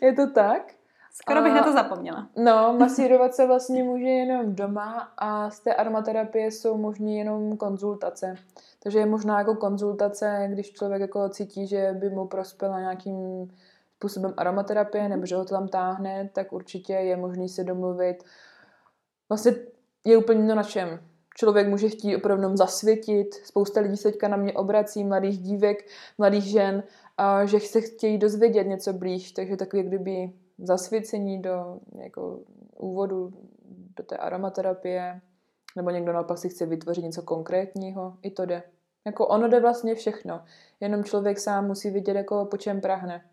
je 0.06 0.12
to 0.12 0.30
tak? 0.30 0.74
Skoro 1.12 1.42
bych 1.42 1.52
a, 1.52 1.54
na 1.54 1.62
to 1.62 1.72
zapomněla. 1.72 2.28
No, 2.36 2.76
masírovat 2.78 3.34
se 3.34 3.46
vlastně 3.46 3.84
může 3.84 4.04
jenom 4.04 4.54
doma 4.54 5.12
a 5.18 5.50
z 5.50 5.60
té 5.60 5.74
aromaterapie 5.74 6.50
jsou 6.50 6.76
možné 6.76 7.12
jenom 7.12 7.56
konzultace. 7.56 8.34
Takže 8.82 8.98
je 8.98 9.06
možná 9.06 9.38
jako 9.38 9.54
konzultace, 9.54 10.48
když 10.50 10.72
člověk 10.72 11.00
jako 11.00 11.28
cítí, 11.28 11.66
že 11.66 11.96
by 11.98 12.10
mu 12.10 12.26
prospěla 12.26 12.80
nějakým 12.80 13.50
způsobem 13.96 14.34
aromaterapie 14.36 15.08
nebo 15.08 15.26
že 15.26 15.36
ho 15.36 15.44
to 15.44 15.54
tam 15.54 15.68
táhne, 15.68 16.30
tak 16.32 16.52
určitě 16.52 16.92
je 16.92 17.16
možný 17.16 17.48
se 17.48 17.64
domluvit. 17.64 18.24
Vlastně 19.28 19.52
je 20.04 20.16
úplně 20.16 20.54
na 20.54 20.62
čem 20.62 21.00
člověk 21.34 21.68
může 21.68 21.88
chtít 21.88 22.16
opravdu 22.16 22.56
zasvětit. 22.56 23.34
Spousta 23.34 23.80
lidí 23.80 23.96
se 23.96 24.10
teďka 24.10 24.28
na 24.28 24.36
mě 24.36 24.52
obrací, 24.52 25.04
mladých 25.04 25.38
dívek, 25.38 25.86
mladých 26.18 26.44
žen, 26.44 26.82
a 27.16 27.44
že 27.46 27.60
se 27.60 27.80
chtějí 27.80 28.18
dozvědět 28.18 28.64
něco 28.64 28.92
blíž, 28.92 29.32
takže 29.32 29.56
takový 29.56 29.82
kdyby 29.82 30.32
zasvěcení 30.58 31.42
do 31.42 31.78
jako 31.98 32.38
úvodu 32.76 33.32
do 33.96 34.04
té 34.04 34.16
aromaterapie, 34.16 35.20
nebo 35.76 35.90
někdo 35.90 36.12
naopak 36.12 36.38
si 36.38 36.48
chce 36.48 36.66
vytvořit 36.66 37.04
něco 37.04 37.22
konkrétního, 37.22 38.16
i 38.22 38.30
to 38.30 38.46
jde. 38.46 38.62
Jako 39.06 39.26
ono 39.26 39.48
jde 39.48 39.60
vlastně 39.60 39.94
všechno, 39.94 40.44
jenom 40.80 41.04
člověk 41.04 41.38
sám 41.38 41.66
musí 41.66 41.90
vidět, 41.90 42.16
jako 42.16 42.44
po 42.44 42.56
čem 42.56 42.80
prahne. 42.80 43.24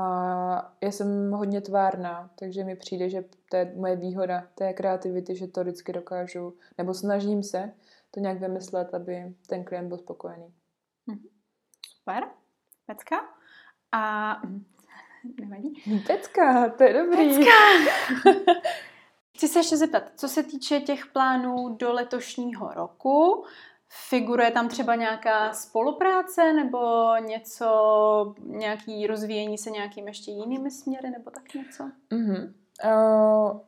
A 0.00 0.74
já 0.80 0.90
jsem 0.90 1.32
hodně 1.32 1.60
tvárná, 1.60 2.30
takže 2.38 2.64
mi 2.64 2.76
přijde, 2.76 3.10
že 3.10 3.24
to 3.50 3.56
je 3.56 3.72
moje 3.76 3.96
výhoda 3.96 4.48
té 4.54 4.72
kreativity, 4.72 5.36
že 5.36 5.46
to 5.46 5.60
vždycky 5.60 5.92
dokážu, 5.92 6.56
nebo 6.78 6.94
snažím 6.94 7.42
se 7.42 7.72
to 8.10 8.20
nějak 8.20 8.40
vymyslet, 8.40 8.94
aby 8.94 9.34
ten 9.46 9.64
klient 9.64 9.88
byl 9.88 9.98
spokojený. 9.98 10.54
Mhm. 11.06 11.28
Super, 11.98 12.24
pecka. 12.86 13.16
A 13.92 14.34
nevadí. 15.40 15.82
Pecka, 16.06 16.68
to 16.68 16.84
je 16.84 16.92
dobrý. 16.92 17.36
Pecka. 17.36 17.50
Chci 19.36 19.48
se 19.48 19.58
ještě 19.58 19.76
zeptat, 19.76 20.02
co 20.16 20.28
se 20.28 20.42
týče 20.42 20.80
těch 20.80 21.06
plánů 21.06 21.68
do 21.68 21.92
letošního 21.92 22.68
roku, 22.74 23.44
Figuruje 24.08 24.50
tam 24.50 24.68
třeba 24.68 24.94
nějaká 24.94 25.52
spolupráce 25.52 26.52
nebo 26.52 26.78
něco, 27.26 28.34
nějaký 28.44 29.06
rozvíjení 29.06 29.58
se 29.58 29.70
nějakým 29.70 30.08
ještě 30.08 30.30
jinými 30.30 30.70
směry 30.70 31.10
nebo 31.10 31.30
tak 31.30 31.54
něco? 31.54 31.84
Mm-hmm. 32.10 32.52
Uh, 32.84 33.60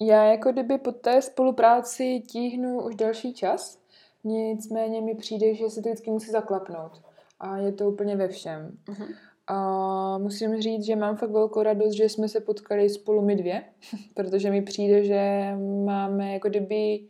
já 0.00 0.24
jako 0.24 0.52
kdyby 0.52 0.78
po 0.78 0.92
té 0.92 1.22
spolupráci 1.22 2.22
tíhnu 2.28 2.82
už 2.82 2.94
další 2.94 3.34
čas, 3.34 3.78
nicméně 4.24 5.00
mi 5.00 5.14
přijde, 5.14 5.54
že 5.54 5.70
se 5.70 5.82
to 5.82 5.88
vždycky 5.88 6.10
musí 6.10 6.30
zaklapnout. 6.30 7.02
A 7.40 7.56
je 7.56 7.72
to 7.72 7.90
úplně 7.90 8.16
ve 8.16 8.28
všem. 8.28 8.78
Mm-hmm. 8.88 9.14
A 9.46 10.18
musím 10.18 10.60
říct, 10.60 10.84
že 10.84 10.96
mám 10.96 11.16
fakt 11.16 11.30
velkou 11.30 11.62
radost, 11.62 11.94
že 11.94 12.08
jsme 12.08 12.28
se 12.28 12.40
potkali 12.40 12.90
spolu 12.90 13.22
my 13.22 13.36
dvě, 13.36 13.64
protože 14.14 14.50
mi 14.50 14.62
přijde, 14.62 15.04
že 15.04 15.52
máme 15.84 16.32
jako 16.32 16.48
kdyby 16.48 17.00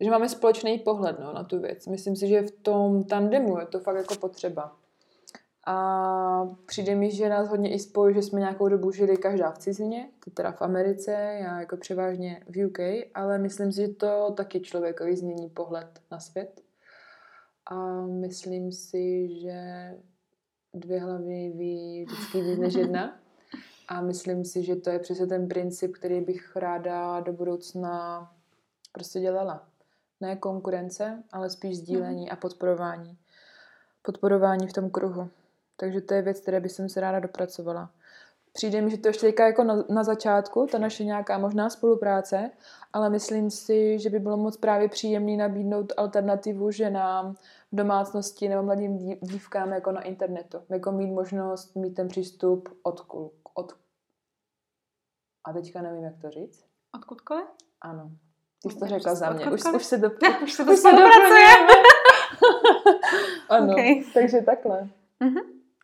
že 0.00 0.10
máme 0.10 0.28
společný 0.28 0.78
pohled 0.78 1.18
no, 1.18 1.32
na 1.32 1.44
tu 1.44 1.60
věc. 1.60 1.86
Myslím 1.86 2.16
si, 2.16 2.28
že 2.28 2.42
v 2.42 2.50
tom 2.50 3.04
tandemu 3.04 3.58
je 3.58 3.66
to 3.66 3.80
fakt 3.80 3.96
jako 3.96 4.14
potřeba. 4.14 4.76
A 5.66 6.56
přijde 6.66 6.94
mi, 6.94 7.10
že 7.10 7.28
nás 7.28 7.48
hodně 7.48 7.74
i 7.74 7.78
spojí, 7.78 8.14
že 8.14 8.22
jsme 8.22 8.40
nějakou 8.40 8.68
dobu 8.68 8.92
žili 8.92 9.16
každá 9.16 9.50
v 9.50 9.58
cizině, 9.58 10.10
to 10.24 10.30
teda 10.30 10.52
v 10.52 10.62
Americe, 10.62 11.12
já 11.40 11.60
jako 11.60 11.76
převážně 11.76 12.42
v 12.46 12.66
UK, 12.66 12.78
ale 13.14 13.38
myslím 13.38 13.72
si, 13.72 13.80
že 13.80 13.88
to 13.88 14.34
taky 14.36 14.60
člověkovi 14.60 15.16
změní 15.16 15.48
pohled 15.48 16.00
na 16.10 16.20
svět. 16.20 16.60
A 17.66 18.06
myslím 18.06 18.72
si, 18.72 19.28
že 19.40 19.90
dvě 20.74 21.00
hlavy 21.00 21.52
ví 21.56 22.04
vždycky 22.04 22.42
víc 22.42 22.58
než 22.58 22.74
jedna. 22.74 23.20
A 23.88 24.00
myslím 24.00 24.44
si, 24.44 24.62
že 24.62 24.76
to 24.76 24.90
je 24.90 24.98
přesně 24.98 25.26
ten 25.26 25.48
princip, 25.48 25.92
který 25.96 26.20
bych 26.20 26.56
ráda 26.56 27.20
do 27.20 27.32
budoucna 27.32 28.32
prostě 28.92 29.20
dělala 29.20 29.68
ne 30.24 30.36
konkurence, 30.36 31.22
ale 31.32 31.50
spíš 31.50 31.76
sdílení 31.76 32.30
a 32.30 32.36
podporování. 32.36 33.18
Podporování 34.02 34.66
v 34.68 34.72
tom 34.72 34.90
kruhu. 34.90 35.30
Takže 35.76 36.00
to 36.00 36.14
je 36.14 36.22
věc, 36.22 36.40
které 36.40 36.60
bych 36.60 36.72
se 36.72 37.00
ráda 37.00 37.20
dopracovala. 37.20 37.90
Přijde 38.52 38.80
mi, 38.80 38.90
že 38.90 38.98
to 38.98 39.08
ještě 39.08 39.34
jako 39.38 39.64
na, 39.64 39.84
na 39.88 40.04
začátku, 40.04 40.66
ta 40.72 40.78
naše 40.78 41.04
nějaká 41.04 41.38
možná 41.38 41.70
spolupráce, 41.70 42.50
ale 42.92 43.10
myslím 43.10 43.50
si, 43.50 43.98
že 43.98 44.10
by 44.10 44.18
bylo 44.18 44.36
moc 44.36 44.56
právě 44.56 44.88
příjemný 44.88 45.36
nabídnout 45.36 45.92
alternativu 45.96 46.70
ženám 46.70 47.34
v 47.72 47.76
domácnosti 47.76 48.48
nebo 48.48 48.62
mladým 48.62 48.98
dívkám 49.20 49.72
jako 49.72 49.92
na 49.92 50.02
internetu. 50.02 50.58
Jako 50.68 50.92
mít 50.92 51.12
možnost 51.12 51.76
mít 51.76 51.94
ten 51.94 52.08
přístup 52.08 52.68
od, 52.82 53.06
od 53.54 53.72
a 55.44 55.52
teďka 55.52 55.82
nevím, 55.82 56.04
jak 56.04 56.18
to 56.20 56.30
říct. 56.30 56.66
Odkudkoliv? 56.94 57.46
Ano. 57.80 58.10
Ty 58.64 58.70
jsi 58.70 58.78
to 58.78 58.86
řekla 58.86 59.14
za 59.14 59.30
mě. 59.30 59.50
Už, 59.50 59.60
už 59.74 59.84
se, 59.84 59.98
do, 59.98 60.10
už 60.42 60.52
se, 60.52 60.64
už 60.64 60.78
se 60.78 60.90
dopracujeme. 60.90 61.72
ano, 63.48 63.72
okay. 63.72 64.04
takže 64.14 64.42
takhle. 64.42 64.88
Mm-hmm. 65.20 65.42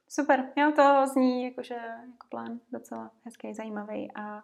Super, 0.09 0.49
jo, 0.57 0.73
to 0.77 1.07
zní 1.13 1.45
jakože 1.45 1.75
jako 1.75 2.27
plán 2.31 2.61
docela 2.73 3.11
hezký, 3.25 3.55
zajímavý 3.55 4.13
a 4.15 4.43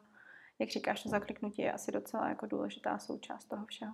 jak 0.58 0.68
říkáš, 0.68 1.02
to 1.02 1.08
zakliknutí 1.08 1.62
je 1.62 1.72
asi 1.72 1.92
docela 1.92 2.28
jako 2.28 2.46
důležitá 2.46 2.98
součást 2.98 3.44
toho 3.44 3.66
všeho. 3.66 3.92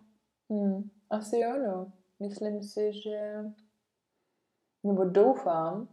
Hmm, 0.51 0.91
asi 1.11 1.39
jo, 1.39 1.53
no. 1.67 1.93
Myslím 2.21 2.63
si, 2.63 2.93
že 2.93 3.45
nebo 4.85 5.05
doufám, 5.05 5.89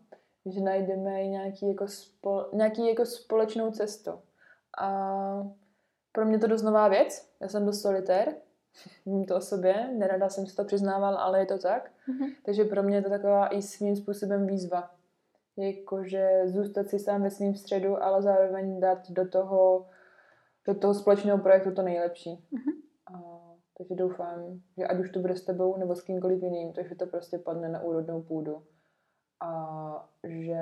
že 0.45 0.61
najdeme 0.61 1.27
nějaký 1.27 1.67
jako, 1.67 1.87
spol, 1.87 2.49
nějaký 2.53 2.87
jako 2.87 3.05
společnou 3.05 3.71
cestu. 3.71 4.11
A 4.81 4.89
pro 6.11 6.25
mě 6.25 6.39
to 6.39 6.47
dost 6.47 6.61
nová 6.61 6.87
věc. 6.87 7.29
Já 7.41 7.47
jsem 7.47 7.65
dost 7.65 7.81
solitér, 7.81 8.35
vím 9.05 9.25
to 9.25 9.35
o 9.35 9.41
sobě, 9.41 9.93
nerada 9.97 10.29
jsem 10.29 10.45
si 10.47 10.55
to 10.55 10.65
přiznával, 10.65 11.15
ale 11.15 11.39
je 11.39 11.45
to 11.45 11.57
tak. 11.57 11.91
Mm-hmm. 12.09 12.35
Takže 12.45 12.63
pro 12.63 12.83
mě 12.83 12.97
je 12.97 13.01
to 13.01 13.09
taková 13.09 13.47
i 13.47 13.61
svým 13.61 13.95
způsobem 13.95 14.47
výzva. 14.47 14.91
Jakože 15.57 16.41
zůstat 16.45 16.89
si 16.89 16.99
sám 16.99 17.23
ve 17.23 17.31
svým 17.31 17.55
středu, 17.55 18.03
ale 18.03 18.21
zároveň 18.21 18.79
dát 18.79 19.11
do 19.11 19.29
toho, 19.29 19.87
do 20.67 20.75
toho 20.75 20.93
společného 20.93 21.37
projektu 21.37 21.71
to 21.71 21.81
nejlepší. 21.81 22.29
Mm-hmm. 22.29 22.73
A, 23.13 23.39
takže 23.77 23.95
doufám, 23.95 24.59
že 24.77 24.87
ať 24.87 24.99
už 24.99 25.11
to 25.11 25.19
bude 25.19 25.35
s 25.35 25.45
tebou 25.45 25.77
nebo 25.77 25.95
s 25.95 26.01
kýmkoliv 26.01 26.43
jiným, 26.43 26.73
takže 26.73 26.95
to 26.95 27.05
prostě 27.05 27.37
padne 27.37 27.69
na 27.69 27.81
úrodnou 27.81 28.21
půdu 28.21 28.63
a 29.41 30.09
že 30.23 30.61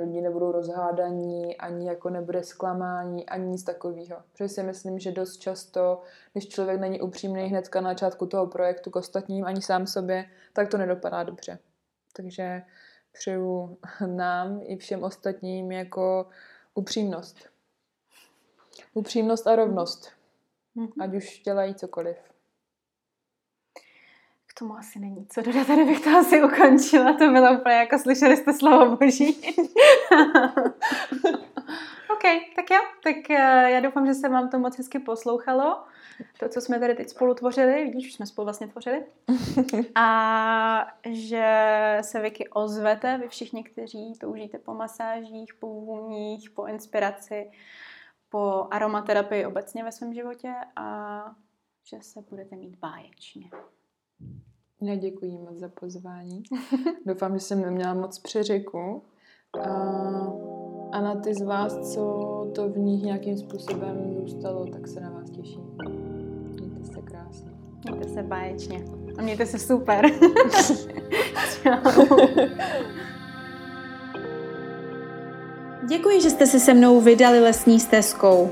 lidi 0.00 0.20
nebudou 0.20 0.52
rozhádaní, 0.52 1.56
ani 1.56 1.88
jako 1.88 2.10
nebude 2.10 2.42
zklamání, 2.42 3.26
ani 3.26 3.46
nic 3.46 3.64
takového. 3.64 4.16
Protože 4.32 4.48
si 4.48 4.62
myslím, 4.62 4.98
že 4.98 5.12
dost 5.12 5.36
často, 5.36 6.02
když 6.32 6.48
člověk 6.48 6.80
není 6.80 7.00
upřímný 7.00 7.42
hnedka 7.42 7.80
na 7.80 7.90
začátku 7.90 8.26
toho 8.26 8.46
projektu 8.46 8.90
k 8.90 8.96
ostatním, 8.96 9.44
ani 9.44 9.62
sám 9.62 9.86
sobě, 9.86 10.24
tak 10.52 10.68
to 10.68 10.78
nedopadá 10.78 11.22
dobře. 11.22 11.58
Takže 12.16 12.62
přeju 13.12 13.78
nám 14.06 14.60
i 14.62 14.76
všem 14.76 15.04
ostatním 15.04 15.72
jako 15.72 16.26
upřímnost. 16.74 17.36
Upřímnost 18.94 19.46
a 19.46 19.56
rovnost. 19.56 20.08
Mm-hmm. 20.76 21.02
Ať 21.04 21.14
už 21.14 21.42
dělají 21.44 21.74
cokoliv 21.74 22.16
k 24.58 24.60
tomu 24.60 24.78
asi 24.78 24.98
není 24.98 25.26
co 25.26 25.42
dodat, 25.42 25.66
tady 25.66 25.84
bych 25.84 26.00
to 26.00 26.10
asi 26.10 26.42
ukončila. 26.42 27.12
To 27.12 27.30
bylo 27.30 27.58
úplně 27.60 27.74
jako 27.74 27.98
slyšeli 27.98 28.36
jste 28.36 28.52
slovo 28.52 28.96
boží. 28.96 29.40
OK, 32.10 32.22
tak 32.56 32.70
jo, 32.70 32.78
tak 33.02 33.16
uh, 33.30 33.36
já 33.68 33.80
doufám, 33.80 34.06
že 34.06 34.14
se 34.14 34.28
vám 34.28 34.50
to 34.50 34.58
moc 34.58 34.78
hezky 34.78 34.98
poslouchalo. 34.98 35.84
To, 36.40 36.48
co 36.48 36.60
jsme 36.60 36.80
tady 36.80 36.94
teď 36.94 37.08
spolu 37.08 37.34
tvořili, 37.34 37.84
vidíš, 37.84 38.06
už 38.06 38.14
jsme 38.14 38.26
spolu 38.26 38.44
vlastně 38.44 38.68
tvořili. 38.68 39.04
A 39.94 40.86
že 41.10 41.98
se 42.00 42.20
Vicky 42.20 42.48
ozvete, 42.48 43.18
vy 43.18 43.28
všichni, 43.28 43.64
kteří 43.64 44.12
toužíte 44.20 44.58
po 44.58 44.74
masážích, 44.74 45.54
po 45.54 45.66
vůních, 45.66 46.50
po 46.50 46.66
inspiraci, 46.66 47.50
po 48.28 48.68
aromaterapii 48.70 49.46
obecně 49.46 49.84
ve 49.84 49.92
svém 49.92 50.14
životě 50.14 50.54
a 50.76 51.20
že 51.84 51.96
se 52.02 52.20
budete 52.30 52.56
mít 52.56 52.76
báječně. 52.76 53.50
Já 54.82 54.94
děkuji 54.94 55.38
moc 55.38 55.58
za 55.58 55.68
pozvání. 55.80 56.42
Doufám, 57.06 57.38
že 57.38 57.40
jsem 57.40 57.62
neměla 57.62 57.94
moc 57.94 58.18
přeřeku. 58.18 59.02
A, 59.60 59.68
a 60.92 61.00
na 61.00 61.14
ty 61.14 61.34
z 61.34 61.42
vás, 61.42 61.94
co 61.94 62.02
to 62.54 62.68
v 62.68 62.78
nich 62.78 63.02
nějakým 63.02 63.36
způsobem 63.36 64.14
zůstalo, 64.14 64.66
tak 64.66 64.88
se 64.88 65.00
na 65.00 65.10
vás 65.10 65.30
těším. 65.30 65.76
Mějte 66.60 66.84
se 66.84 67.02
krásně. 67.02 67.50
Mějte 67.90 68.08
se 68.08 68.22
báječně. 68.22 68.84
A 69.18 69.22
mějte 69.22 69.46
se 69.46 69.58
super. 69.58 70.06
Děkuji, 75.88 76.20
že 76.20 76.30
jste 76.30 76.46
se 76.46 76.60
se 76.60 76.74
mnou 76.74 77.00
vydali 77.00 77.40
lesní 77.40 77.80
stezkou. 77.80 78.50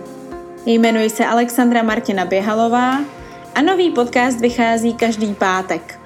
Jmenuji 0.67 1.11
se 1.11 1.27
Alexandra 1.27 1.83
Martina 1.83 2.25
Běhalová 2.25 3.01
a 3.55 3.63
nový 3.63 3.91
podcast 3.91 4.41
vychází 4.41 4.95
každý 4.95 5.35
pátek. 5.35 6.06